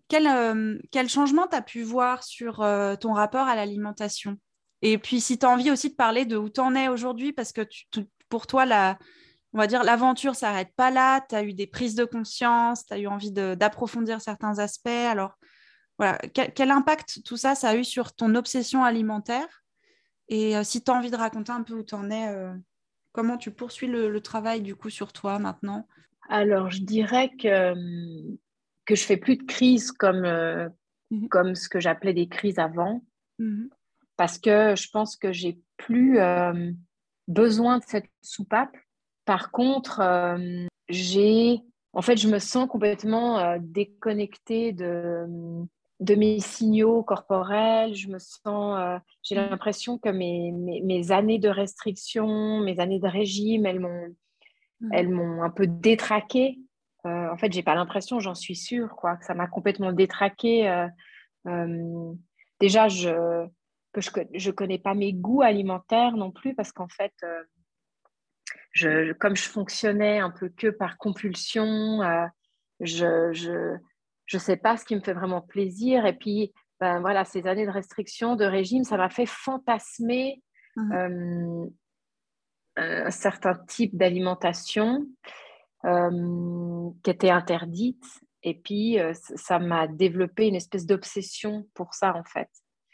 Quel, 0.08 0.26
euh, 0.26 0.78
quel 0.90 1.08
changement 1.08 1.46
tu 1.46 1.56
as 1.56 1.62
pu 1.62 1.82
voir 1.82 2.22
sur 2.22 2.60
euh, 2.60 2.96
ton 2.96 3.12
rapport 3.12 3.46
à 3.46 3.56
l'alimentation? 3.56 4.38
Et 4.82 4.98
puis, 4.98 5.20
si 5.20 5.38
tu 5.38 5.46
as 5.46 5.50
envie 5.50 5.70
aussi 5.70 5.90
de 5.90 5.94
parler 5.94 6.24
de 6.24 6.36
où 6.36 6.48
tu 6.48 6.60
en 6.60 6.74
es 6.74 6.88
aujourd'hui, 6.88 7.32
parce 7.32 7.52
que 7.52 7.62
pour 8.28 8.46
toi, 8.46 8.66
la, 8.66 8.98
on 9.52 9.58
va 9.58 9.66
dire 9.66 9.84
l'aventure 9.84 10.34
s'arrête 10.34 10.72
pas 10.76 10.90
là, 10.90 11.24
tu 11.28 11.34
as 11.34 11.44
eu 11.44 11.54
des 11.54 11.66
prises 11.66 11.94
de 11.94 12.04
conscience, 12.04 12.86
tu 12.86 12.94
as 12.94 12.98
eu 12.98 13.06
envie 13.06 13.32
d'approfondir 13.32 14.20
certains 14.20 14.58
aspects. 14.58 14.88
Alors, 14.88 15.38
voilà, 15.98 16.18
quel, 16.34 16.52
quel, 16.52 16.70
impact 16.70 17.22
tout 17.24 17.36
ça, 17.36 17.54
ça 17.54 17.70
a 17.70 17.76
eu 17.76 17.84
sur 17.84 18.14
ton 18.14 18.34
obsession 18.34 18.82
alimentaire? 18.82 19.62
Et 20.28 20.56
euh, 20.56 20.64
si 20.64 20.82
tu 20.82 20.90
as 20.90 20.94
envie 20.94 21.10
de 21.10 21.16
raconter 21.16 21.52
un 21.52 21.62
peu 21.62 21.74
où 21.74 21.82
tu 21.82 21.94
en 21.94 22.10
es, 22.10 22.28
euh, 22.28 22.54
comment 23.12 23.36
tu 23.36 23.50
poursuis 23.50 23.86
le, 23.86 24.20
travail 24.20 24.62
du 24.62 24.74
coup 24.74 24.90
sur 24.90 25.12
toi 25.12 25.38
maintenant? 25.38 25.86
Alors, 26.28 26.70
je 26.70 26.80
dirais 26.80 27.30
que, 27.38 27.74
que 28.86 28.94
je 28.94 29.02
fais 29.04 29.16
plus 29.16 29.36
de 29.36 29.42
crises 29.42 29.92
comme, 29.92 30.24
euh, 30.24 30.68
mhm. 31.10 31.28
comme 31.28 31.54
ce 31.54 31.68
que 31.68 31.80
j'appelais 31.80 32.14
des 32.14 32.28
crises 32.28 32.58
avant. 32.58 33.04
Mhm. 33.38 33.68
Parce 34.16 34.38
que 34.38 34.74
je 34.76 34.88
pense 34.92 35.16
que 35.16 35.32
j'ai 35.32 35.58
plus 35.76 36.18
besoin 37.28 37.78
de 37.78 37.84
cette 37.86 38.08
soupape. 38.20 38.76
Par 39.24 39.50
contre, 39.50 40.02
j'ai 40.88 41.60
en 41.94 42.02
fait, 42.02 42.16
je 42.16 42.28
me 42.28 42.38
sens 42.38 42.68
complètement 42.68 43.58
déconnectée 43.58 44.72
de, 44.72 45.26
de 46.02 46.14
mes 46.14 46.40
signaux 46.40 47.02
corporels. 47.02 47.94
Je 47.94 48.08
me 48.08 48.18
sens, 48.18 48.78
euh, 48.78 48.98
j'ai 49.22 49.36
l'impression 49.36 49.98
que 49.98 50.08
mes, 50.08 50.52
mes, 50.52 51.12
années 51.12 51.38
de 51.38 51.48
restriction, 51.48 52.60
mes 52.60 52.80
années 52.80 52.98
de 52.98 53.06
régime, 53.06 53.66
elles 53.66 53.80
m'ont, 53.80 54.08
mm. 54.80 54.90
elles 54.92 55.08
m'ont 55.08 55.42
un 55.42 55.50
peu 55.50 55.66
détraqué. 55.66 56.58
Euh, 57.06 57.30
en 57.30 57.36
fait, 57.36 57.52
j'ai 57.52 57.62
pas 57.62 57.74
l'impression, 57.74 58.20
j'en 58.20 58.34
suis 58.34 58.56
sûre, 58.56 58.94
quoi, 58.96 59.16
que 59.16 59.24
ça 59.24 59.34
m'a 59.34 59.46
complètement 59.46 59.92
détraqué. 59.92 60.68
Euh, 61.46 62.12
déjà, 62.60 62.88
je 62.88 63.46
que 63.92 64.00
je, 64.00 64.10
je 64.34 64.50
connais 64.50 64.78
pas 64.78 64.94
mes 64.94 65.12
goûts 65.12 65.42
alimentaires 65.42 66.16
non 66.16 66.30
plus 66.30 66.54
parce 66.54 66.72
qu'en 66.72 66.88
fait, 66.88 67.14
je, 68.72 69.12
comme 69.12 69.36
je 69.36 69.48
fonctionnais 69.48 70.18
un 70.18 70.30
peu 70.30 70.48
que 70.48 70.68
par 70.68 70.98
compulsion, 70.98 72.00
je, 72.80 73.32
je 73.32 73.76
je 74.26 74.36
ne 74.38 74.40
sais 74.40 74.56
pas 74.56 74.76
ce 74.76 74.84
qui 74.84 74.94
me 74.94 75.00
fait 75.00 75.12
vraiment 75.12 75.42
plaisir. 75.42 76.06
Et 76.06 76.14
puis, 76.14 76.52
ben, 76.80 77.00
voilà, 77.00 77.24
ces 77.24 77.46
années 77.46 77.66
de 77.66 77.70
restriction, 77.70 78.34
de 78.34 78.44
régime, 78.44 78.84
ça 78.84 78.96
m'a 78.96 79.10
fait 79.10 79.26
fantasmer 79.26 80.42
mmh. 80.76 80.92
euh, 80.94 81.66
un 82.76 83.10
certain 83.10 83.54
type 83.68 83.96
d'alimentation 83.96 85.06
euh, 85.84 86.90
qui 87.02 87.10
était 87.10 87.30
interdite. 87.30 88.04
Et 88.42 88.54
puis, 88.54 88.98
euh, 88.98 89.12
ça 89.14 89.58
m'a 89.58 89.86
développé 89.86 90.48
une 90.48 90.56
espèce 90.56 90.86
d'obsession 90.86 91.68
pour 91.74 91.94
ça, 91.94 92.14
en 92.16 92.24
fait. 92.24 92.48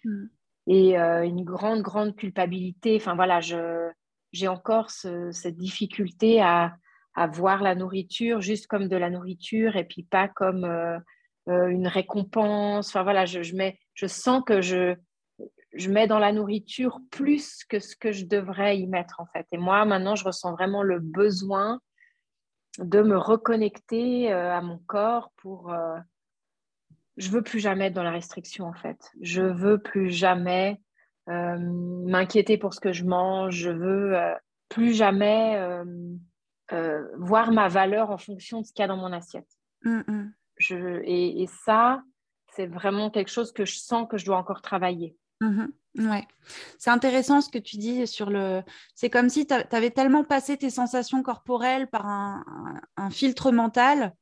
Mmh. 0.05 0.27
Et 0.71 0.97
une 0.97 1.45
grande, 1.45 1.81
grande 1.81 2.15
culpabilité. 2.15 2.97
Enfin, 2.97 3.15
voilà, 3.15 3.41
j'ai 3.41 4.49
encore 4.49 4.91
cette 4.91 5.57
difficulté 5.57 6.43
à, 6.43 6.75
à, 7.15 7.27
voir 7.27 7.63
la 7.63 7.75
nourriture 7.75 8.43
juste 8.43 8.67
comme 8.67 8.87
de 8.87 8.97
la 8.97 9.09
nourriture 9.09 9.77
et 9.77 9.85
puis 9.85 10.03
pas 10.03 10.29
comme 10.29 10.67
euh, 11.49 11.69
une 11.69 11.87
récompense. 11.87 12.89
Enfin 12.89 13.03
voilà, 13.03 13.25
je, 13.25 13.41
je 13.95 14.07
sens 14.07 14.43
que 14.45 14.61
je, 14.61 14.95
je 15.73 15.91
mets 15.91 16.07
dans 16.07 16.19
la 16.19 16.33
nourriture 16.33 17.01
plus 17.11 17.65
que 17.65 17.79
ce 17.79 17.97
que 17.97 18.13
je 18.13 18.27
devrais 18.27 18.79
y 18.79 18.87
mettre 18.87 19.21
en 19.21 19.27
fait. 19.33 19.47
Et 19.53 19.57
moi, 19.57 19.87
maintenant, 19.87 20.15
je 20.15 20.25
ressens 20.25 20.53
vraiment 20.53 20.83
le 20.83 20.99
besoin 21.01 21.81
de 22.79 23.01
me 23.01 23.17
reconnecter 23.17 24.31
euh, 24.31 24.53
à 24.53 24.61
mon 24.61 24.79
corps 24.87 25.33
pour... 25.37 25.73
Euh, 27.19 27.21
je 27.21 27.31
veux 27.31 27.43
plus 27.43 27.61
jamais 27.61 27.87
être 27.87 27.95
dans 27.95 28.03
la 28.03 28.11
restriction 28.11 28.67
en 28.67 28.75
fait. 28.75 29.11
Je 29.21 29.43
veux 29.43 29.79
plus 29.79 30.11
jamais 30.11 30.81
m'inquiéter 31.27 32.57
pour 32.57 32.73
ce 32.73 32.81
que 32.81 32.93
je 32.93 33.05
mange. 33.05 33.55
Je 33.55 33.71
veux 33.71 34.17
plus 34.71 34.95
jamais 34.95 35.61
voir 37.19 37.53
ma 37.53 37.69
valeur 37.69 38.11
en 38.11 38.19
fonction 38.19 38.63
de 38.63 38.67
ce 38.67 38.73
qu'il 38.73 38.83
y 38.83 38.85
a 38.85 38.89
dans 38.89 38.97
mon 38.97 39.13
assiette. 39.13 39.49
Mmh, 39.83 40.01
mmh 40.09 40.33
et, 41.05 41.47
ça, 41.65 42.03
c'est 42.55 42.67
vraiment 42.67 43.11
quelque 43.11 43.31
chose 43.31 43.53
que 43.53 43.65
je 43.65 43.79
sens 43.79 44.09
que 44.11 44.19
je 44.19 44.25
dois 44.25 44.39
encore 44.39 44.63
travailler. 44.63 45.17
Mmh 45.41 45.67
ouais, 45.99 46.27
c'est 46.79 46.91
intéressant 46.91 47.41
ce 47.41 47.51
que 47.51 47.59
tu 47.59 47.77
dis 47.77 48.07
sur 48.07 48.31
le. 48.31 48.63
C'est 48.95 49.11
comme 49.11 49.29
si 49.29 49.47
tu 49.47 49.55
avais 49.55 49.91
tellement 49.91 50.25
passé 50.25 50.57
tes 50.57 50.71
sensations 50.71 51.23
corporelles 51.23 51.89
par 51.89 52.07
un, 52.07 53.11
filtre 53.11 53.53
mental 53.53 54.15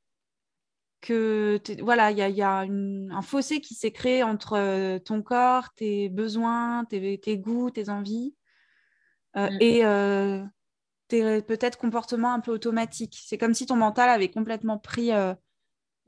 que 1.07 1.61
voilà, 1.83 2.11
il 2.11 2.19
y 2.19 2.42
a, 2.42 2.59
un 2.59 3.23
fossé 3.23 3.61
qui 3.61 3.75
s'est 3.75 3.92
créé 3.92 4.25
entre 4.25 4.55
euh, 4.59 4.99
ton 4.99 5.23
corps, 5.23 5.73
tes 5.75 6.09
besoins, 6.09 6.85
tes, 6.87 7.38
goûts, 7.38 7.71
tes 7.71 7.90
envies 7.90 8.35
euh, 9.37 9.49
mmh. 9.49 9.59
et 9.61 9.85
euh, 9.85 10.45
tes 11.07 11.42
peut-être 11.42 11.79
comportements 11.79 12.35
un 12.35 12.40
peu 12.40 12.51
automatiques. 12.51 13.19
C'est 13.25 13.38
comme 13.38 13.55
si 13.55 13.66
ton 13.66 13.77
mental 13.77 14.09
avait 14.09 14.33
complètement 14.33 14.79
pris 14.79 15.12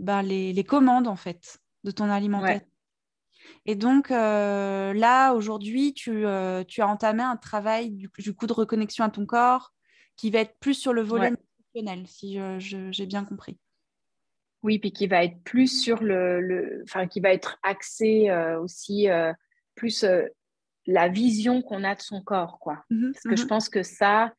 ben, 0.01 0.23
les, 0.23 0.65
commandes 0.65 1.07
en 1.07 1.17
fait 1.17 1.61
de 1.85 1.93
ton 1.93 2.11
alimentation. 2.11 2.67
Et 3.67 3.77
donc 3.77 4.11
là, 4.11 5.33
aujourd'hui, 5.33 5.95
tu, 5.95 6.25
tu, 6.67 6.83
as 6.83 6.89
entamé 6.89 7.23
un 7.23 7.37
travail 7.37 7.91
du, 7.91 8.35
coup 8.35 8.49
de 8.49 8.53
reconnexion 8.53 9.05
à 9.05 9.11
ton 9.11 9.27
corps 9.27 9.73
qui 10.17 10.33
va 10.33 10.41
être 10.41 10.59
plus 10.59 10.75
sur 10.75 10.93
le 10.93 11.03
volet 11.03 11.31
nutritionnel, 11.31 12.09
si 12.09 12.41
j'ai 12.91 13.07
bien 13.07 13.25
compris. 13.25 13.61
Oui, 14.63 14.79
puis 14.79 14.93
qui 14.93 15.07
va 15.07 15.25
être 15.25 15.43
plus 15.45 15.69
sur 15.69 16.03
le, 16.03 16.83
enfin, 16.85 17.07
qui 17.07 17.21
va 17.21 17.33
être 17.33 17.59
axé 17.63 18.29
euh, 18.29 18.61
aussi 18.61 19.07
plus 19.75 20.05
la 20.87 21.09
vision 21.09 21.63
qu'on 21.63 21.85
a 21.85 21.95
de 21.95 22.01
son 22.01 22.23
corps, 22.23 22.59
quoi. 22.59 22.85
Mmh 22.91 23.13
Parce 23.13 23.25
que 23.25 23.37
je 23.37 23.45
mmh 23.45 23.49
pense 23.49 23.69
que 23.69 23.83
ça, 23.83 24.33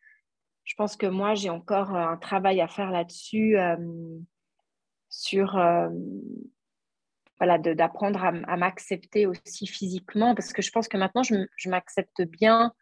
je 0.65 0.73
pense 0.75 0.97
que 0.97 1.05
moi, 1.05 1.35
j'ai 1.35 1.49
encore 1.49 1.95
un 1.95 2.17
travail 2.17 2.59
à 2.59 2.67
faire 2.67 2.91
là-dessus 2.91 3.55
sur 5.09 5.57
euh, 5.57 5.89
voilà, 7.39 7.57
d'apprendre 7.57 8.23
à, 8.23 8.57
m'accepter 8.57 9.25
aussi 9.25 9.65
physiquement, 9.65 10.35
parce 10.35 10.53
que 10.53 10.61
je 10.61 10.71
pense 10.71 10.87
que 10.87 10.97
maintenant, 10.97 11.23
je, 11.23 11.69
m'accepte 11.69 12.21
bien 12.21 12.73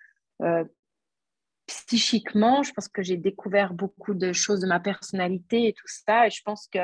euh, 0.42 0.66
psychiquement. 1.68 2.64
Je 2.64 2.74
pense 2.74 2.88
que 2.88 3.04
j'ai 3.04 3.18
découvert 3.18 3.74
beaucoup 3.74 4.14
de 4.14 4.34
choses 4.34 4.62
de 4.62 4.68
ma 4.68 4.80
personnalité 4.80 5.68
et 5.68 5.74
tout 5.74 5.88
ça, 5.88 6.28
et 6.28 6.32
je 6.32 6.42
pense 6.44 6.68
que 6.68 6.80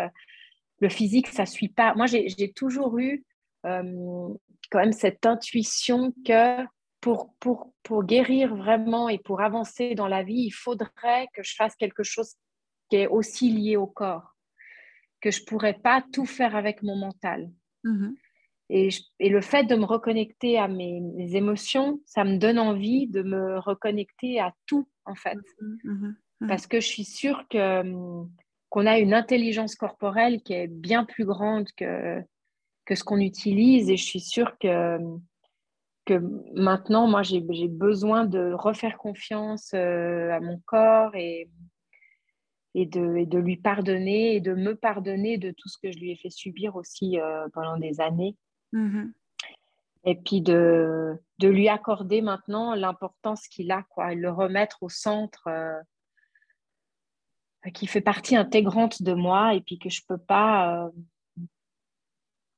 le 0.83 0.89
physique, 0.89 1.29
ça 1.29 1.45
suit 1.45 1.69
pas. 1.69 1.95
Moi, 1.95 2.05
j'ai 2.05 2.51
toujours 2.51 2.99
eu 2.99 3.23
euh, 3.65 4.29
quand 4.69 4.79
même 4.79 4.91
cette 4.91 5.25
intuition 5.25 6.13
que 6.25 6.63
pour, 6.99 7.33
pour, 7.39 7.73
pour 7.83 8.03
guérir 8.03 8.55
vraiment 8.55 9.07
et 9.09 9.17
pour 9.17 9.41
avancer 9.41 9.95
dans 9.95 10.07
la 10.07 10.23
vie, 10.23 10.43
il 10.47 10.51
faudrait 10.51 11.27
que 11.33 11.41
je 11.41 11.55
fasse 11.55 11.75
quelque 11.75 12.03
chose 12.03 12.35
qui 12.89 12.97
est 12.97 13.07
aussi 13.07 13.49
lié 13.49 13.77
au 13.77 13.87
corps 13.87 14.29
que 15.21 15.31
je 15.31 15.43
pourrais 15.45 15.73
pas 15.73 16.03
tout 16.11 16.25
faire 16.25 16.53
avec 16.53 16.83
mon 16.83 16.97
mental. 16.97 17.49
Mm-hmm. 17.85 18.15
Et, 18.69 18.89
et, 19.19 19.29
le 19.29 19.39
fait 19.39 19.63
de 19.63 19.75
me 19.75 19.85
reconnecter 19.85 20.57
à 20.57 20.67
mes, 20.67 21.01
émotions, 21.33 22.01
ça 22.05 22.25
me 22.25 22.37
donne 22.37 22.59
envie 22.59 23.07
de 23.07 23.21
me 23.21 23.57
reconnecter 23.57 24.41
à 24.41 24.53
tout, 24.65 24.85
en 25.05 25.15
fait. 25.15 25.37
Mm-hmm. 25.61 25.77
Mm-hmm. 25.85 26.47
Parce 26.47 26.67
que 26.67 26.81
je 26.81 26.87
suis 26.87 27.05
sûre 27.05 27.45
que, 27.49 27.83
qu'on 28.73 28.87
a 28.87 28.97
une 28.97 29.13
intelligence 29.13 29.75
corporelle 29.75 30.41
qui 30.41 30.53
est 30.53 30.65
bien 30.65 31.05
plus 31.05 31.25
grande 31.25 31.67
que, 31.77 32.23
que 32.85 32.95
ce 32.95 33.03
qu'on 33.03 33.19
utilise. 33.19 33.91
Et 33.91 33.97
je 33.97 34.03
suis 34.03 34.19
sûre 34.19 34.57
que, 34.57 34.97
que 36.05 36.15
maintenant, 36.55 37.07
moi, 37.07 37.21
j'ai 37.21 37.39
besoin 37.67 38.25
de 38.25 38.51
refaire 38.51 38.97
confiance 38.97 39.75
à 39.75 40.39
mon 40.39 40.59
corps 40.65 41.15
et, 41.15 41.51
et 42.73 42.87
de, 42.87 43.17
et 43.17 43.27
de, 43.27 43.37
lui 43.37 43.57
pardonner 43.57 44.37
et 44.37 44.41
de 44.41 44.55
me 44.55 44.73
pardonner 44.73 45.37
de 45.37 45.51
tout 45.51 45.69
ce 45.69 45.77
que 45.77 45.91
je 45.91 45.99
lui 45.99 46.09
ai 46.09 46.15
fait 46.15 46.31
subir 46.31 46.75
aussi 46.75 47.19
pendant 47.53 47.77
des 47.77 48.01
années. 48.01 48.35
Mmh 48.71 49.11
et 50.05 50.15
puis 50.15 50.41
de, 50.41 51.17
de 51.39 51.47
lui 51.47 51.69
accorder 51.69 52.21
maintenant 52.21 52.75
l'importance 52.75 53.47
qu'il 53.47 53.71
a, 53.71 53.83
quoi, 53.83 54.11
et 54.11 54.15
le 54.15 54.29
remettre 54.29 54.83
au 54.83 54.89
centre, 54.89 55.47
euh, 55.47 55.79
qui 57.71 57.87
fait 57.87 58.01
partie 58.01 58.35
intégrante 58.35 59.01
de 59.03 59.13
moi, 59.13 59.53
et 59.53 59.61
puis 59.61 59.79
que 59.79 59.89
je 59.89 60.01
ne 60.01 60.15
peux 60.15 60.21
pas 60.21 60.85
euh, 60.85 60.89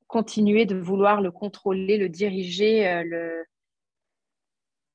continuer 0.06 0.66
de 0.66 0.76
vouloir 0.76 1.20
le 1.20 1.30
contrôler, 1.30 1.96
le 1.96 2.08
diriger, 2.08 2.88
euh, 2.88 3.04
le 3.04 3.44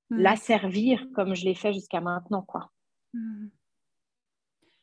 hmm. 0.10 0.18
l'asservir 0.22 1.06
comme 1.16 1.36
je 1.36 1.46
l'ai 1.46 1.56
fait 1.56 1.74
jusqu'à 1.74 2.02
maintenant, 2.02 2.42
quoi. 2.42 2.72
Hmm. 3.14 3.48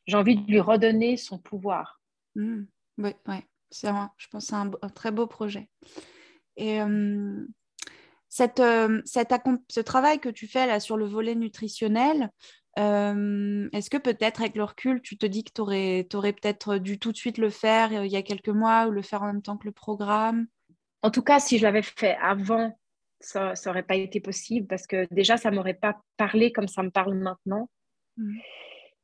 J'ai 0.07 0.17
envie 0.17 0.37
de 0.37 0.51
lui 0.51 0.61
redonner 0.61 1.19
son 1.19 1.39
pouvoir. 1.39 2.01
Hmm. 2.35 2.65
Oui, 2.97 3.11
ouais. 3.27 3.47
c'est 3.71 3.91
je 4.17 4.29
pense 4.29 4.45
que 4.45 4.49
c'est 4.49 4.57
un, 4.57 4.71
un, 4.81 4.89
très 4.89 5.11
beau 5.11 5.27
projet. 5.27 5.69
Et 6.57 6.81
cette, 8.29 8.59
ce 8.59 9.81
travail 9.81 10.19
que 10.19 10.29
tu 10.29 10.49
fais 10.49 10.67
là 10.67 10.81
sur 10.81 10.97
le 10.97 11.07
volet 11.07 11.37
nutritionnel, 11.37 12.31
est-ce 12.79 13.91
que 13.91 13.97
peut-être 13.97 14.41
avec 14.41 14.57
le 14.57 14.65
recul, 14.65 15.03
tu 15.03 15.19
te 15.19 15.27
dis 15.27 15.45
que 15.45 15.53
tu 15.53 15.61
aurais, 15.61 16.07
aurais 16.15 16.33
peut-être 16.33 16.79
dû 16.79 16.99
tout 16.99 17.13
de 17.13 17.17
suite 17.17 17.39
le 17.39 17.51
faire 17.51 17.93
il 17.93 18.11
y 18.11 18.17
a 18.17 18.23
quelques 18.23 18.49
mois 18.49 18.87
ou 18.87 18.91
le 18.91 19.03
faire 19.03 19.23
en 19.23 19.27
même 19.27 19.43
temps 19.43 19.57
que 19.57 19.67
le 19.67 19.73
programme? 19.73 20.47
En 21.03 21.11
tout 21.11 21.23
cas, 21.23 21.41
si 21.41 21.59
je 21.59 21.63
l'avais 21.63 21.83
fait 21.83 22.17
avant, 22.21 22.79
ça 23.21 23.55
n'aurait 23.67 23.83
pas 23.83 23.97
été 23.97 24.21
possible 24.21 24.67
parce 24.67 24.87
que 24.87 25.07
déjà, 25.13 25.37
ça 25.37 25.51
ne 25.51 25.57
m'aurait 25.57 25.75
pas 25.75 26.01
parlé 26.17 26.53
comme 26.53 26.69
ça 26.69 26.83
me 26.83 26.91
parle 26.91 27.15
maintenant. 27.15 27.69
Mmh. 28.17 28.39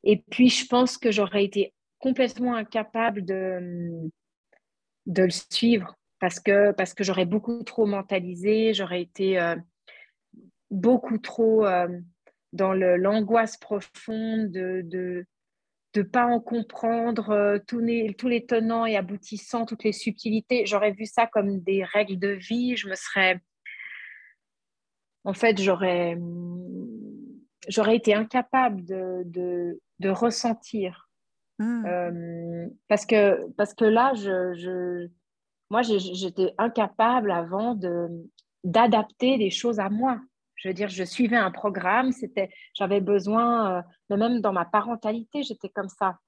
Et 0.05 0.23
puis, 0.31 0.49
je 0.49 0.67
pense 0.67 0.99
que 0.99 1.11
j'aurais 1.11 1.45
été 1.45 1.73
complètement 1.99 2.55
incapable 2.55 3.25
de, 3.25 4.11
de 5.07 5.23
le 5.23 5.31
suivre 5.31 5.97
parce 6.21 6.41
que, 6.41 6.73
parce 6.73 6.95
que 6.95 7.05
j'aurais 7.05 7.27
beaucoup 7.27 7.63
trop 7.65 7.87
mentalisé, 7.87 8.75
j'aurais 8.75 9.03
été 9.03 9.41
euh, 9.41 9.57
beaucoup 10.71 11.19
trop 11.19 11.67
euh, 11.67 11.89
dans 12.55 12.73
l'angoisse 12.73 13.57
profonde 13.57 14.51
de 14.51 14.83
ne 14.91 15.25
de, 15.93 16.03
pas 16.03 16.27
en 16.27 16.41
comprendre 16.41 17.31
euh, 17.31 17.59
tous, 17.67 17.81
les, 17.81 18.15
tous 18.15 18.29
les 18.29 18.47
tenants 18.47 18.87
et 18.87 18.97
aboutissants, 18.97 19.67
toutes 19.67 19.85
les 19.85 19.93
subtilités. 19.93 20.65
J'aurais 20.67 20.93
vu 20.93 21.05
ça 21.05 21.27
comme 21.27 21.61
des 21.61 21.85
règles 21.85 22.19
de 22.19 22.29
vie. 22.29 22.77
Je 22.77 22.89
me 22.89 22.95
serais... 22.95 23.41
En 25.25 25.35
fait, 25.35 25.61
j'aurais, 25.61 26.19
j'aurais 27.69 27.97
été 27.97 28.15
incapable 28.15 28.85
de, 28.85 29.23
de, 29.27 29.81
de 30.01 30.09
ressentir. 30.09 31.09
Mmh. 31.61 32.67
parce, 32.89 33.07
que, 33.07 33.49
parce 33.53 33.75
que 33.75 33.85
là, 33.85 34.13
je, 34.15 34.55
je 34.55 35.09
moi, 35.71 35.83
j'étais 35.83 36.55
incapable 36.59 37.31
avant 37.31 37.79
d'adapter 38.65 39.39
des 39.39 39.51
choses 39.51 39.81
à 39.81 39.89
moi. 39.91 40.21
Je 40.57 40.69
veux 40.69 40.75
dire, 40.75 40.89
je 40.89 41.05
suivais 41.05 41.37
un 41.37 41.51
programme, 41.51 42.13
c'était, 42.13 42.51
j'avais 42.75 43.01
besoin, 43.01 43.85
euh, 44.11 44.17
même 44.17 44.41
dans 44.41 44.53
ma 44.53 44.65
parentalité, 44.65 45.43
j'étais 45.43 45.69
comme 45.69 45.89
ça. 45.89 46.19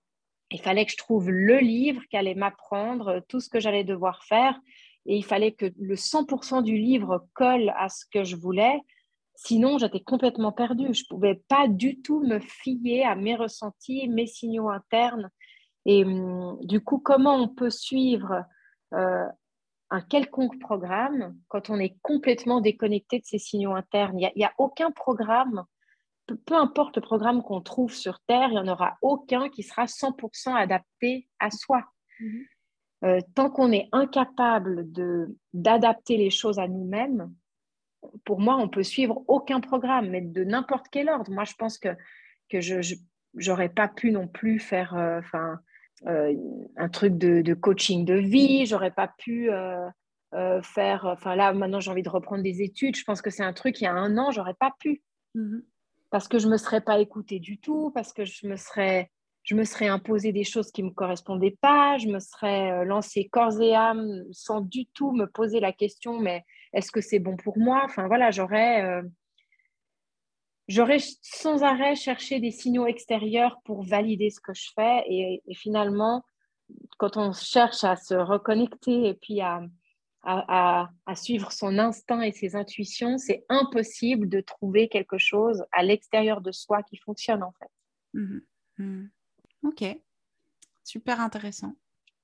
Il 0.51 0.61
fallait 0.61 0.85
que 0.85 0.93
je 0.93 0.97
trouve 0.97 1.31
le 1.31 1.59
livre 1.59 2.03
qui 2.11 2.17
allait 2.17 2.35
m'apprendre 2.35 3.09
euh, 3.09 3.21
tout 3.29 3.41
ce 3.41 3.49
que 3.49 3.61
j'allais 3.61 3.85
devoir 3.85 4.25
faire, 4.25 4.59
et 5.07 5.17
il 5.17 5.25
fallait 5.25 5.53
que 5.53 5.67
le 5.79 5.95
100% 5.95 6.63
du 6.63 6.77
livre 6.77 7.27
colle 7.35 7.73
à 7.77 7.89
ce 7.89 8.05
que 8.13 8.25
je 8.25 8.37
voulais. 8.37 8.81
Sinon, 9.37 9.79
j'étais 9.79 10.01
complètement 10.01 10.51
perdue. 10.51 10.95
Je 10.95 11.03
ne 11.03 11.09
pouvais 11.15 11.43
pas 11.49 11.69
du 11.69 12.01
tout 12.01 12.21
me 12.27 12.41
fier 12.41 13.05
à 13.05 13.15
mes 13.15 13.37
ressentis, 13.37 14.09
mes 14.09 14.27
signaux 14.27 14.69
internes. 14.69 15.31
Et 15.85 16.05
hum, 16.05 16.59
du 16.63 16.81
coup, 16.81 16.99
comment 16.99 17.37
on 17.37 17.49
peut 17.49 17.71
suivre 17.71 18.45
euh, 18.95 19.27
un 19.91 20.01
quelconque 20.01 20.59
programme 20.59 21.37
quand 21.49 21.71
on 21.71 21.79
est 21.79 21.97
complètement 22.03 22.61
déconnecté 22.61 23.19
de 23.21 23.25
ses 23.25 23.39
signaux 23.39 23.75
internes. 23.75 24.19
Il 24.19 24.31
n'y 24.37 24.45
a, 24.45 24.53
aucun 24.59 24.91
programme, 24.91 25.65
peu, 26.27 26.55
importe 26.55 26.97
le 26.97 27.03
programme 27.03 27.43
qu'on 27.43 27.61
trouve 27.61 27.93
sur 27.93 28.21
Terre, 28.21 28.49
il 28.49 28.55
n'y 28.55 28.59
en 28.59 28.69
aura 28.69 28.97
aucun 29.03 29.49
qui 29.49 29.63
sera 29.63 29.85
100% 29.85 30.55
adapté 30.55 31.29
à 31.39 31.51
soi. 31.51 31.85
Mhm. 32.21 32.45
Euh, 33.05 33.21
tant 33.35 33.51
qu'on 33.51 33.73
est 33.73 33.89
incapable 33.93 34.87
d'adapter 35.53 36.17
les 36.17 36.31
choses 36.31 36.59
à 36.59 36.67
nous-mêmes, 36.67 37.33
pour 38.25 38.41
moi, 38.41 38.57
on 38.57 38.69
peut 38.69 38.83
suivre 38.83 39.23
aucun 39.29 39.61
programme, 39.61 40.09
mais 40.09 40.21
de 40.21 40.45
n'importe 40.45 40.87
quel 40.91 41.09
ordre. 41.09 41.31
Moi, 41.31 41.45
je 41.45 41.55
pense 41.55 41.79
que, 41.79 41.91
que 42.49 42.61
je 42.61 42.97
n'aurais 43.35 43.69
pas 43.69 43.89
pu 43.89 44.11
non 44.11 44.27
plus 44.27 44.59
faire... 44.59 44.95
Euh, 44.95 45.21
un 46.05 46.89
truc 46.89 47.17
de, 47.17 47.55
coaching 47.55 48.05
de 48.05 48.15
vie, 48.15 48.67
j'aurais 48.67 48.91
pas 48.91 49.09
pu 49.19 49.51
euh, 49.51 49.89
euh, 50.35 50.61
faire. 50.63 51.07
Enfin 51.07 51.37
là, 51.37 51.53
maintenant 51.53 51.81
j'ai 51.81 51.91
envie 51.91 52.03
de 52.03 52.09
reprendre 52.09 52.43
des 52.43 52.63
études. 52.63 52.97
Je 52.97 53.05
pense 53.05 53.23
que 53.23 53.31
c'est 53.31 53.45
un 53.45 53.53
truc 53.53 53.81
il 53.81 53.85
y 53.85 53.87
a 53.87 53.93
un 53.93 54.19
an, 54.19 54.31
j'aurais 54.31 54.55
pas 54.55 54.73
pu 54.79 55.03
mhm. 55.35 55.63
parce 56.11 56.29
que 56.29 56.39
je 56.39 56.49
me 56.49 56.57
serais 56.57 56.81
pas 56.81 56.99
écoutée 56.99 57.39
du 57.39 57.59
tout, 57.59 57.91
parce 57.95 58.13
que 58.13 58.25
je 58.25 58.47
me 58.47 58.57
serais 58.57 59.11
je 59.43 59.55
me 59.55 59.63
serais 59.63 59.87
imposé 59.87 60.33
des 60.33 60.43
choses 60.43 60.73
qui 60.73 60.83
me 60.83 60.91
correspondaient 60.91 61.57
pas, 61.61 61.99
je 61.99 62.09
me 62.09 62.19
serais 62.19 62.85
lancé 62.85 63.29
corps 63.29 63.61
et 63.63 63.77
âme 63.77 64.25
sans 64.33 64.61
du 64.61 64.87
tout 64.87 65.13
me 65.13 65.27
poser 65.27 65.61
la 65.61 65.73
question, 65.73 66.19
mais 66.19 66.45
est-ce 66.73 66.91
que 66.91 67.01
c'est 67.01 67.21
bon 67.21 67.37
pour 67.37 67.57
moi? 67.57 67.83
Enfin 67.85 68.09
voilà, 68.09 68.33
j'aurais 68.33 69.03
j'aurais 70.69 70.99
sans 71.23 71.63
arrêt 71.63 71.95
cherché 71.95 72.41
des 72.41 72.51
signaux 72.51 72.87
extérieurs 72.87 73.61
pour 73.65 73.83
valider 73.83 74.31
ce 74.31 74.41
que 74.41 74.55
je 74.55 74.71
fais. 74.75 75.05
Et, 75.09 75.43
finalement, 75.55 76.25
quand 76.99 77.17
on 77.17 77.33
cherche 77.33 77.85
à 77.85 77.97
se 77.97 78.15
reconnecter 78.15 79.09
et 79.09 79.15
puis 79.15 79.41
à, 79.41 79.63
à, 80.23 81.15
suivre 81.15 81.53
son 81.53 81.79
instinct 81.79 82.21
et 82.21 82.33
ses 82.33 82.57
intuitions, 82.57 83.19
c'est 83.19 83.45
impossible 83.49 84.29
de 84.29 84.41
trouver 84.41 84.89
quelque 84.89 85.19
chose 85.19 85.65
à 85.73 85.83
l'extérieur 85.83 86.41
de 86.41 86.51
soi 86.53 86.83
qui 86.83 86.97
fonctionne 86.97 87.43
en 87.43 87.53
fait. 87.53 87.71
Mmh 88.15 88.39
mmh. 88.79 89.05
Ok, 89.63 89.85
super 90.83 91.21
intéressant. 91.21 91.75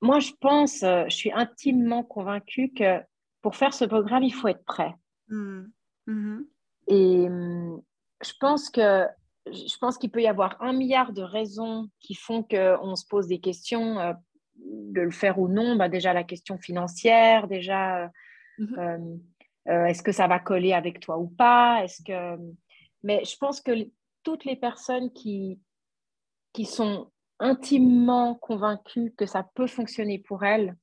Moi, 0.00 0.18
je 0.18 0.32
pense, 0.40 0.82
euh, 0.82 1.04
je 1.08 1.14
suis 1.14 1.32
intimement 1.32 2.02
convaincue 2.02 2.72
que 2.72 3.00
pour 3.40 3.54
faire 3.54 3.72
ce 3.72 3.84
programme, 3.84 4.24
il 4.24 4.32
faut 4.32 4.48
être 4.48 4.64
prêt. 4.64 4.94
Mmh 5.28 6.40
et, 6.88 7.28
je 8.22 8.32
pense 8.40 8.70
que 8.70 9.06
je 9.46 9.76
pense 9.78 9.98
qu'il 9.98 10.10
peut 10.10 10.22
y 10.22 10.28
avoir 10.28 10.60
un 10.60 10.72
milliard 10.72 11.12
de 11.12 11.22
raisons 11.22 11.88
qui 12.00 12.14
font 12.14 12.42
qu'on 12.42 12.94
se 12.94 13.06
pose 13.06 13.26
des 13.26 13.40
questions 13.40 13.98
euh, 13.98 14.12
de 14.56 15.00
le 15.00 15.10
faire 15.10 15.38
ou 15.38 15.48
non. 15.48 15.76
Bah, 15.76 15.88
déjà 15.88 16.12
la 16.12 16.22
question 16.22 16.58
financière, 16.58 17.48
déjà 17.48 18.10
mhm. 18.58 18.78
euh, 18.78 18.98
euh, 19.68 19.84
est-ce 19.86 20.02
que 20.02 20.12
ça 20.12 20.28
va 20.28 20.38
coller 20.38 20.72
avec 20.72 21.00
toi 21.00 21.18
ou 21.18 21.28
pas? 21.28 21.82
Est-ce 21.84 22.02
que 22.02 22.40
mais 23.02 23.24
je 23.24 23.36
pense 23.36 23.60
que 23.60 23.72
toutes 24.22 24.44
les 24.44 24.56
personnes 24.56 25.12
qui 25.12 25.60
qui 26.52 26.64
sont 26.64 27.10
intimement 27.40 28.36
convaincues 28.36 29.12
que 29.16 29.26
ça 29.26 29.44
peut 29.54 29.66
fonctionner 29.66 30.20
pour 30.20 30.44
elles, 30.44 30.76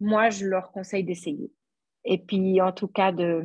moi 0.00 0.30
je 0.30 0.46
leur 0.46 0.72
conseille 0.72 1.04
d'essayer. 1.04 1.52
Et 2.04 2.18
puis 2.18 2.62
en 2.62 2.72
tout 2.72 2.88
cas 2.88 3.12
de 3.12 3.44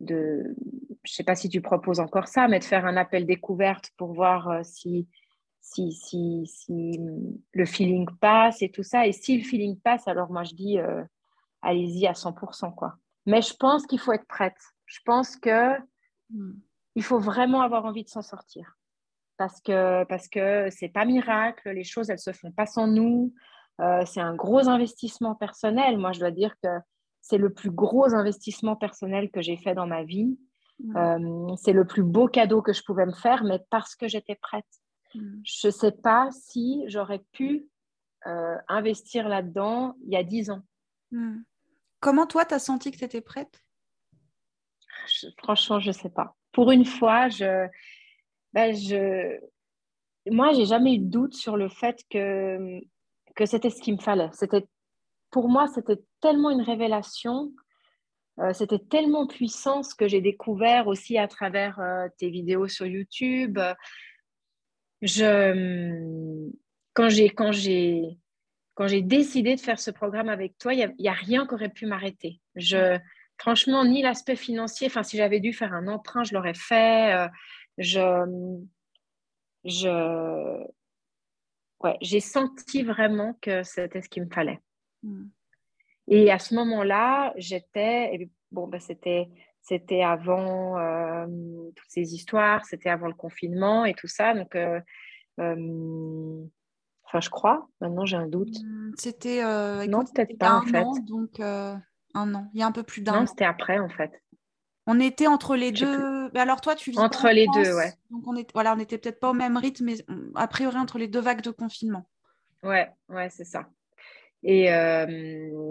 de 0.00 0.56
je 1.04 1.12
ne 1.12 1.14
sais 1.14 1.24
pas 1.24 1.34
si 1.34 1.48
tu 1.48 1.60
proposes 1.60 2.00
encore 2.00 2.28
ça, 2.28 2.48
mais 2.48 2.58
de 2.58 2.64
faire 2.64 2.86
un 2.86 2.96
appel 2.96 3.26
découverte 3.26 3.90
pour 3.96 4.12
voir 4.12 4.48
euh, 4.48 4.60
si, 4.62 5.06
si, 5.60 5.92
si, 5.92 6.46
si, 6.46 6.98
le 7.52 7.66
feeling 7.66 8.08
passe 8.20 8.62
et 8.62 8.70
tout 8.70 8.82
ça. 8.82 9.06
Et 9.06 9.12
si 9.12 9.38
le 9.38 9.44
feeling 9.44 9.78
passe, 9.78 10.08
alors 10.08 10.30
moi 10.30 10.44
je 10.44 10.54
dis 10.54 10.78
euh, 10.78 11.02
allez-y 11.62 12.06
à 12.06 12.12
100%. 12.12 12.74
Quoi. 12.74 12.94
Mais 13.26 13.42
je 13.42 13.54
pense 13.54 13.86
qu'il 13.86 13.98
faut 13.98 14.12
être 14.12 14.26
prête. 14.26 14.56
Je 14.86 15.00
pense 15.04 15.36
que 15.36 15.78
hmm. 16.30 16.54
il 16.94 17.02
faut 17.02 17.18
vraiment 17.18 17.60
avoir 17.60 17.84
envie 17.84 18.04
de 18.04 18.08
s'en 18.08 18.22
sortir. 18.22 18.76
Parce 19.36 19.60
que 19.60 20.04
parce 20.04 20.28
que 20.28 20.68
c'est 20.70 20.88
pas 20.88 21.04
miracle, 21.04 21.70
les 21.70 21.84
choses 21.84 22.08
elles 22.08 22.18
se 22.18 22.32
font 22.32 22.52
pas 22.52 22.66
sans 22.66 22.86
nous. 22.86 23.34
Euh, 23.80 24.04
c'est 24.06 24.20
un 24.20 24.34
gros 24.34 24.68
investissement 24.68 25.34
personnel. 25.34 25.98
Moi, 25.98 26.12
je 26.12 26.20
dois 26.20 26.30
dire 26.30 26.54
que 26.62 26.68
c'est 27.20 27.38
le 27.38 27.52
plus 27.52 27.70
gros 27.70 28.14
investissement 28.14 28.76
personnel 28.76 29.30
que 29.30 29.42
j'ai 29.42 29.56
fait 29.56 29.74
dans 29.74 29.86
ma 29.86 30.04
vie. 30.04 30.38
Euh, 30.96 31.54
c'est 31.56 31.72
le 31.72 31.86
plus 31.86 32.02
beau 32.02 32.26
cadeau 32.26 32.60
que 32.60 32.72
je 32.72 32.82
pouvais 32.82 33.06
me 33.06 33.12
faire, 33.12 33.44
mais 33.44 33.60
parce 33.70 33.94
que 33.94 34.08
j'étais 34.08 34.34
prête. 34.34 34.66
Mm. 35.14 35.40
Je 35.44 35.68
ne 35.68 35.72
sais 35.72 35.92
pas 35.92 36.28
si 36.32 36.84
j'aurais 36.88 37.22
pu 37.32 37.68
euh, 38.26 38.56
investir 38.68 39.28
là-dedans 39.28 39.96
il 40.04 40.12
y 40.12 40.16
a 40.16 40.24
dix 40.24 40.50
ans. 40.50 40.62
Mm. 41.10 41.42
Comment 42.00 42.26
toi, 42.26 42.44
tu 42.44 42.54
as 42.54 42.58
senti 42.58 42.90
que 42.90 42.98
tu 42.98 43.04
étais 43.04 43.20
prête 43.20 43.64
Franchement, 45.38 45.80
je 45.80 45.88
ne 45.88 45.92
sais 45.92 46.10
pas. 46.10 46.34
Pour 46.52 46.70
une 46.70 46.84
fois, 46.84 47.28
je, 47.28 47.66
ben, 48.52 48.74
je... 48.74 49.38
moi, 50.30 50.52
j'ai 50.52 50.66
jamais 50.66 50.94
eu 50.94 50.98
de 50.98 51.08
doute 51.08 51.34
sur 51.34 51.56
le 51.56 51.68
fait 51.68 52.02
que, 52.10 52.80
que 53.34 53.46
c'était 53.46 53.70
ce 53.70 53.80
qu'il 53.80 53.94
me 53.94 54.00
fallait. 54.00 54.30
C'était... 54.32 54.66
Pour 55.30 55.48
moi, 55.48 55.66
c'était 55.66 56.02
tellement 56.20 56.50
une 56.50 56.62
révélation. 56.62 57.52
Euh, 58.40 58.52
c'était 58.52 58.78
tellement 58.78 59.26
puissant 59.26 59.82
ce 59.82 59.94
que 59.94 60.08
j'ai 60.08 60.20
découvert 60.20 60.88
aussi 60.88 61.18
à 61.18 61.28
travers 61.28 61.78
euh, 61.78 62.08
tes 62.18 62.30
vidéos 62.30 62.66
sur 62.66 62.86
YouTube. 62.86 63.58
Je, 65.02 66.50
quand 66.94 67.08
j'ai 67.08 67.30
quand 67.30 67.52
j'ai 67.52 68.18
quand 68.74 68.88
j'ai 68.88 69.02
décidé 69.02 69.54
de 69.54 69.60
faire 69.60 69.78
ce 69.78 69.90
programme 69.90 70.28
avec 70.28 70.58
toi, 70.58 70.74
il 70.74 70.94
n'y 70.98 71.08
a, 71.08 71.12
rien 71.12 71.46
qui 71.46 71.54
aurait 71.54 71.68
pu 71.68 71.86
m'arrêter. 71.86 72.40
Je, 72.56 72.98
franchement, 73.38 73.84
ni 73.84 74.02
l'aspect 74.02 74.34
financier. 74.34 74.88
Enfin, 74.88 75.04
si 75.04 75.16
j'avais 75.16 75.38
dû 75.38 75.52
faire 75.52 75.72
un 75.72 75.86
emprunt, 75.86 76.24
je 76.24 76.34
l'aurais 76.34 76.54
fait. 76.54 77.14
Euh, 77.14 77.28
je, 77.78 78.60
je, 79.64 80.64
ouais, 81.84 81.96
j'ai 82.00 82.20
senti 82.20 82.82
vraiment 82.82 83.38
que 83.40 83.62
c'était 83.62 84.02
ce 84.02 84.08
qu'il 84.08 84.24
me 84.24 84.30
fallait. 84.30 84.60
Hmm. 85.04 85.26
Et 86.08 86.30
à 86.30 86.38
ce 86.38 86.54
moment-là, 86.54 87.32
j'étais, 87.36 88.28
bon, 88.50 88.66
ben, 88.68 88.80
c'était, 88.80 89.28
c'était 89.62 90.02
avant 90.02 90.78
euh, 90.78 91.26
toutes 91.74 91.90
ces 91.90 92.14
histoires, 92.14 92.64
c'était 92.66 92.90
avant 92.90 93.06
le 93.06 93.14
confinement 93.14 93.84
et 93.84 93.94
tout 93.94 94.06
ça. 94.06 94.34
Donc, 94.34 94.54
euh, 94.54 94.80
euh, 95.40 96.44
enfin, 97.04 97.20
je 97.20 97.30
crois. 97.30 97.68
Maintenant, 97.80 98.04
j'ai 98.04 98.16
un 98.16 98.28
doute. 98.28 98.56
Hmm, 98.62 98.92
c'était. 98.98 99.42
non, 99.86 100.04
peut-être 100.04 100.36
pas, 100.38 100.58
en 100.58 100.66
fait. 100.66 100.84
donc, 101.04 101.40
un 101.40 102.34
an. 102.34 102.50
Il 102.52 102.60
y 102.60 102.62
a 102.62 102.66
un 102.66 102.72
peu 102.72 102.82
plus 102.82 103.02
d'un 103.02 103.14
an. 103.14 103.20
Non, 103.20 103.26
c'était 103.26 103.46
après, 103.46 103.78
en 103.78 103.88
fait. 103.88 104.12
On 104.86 105.00
était 105.00 105.26
entre 105.26 105.56
les 105.56 105.72
deux. 105.72 106.30
Alors 106.34 106.60
toi, 106.60 106.74
tu 106.74 106.90
vis 106.90 106.98
entre 106.98 107.30
les 107.30 107.46
deux, 107.54 107.74
ouais. 107.74 107.94
Donc 108.10 108.24
on 108.26 108.36
est, 108.36 108.52
voilà, 108.52 108.74
on 108.74 108.76
n'était 108.76 108.98
peut-être 108.98 109.18
pas 109.18 109.30
au 109.30 109.34
même 109.34 109.56
rythme, 109.56 109.86
mais 109.86 109.96
a 110.34 110.46
priori 110.46 110.76
entre 110.76 110.98
les 110.98 111.08
deux 111.08 111.20
vagues 111.20 111.40
de 111.40 111.50
confinement. 111.50 112.06
Ouais, 112.62 112.90
ouais, 113.08 113.30
c'est 113.30 113.44
ça. 113.44 113.66
Et 114.44 114.72
euh, 114.72 115.06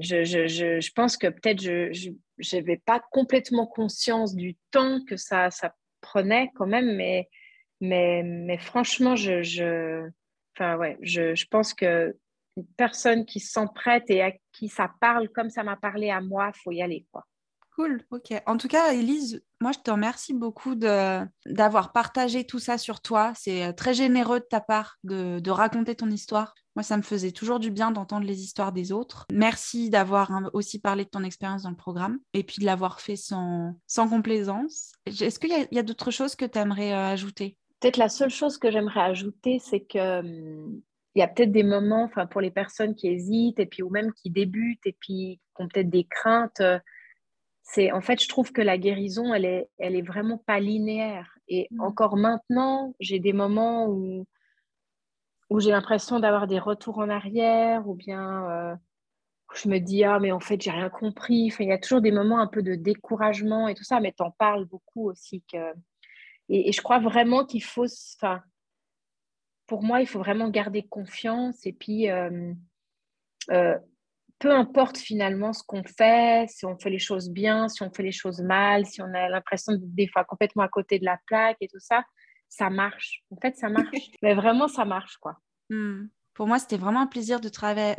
je, 0.01 0.23
je, 0.23 0.47
je, 0.47 0.91
pense 0.93 1.15
que 1.15 1.27
peut-être 1.27 1.61
je 1.61 2.09
n'avais 2.55 2.77
pas 2.77 2.99
complètement 3.11 3.67
conscience 3.67 4.35
du 4.35 4.57
temps 4.71 4.99
que 5.07 5.15
ça, 5.15 5.51
ça 5.51 5.75
prenait 6.01 6.51
quand 6.55 6.65
même, 6.65 6.95
mais, 6.95 7.29
mais, 7.81 8.23
mais 8.23 8.57
franchement, 8.57 9.15
je, 9.15 10.07
enfin, 10.55 10.77
ouais, 10.77 10.97
je, 11.01 11.45
pense 11.51 11.75
que 11.75 12.17
une 12.57 12.65
personne 12.77 13.25
qui 13.25 13.39
se 13.39 13.51
sent 13.51 13.67
prête 13.75 14.09
et 14.09 14.21
à 14.23 14.31
qui 14.51 14.69
ça 14.69 14.91
parle 14.99 15.29
comme 15.29 15.49
ça 15.49 15.63
m'a 15.63 15.75
parlé 15.75 16.09
à 16.09 16.21
moi, 16.21 16.51
il 16.53 16.59
faut 16.59 16.71
y 16.71 16.81
aller. 16.81 17.05
Quoi. 17.11 17.25
Cool, 17.75 18.03
ok. 18.11 18.33
En 18.45 18.57
tout 18.57 18.67
cas, 18.67 18.93
Elise, 18.93 19.43
moi, 19.59 19.71
je 19.71 19.79
te 19.79 19.89
remercie 19.89 20.33
beaucoup 20.33 20.75
d'avoir 20.75 21.91
partagé 21.91 22.45
tout 22.45 22.59
ça 22.59 22.77
sur 22.77 23.01
toi. 23.01 23.33
C'est 23.35 23.65
euh, 23.65 23.71
très 23.71 23.95
généreux 23.95 24.39
de 24.39 24.45
ta 24.45 24.61
part 24.61 24.97
de, 25.03 25.39
de, 25.39 25.51
raconter 25.51 25.95
ton 25.95 26.11
histoire. 26.11 26.53
Moi, 26.75 26.83
ça 26.83 26.97
me 26.97 27.03
faisait 27.03 27.31
toujours 27.31 27.59
du 27.59 27.69
bien 27.69 27.91
d'entendre 27.91 28.25
les 28.25 28.41
histoires 28.41 28.71
des 28.71 28.91
autres. 28.91 29.25
Merci 29.31 29.89
d'avoir 29.89 30.31
aussi 30.53 30.79
parlé 30.79 31.05
de 31.05 31.09
ton 31.09 31.23
expérience 31.23 31.63
dans 31.63 31.69
le 31.69 31.75
programme 31.75 32.19
et 32.33 32.43
puis 32.43 32.59
de 32.59 32.65
l'avoir 32.65 32.99
fait 32.99 33.15
sans, 33.15 33.75
sans 33.85 34.09
complaisance. 34.09 34.93
Est-ce 35.05 35.39
qu'il 35.39 35.51
y 35.51 35.77
a, 35.77 35.79
a 35.79 35.83
d'autres 35.83 36.11
choses 36.11 36.35
que 36.35 36.45
tu 36.45 36.57
aimerais 36.57 36.93
euh, 36.93 37.11
ajouter? 37.11 37.57
Peut-être 37.79 37.97
la 37.97 38.09
seule 38.09 38.29
chose 38.29 38.57
que 38.57 38.71
j'aimerais 38.71 39.01
ajouter, 39.01 39.59
c'est 39.59 39.81
que 39.81 40.19
hum, 40.19 40.81
il 41.15 41.19
y 41.19 41.21
a 41.21 41.27
peut-être 41.27 41.51
des 41.51 41.63
moments, 41.63 42.03
enfin 42.03 42.25
pour 42.25 42.41
les 42.41 42.51
personnes 42.51 42.95
qui 42.95 43.07
hésitent 43.07 43.59
et 43.59 43.65
puis 43.65 43.83
ou 43.83 43.89
même 43.89 44.11
qui 44.13 44.29
débutent 44.29 44.85
et 44.85 44.95
puis 44.99 45.39
qui 45.55 45.61
ont 45.61 45.67
peut-être 45.67 45.89
des 45.89 46.05
craintes. 46.05 46.61
Euh, 46.61 46.79
c'est 47.61 47.91
en 47.91 48.01
fait, 48.01 48.21
je 48.21 48.27
trouve 48.27 48.51
que 48.51 48.61
la 48.61 48.77
guérison, 48.77 49.33
elle 49.33 49.45
est, 49.45 49.69
elle 49.77 49.95
est 49.95 50.01
vraiment 50.01 50.37
pas 50.37 50.59
linéaire. 50.59 51.37
Et 51.47 51.67
mmh. 51.71 51.81
encore 51.81 52.17
maintenant, 52.17 52.93
j'ai 52.99 53.19
des 53.19 53.33
moments 53.33 53.87
où, 53.87 54.25
où 55.53 55.59
j'ai 55.59 55.69
l'impression 55.69 56.19
d'avoir 56.19 56.47
des 56.47 56.57
retours 56.57 56.97
en 56.97 57.09
arrière, 57.09 57.87
ou 57.87 57.93
bien 57.93 58.49
euh, 58.49 58.75
je 59.53 59.69
me 59.69 59.77
dis 59.77 60.03
ah 60.03 60.17
mais 60.19 60.31
en 60.31 60.39
fait 60.39 60.59
j'ai 60.59 60.71
rien 60.71 60.89
compris. 60.89 61.51
Enfin, 61.51 61.63
il 61.63 61.69
y 61.69 61.71
a 61.71 61.77
toujours 61.77 62.01
des 62.01 62.11
moments 62.11 62.39
un 62.39 62.47
peu 62.47 62.63
de 62.63 62.73
découragement 62.73 63.67
et 63.67 63.75
tout 63.75 63.83
ça, 63.83 63.99
mais 63.99 64.13
tu 64.17 64.23
en 64.23 64.31
parles 64.31 64.65
beaucoup 64.65 65.07
aussi 65.07 65.43
que. 65.51 65.59
Et, 66.49 66.71
je 66.71 66.81
crois 66.81 66.97
vraiment 66.97 67.45
qu'il 67.45 67.63
faut, 67.63 67.85
enfin, 68.17 68.41
pour 69.67 69.83
moi, 69.83 70.01
il 70.01 70.07
faut 70.07 70.17
vraiment 70.17 70.49
garder 70.49 70.81
confiance 70.87 71.67
et 71.67 71.73
puis 71.73 72.09
euh, 72.09 72.51
euh, 73.51 73.77
peu 74.39 74.51
importe 74.51 74.97
finalement 74.97 75.53
ce 75.53 75.63
qu'on 75.63 75.83
fait, 75.83 76.47
si 76.49 76.65
on 76.65 76.79
fait 76.79 76.89
les 76.89 76.97
choses 76.97 77.29
bien, 77.29 77.69
si 77.69 77.83
on 77.83 77.93
fait 77.93 78.01
les 78.01 78.11
choses 78.11 78.41
mal, 78.41 78.87
si 78.87 79.03
on 79.03 79.13
a 79.13 79.29
l'impression 79.29 79.73
d'être 79.73 79.93
des 79.93 80.07
fois 80.07 80.23
complètement 80.23 80.63
à 80.63 80.67
côté 80.67 80.97
de 80.97 81.05
la 81.05 81.19
plaque 81.27 81.57
et 81.61 81.67
tout 81.67 81.79
ça, 81.79 82.03
ça 82.53 82.69
marche. 82.69 83.23
En 83.31 83.37
fait, 83.37 83.57
ça 83.57 83.69
marche. 83.69 84.11
Mais 84.21 84.35
vraiment, 84.35 84.67
ça 84.67 84.85
marche, 84.85 85.17
quoi. 85.17 85.39
Hmm. 85.69 86.07
Pour 86.33 86.47
moi, 86.47 86.59
c'était 86.59 86.77
vraiment 86.77 87.01
un 87.01 87.07
plaisir 87.07 87.39
de, 87.39 87.49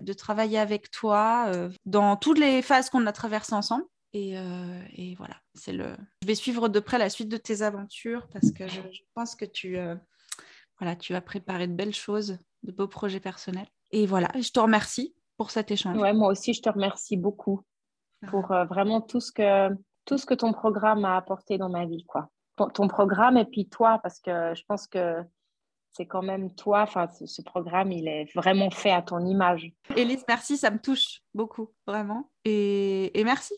de 0.03 0.13
travailler 0.13 0.59
avec 0.59 0.91
toi 0.91 1.47
euh, 1.49 1.71
dans 1.87 2.17
toutes 2.17 2.39
les 2.39 2.63
phases 2.63 2.91
qu'on 2.91 3.07
a 3.07 3.13
traversées 3.13 3.55
ensemble. 3.55 3.85
Et, 4.13 4.39
euh, 4.39 4.81
et, 4.93 5.15
voilà, 5.17 5.37
c'est 5.55 5.73
le. 5.73 5.97
Je 6.23 6.27
vais 6.29 6.35
suivre 6.35 6.69
de 6.69 6.81
près 6.81 6.99
la 6.99 7.11
suite 7.11 7.29
de 7.29 7.37
tes 7.37 7.63
aventures 7.63 8.29
parce 8.33 8.53
que 8.53 8.69
je, 8.69 8.81
pense 9.15 9.35
que 9.35 9.45
tu, 9.45 9.77
euh, 9.77 9.97
voilà, 10.79 10.95
tu 10.95 11.15
as 11.15 11.21
préparé 11.21 11.67
de 11.67 11.75
belles 11.75 11.95
choses, 11.95 12.39
de 12.63 12.71
beaux 12.71 12.87
projets 12.87 13.21
personnels. 13.21 13.67
Et 13.91 14.07
voilà, 14.07 14.29
je 14.41 14.51
te 14.51 14.61
remercie 14.61 15.15
pour 15.37 15.51
cet 15.51 15.73
échange. 15.73 15.97
Ouais, 15.97 16.13
moi 16.13 16.31
aussi, 16.31 16.55
je 16.55 16.63
te 16.63 16.69
remercie 16.69 17.17
beaucoup 17.17 17.63
pour 18.29 18.47
vraiment 18.47 19.01
tout 19.01 19.21
ce, 19.21 19.33
que, 19.33 19.75
tout 20.07 20.17
ce 20.17 20.27
que 20.27 20.35
ton 20.35 20.53
programme 20.53 21.05
a 21.05 21.17
apporté 21.17 21.59
dans 21.59 21.69
ma 21.69 21.85
vie. 21.85 22.05
Quoi. 22.05 22.31
Ton, 22.57 22.89
programme 22.89 23.37
et 23.37 23.45
puis 23.45 23.69
toi, 23.69 23.99
parce 24.03 24.21
que 24.21 24.55
je 24.55 24.63
pense 24.69 24.87
que 24.87 25.23
c'est 25.91 26.07
quand 26.07 26.23
même 26.23 26.55
toi, 26.55 26.83
enfin, 26.83 27.09
ce, 27.09 27.43
programme, 27.43 27.93
il 27.93 28.09
est 28.09 28.33
vraiment 28.35 28.71
fait 28.71 28.91
à 28.91 29.03
ton 29.03 29.25
image. 29.25 29.73
Élise, 29.97 30.25
merci, 30.29 30.57
ça 30.57 30.71
me 30.71 30.79
touche 30.79 31.21
beaucoup, 31.35 31.71
vraiment. 31.87 32.31
Et, 32.45 33.19
et 33.19 33.25
merci. 33.25 33.53